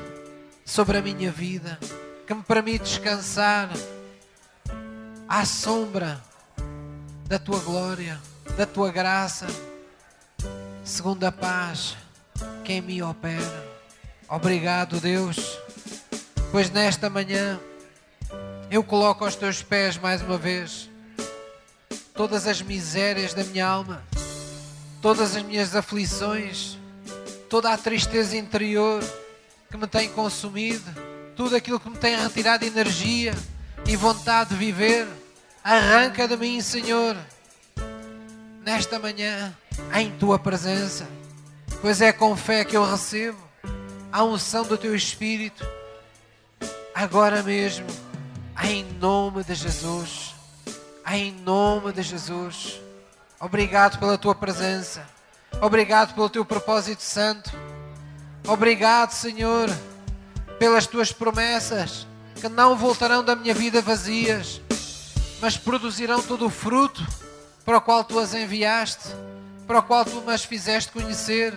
sobre 0.64 0.98
a 0.98 1.02
minha 1.02 1.30
vida, 1.30 1.78
que 2.26 2.34
me 2.34 2.42
permite 2.42 2.84
descansar 2.84 3.70
à 5.28 5.44
sombra 5.44 6.22
da 7.26 7.38
tua 7.38 7.58
glória, 7.60 8.20
da 8.56 8.66
tua 8.66 8.90
graça, 8.90 9.46
segundo 10.84 11.24
a 11.24 11.32
paz 11.32 11.96
que 12.64 12.72
em 12.72 12.80
mim 12.80 13.02
opera. 13.02 13.66
Obrigado, 14.28 15.00
Deus, 15.00 15.58
pois 16.50 16.70
nesta 16.70 17.08
manhã 17.08 17.60
eu 18.70 18.82
coloco 18.82 19.24
aos 19.24 19.36
teus 19.36 19.62
pés 19.62 19.96
mais 19.96 20.22
uma 20.22 20.36
vez 20.36 20.90
todas 22.14 22.46
as 22.46 22.62
misérias 22.62 23.34
da 23.34 23.44
minha 23.44 23.66
alma, 23.66 24.02
todas 25.02 25.36
as 25.36 25.42
minhas 25.42 25.76
aflições, 25.76 26.78
toda 27.48 27.72
a 27.72 27.78
tristeza 27.78 28.36
interior 28.36 29.02
que 29.70 29.76
me 29.76 29.86
tem 29.86 30.08
consumido, 30.08 30.84
tudo 31.34 31.56
aquilo 31.56 31.80
que 31.80 31.88
me 31.88 31.96
tem 31.96 32.16
retirado 32.16 32.64
energia 32.64 33.34
e 33.86 33.96
vontade 33.96 34.50
de 34.50 34.56
viver. 34.56 35.06
Arranca 35.62 36.28
de 36.28 36.36
mim, 36.36 36.60
Senhor, 36.60 37.16
nesta 38.64 38.98
manhã, 38.98 39.56
em 39.94 40.10
tua 40.12 40.38
presença, 40.38 41.06
pois 41.80 42.00
é 42.00 42.12
com 42.12 42.36
fé 42.36 42.64
que 42.64 42.76
eu 42.76 42.88
recebo 42.88 43.38
a 44.12 44.22
unção 44.22 44.64
do 44.64 44.78
teu 44.78 44.94
Espírito, 44.94 45.66
agora 46.94 47.42
mesmo, 47.42 47.86
em 48.62 48.84
nome 49.00 49.42
de 49.44 49.54
Jesus. 49.54 50.34
Em 51.08 51.30
nome 51.30 51.92
de 51.92 52.02
Jesus. 52.02 52.80
Obrigado 53.38 53.98
pela 53.98 54.18
tua 54.18 54.34
presença. 54.34 55.06
Obrigado 55.60 56.14
pelo 56.14 56.28
teu 56.28 56.44
propósito 56.44 57.02
santo. 57.02 57.50
Obrigado, 58.46 59.12
Senhor, 59.12 59.68
pelas 60.58 60.86
tuas 60.86 61.12
promessas 61.12 62.06
que 62.40 62.48
não 62.48 62.76
voltarão 62.76 63.24
da 63.24 63.34
minha 63.34 63.54
vida 63.54 63.80
vazias, 63.80 64.60
mas 65.40 65.56
produzirão 65.56 66.22
todo 66.22 66.46
o 66.46 66.50
fruto 66.50 67.04
para 67.64 67.78
o 67.78 67.80
qual 67.80 68.04
tu 68.04 68.18
as 68.18 68.34
enviaste, 68.34 69.08
para 69.66 69.78
o 69.78 69.82
qual 69.82 70.04
tu 70.04 70.20
me 70.20 70.32
as 70.32 70.44
fizeste 70.44 70.92
conhecer, 70.92 71.54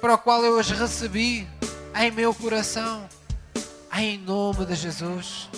para 0.00 0.14
o 0.14 0.18
qual 0.18 0.42
eu 0.42 0.58
as 0.58 0.70
recebi 0.70 1.46
em 1.94 2.10
meu 2.10 2.34
coração, 2.34 3.06
em 3.94 4.18
nome 4.18 4.64
de 4.64 4.74
Jesus. 4.74 5.50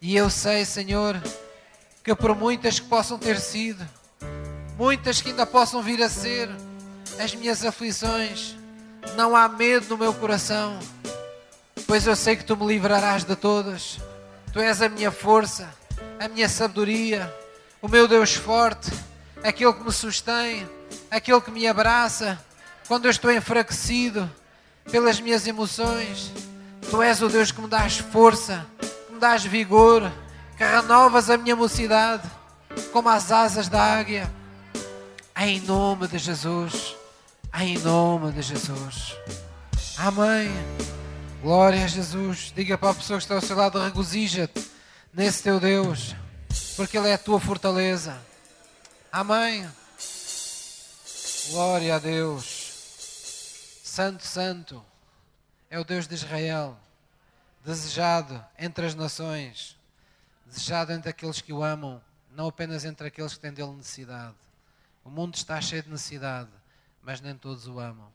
E 0.00 0.16
eu 0.16 0.30
sei, 0.30 0.64
Senhor, 0.64 1.20
que 2.04 2.14
por 2.14 2.34
muitas 2.36 2.78
que 2.78 2.86
possam 2.86 3.18
ter 3.18 3.38
sido, 3.40 3.84
muitas 4.78 5.20
que 5.20 5.30
ainda 5.30 5.44
possam 5.44 5.82
vir 5.82 6.00
a 6.00 6.08
ser, 6.08 6.48
as 7.18 7.34
minhas 7.34 7.64
aflições, 7.64 8.56
não 9.16 9.36
há 9.36 9.48
medo 9.48 9.86
no 9.90 9.98
meu 9.98 10.14
coração, 10.14 10.78
pois 11.86 12.06
eu 12.06 12.16
sei 12.16 12.36
que 12.36 12.44
tu 12.44 12.56
me 12.56 12.66
livrarás 12.66 13.24
de 13.24 13.36
todas. 13.36 13.98
Tu 14.52 14.60
és 14.60 14.82
a 14.82 14.88
minha 14.88 15.10
força, 15.10 15.68
a 16.18 16.28
minha 16.28 16.48
sabedoria, 16.48 17.32
o 17.80 17.88
meu 17.88 18.06
Deus 18.06 18.34
forte, 18.34 18.92
aquele 19.42 19.72
que 19.72 19.84
me 19.84 19.92
sustém, 19.92 20.68
aquele 21.10 21.40
que 21.40 21.50
me 21.50 21.66
abraça 21.66 22.38
quando 22.86 23.06
eu 23.06 23.10
estou 23.10 23.32
enfraquecido 23.32 24.30
pelas 24.90 25.20
minhas 25.20 25.46
emoções. 25.46 26.32
Tu 26.90 27.02
és 27.02 27.22
o 27.22 27.28
Deus 27.28 27.50
que 27.50 27.60
me 27.60 27.68
dás 27.68 27.98
força, 27.98 28.66
que 29.06 29.12
me 29.12 29.18
dás 29.18 29.44
vigor, 29.44 30.10
que 30.56 30.64
renovas 30.64 31.30
a 31.30 31.36
minha 31.36 31.56
mocidade 31.56 32.28
como 32.92 33.08
as 33.08 33.30
asas 33.30 33.68
da 33.68 33.82
águia. 33.82 34.30
Em 35.36 35.60
nome 35.60 36.06
de 36.06 36.18
Jesus. 36.18 37.01
Em 37.54 37.78
nome 37.78 38.32
de 38.32 38.42
Jesus. 38.42 39.14
Amém. 39.98 40.50
Glória 41.42 41.84
a 41.84 41.86
Jesus. 41.86 42.50
Diga 42.56 42.78
para 42.78 42.90
a 42.90 42.94
pessoa 42.94 43.18
que 43.18 43.24
está 43.24 43.34
ao 43.34 43.40
seu 43.42 43.56
lado: 43.56 43.78
regozija-te 43.78 44.70
nesse 45.12 45.42
teu 45.42 45.60
Deus, 45.60 46.16
porque 46.76 46.96
Ele 46.96 47.08
é 47.08 47.14
a 47.14 47.18
tua 47.18 47.38
fortaleza. 47.38 48.18
Amém. 49.12 49.68
Glória 51.50 51.96
a 51.96 51.98
Deus. 51.98 52.72
Santo, 53.84 54.26
Santo 54.26 54.82
é 55.70 55.78
o 55.78 55.84
Deus 55.84 56.08
de 56.08 56.14
Israel, 56.14 56.78
desejado 57.62 58.42
entre 58.58 58.86
as 58.86 58.94
nações, 58.94 59.76
desejado 60.46 60.92
entre 60.92 61.10
aqueles 61.10 61.42
que 61.42 61.52
o 61.52 61.62
amam, 61.62 62.00
não 62.34 62.48
apenas 62.48 62.86
entre 62.86 63.08
aqueles 63.08 63.34
que 63.34 63.40
têm 63.40 63.52
dele 63.52 63.72
necessidade. 63.72 64.34
O 65.04 65.10
mundo 65.10 65.34
está 65.34 65.60
cheio 65.60 65.82
de 65.82 65.90
necessidade, 65.90 66.48
mas 67.02 67.20
nem 67.20 67.36
todos 67.36 67.66
o 67.66 67.78
amam. 67.78 68.12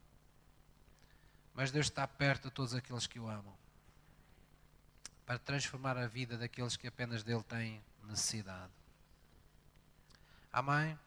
Mas 1.53 1.71
Deus 1.71 1.87
está 1.87 2.07
perto 2.07 2.49
de 2.49 2.51
todos 2.51 2.73
aqueles 2.73 3.07
que 3.07 3.19
o 3.19 3.27
amam 3.27 3.55
para 5.25 5.37
transformar 5.37 5.97
a 5.97 6.07
vida 6.07 6.37
daqueles 6.37 6.77
que 6.77 6.87
apenas 6.87 7.21
dele 7.21 7.43
têm 7.43 7.83
necessidade. 8.03 8.71
Amém? 10.53 10.97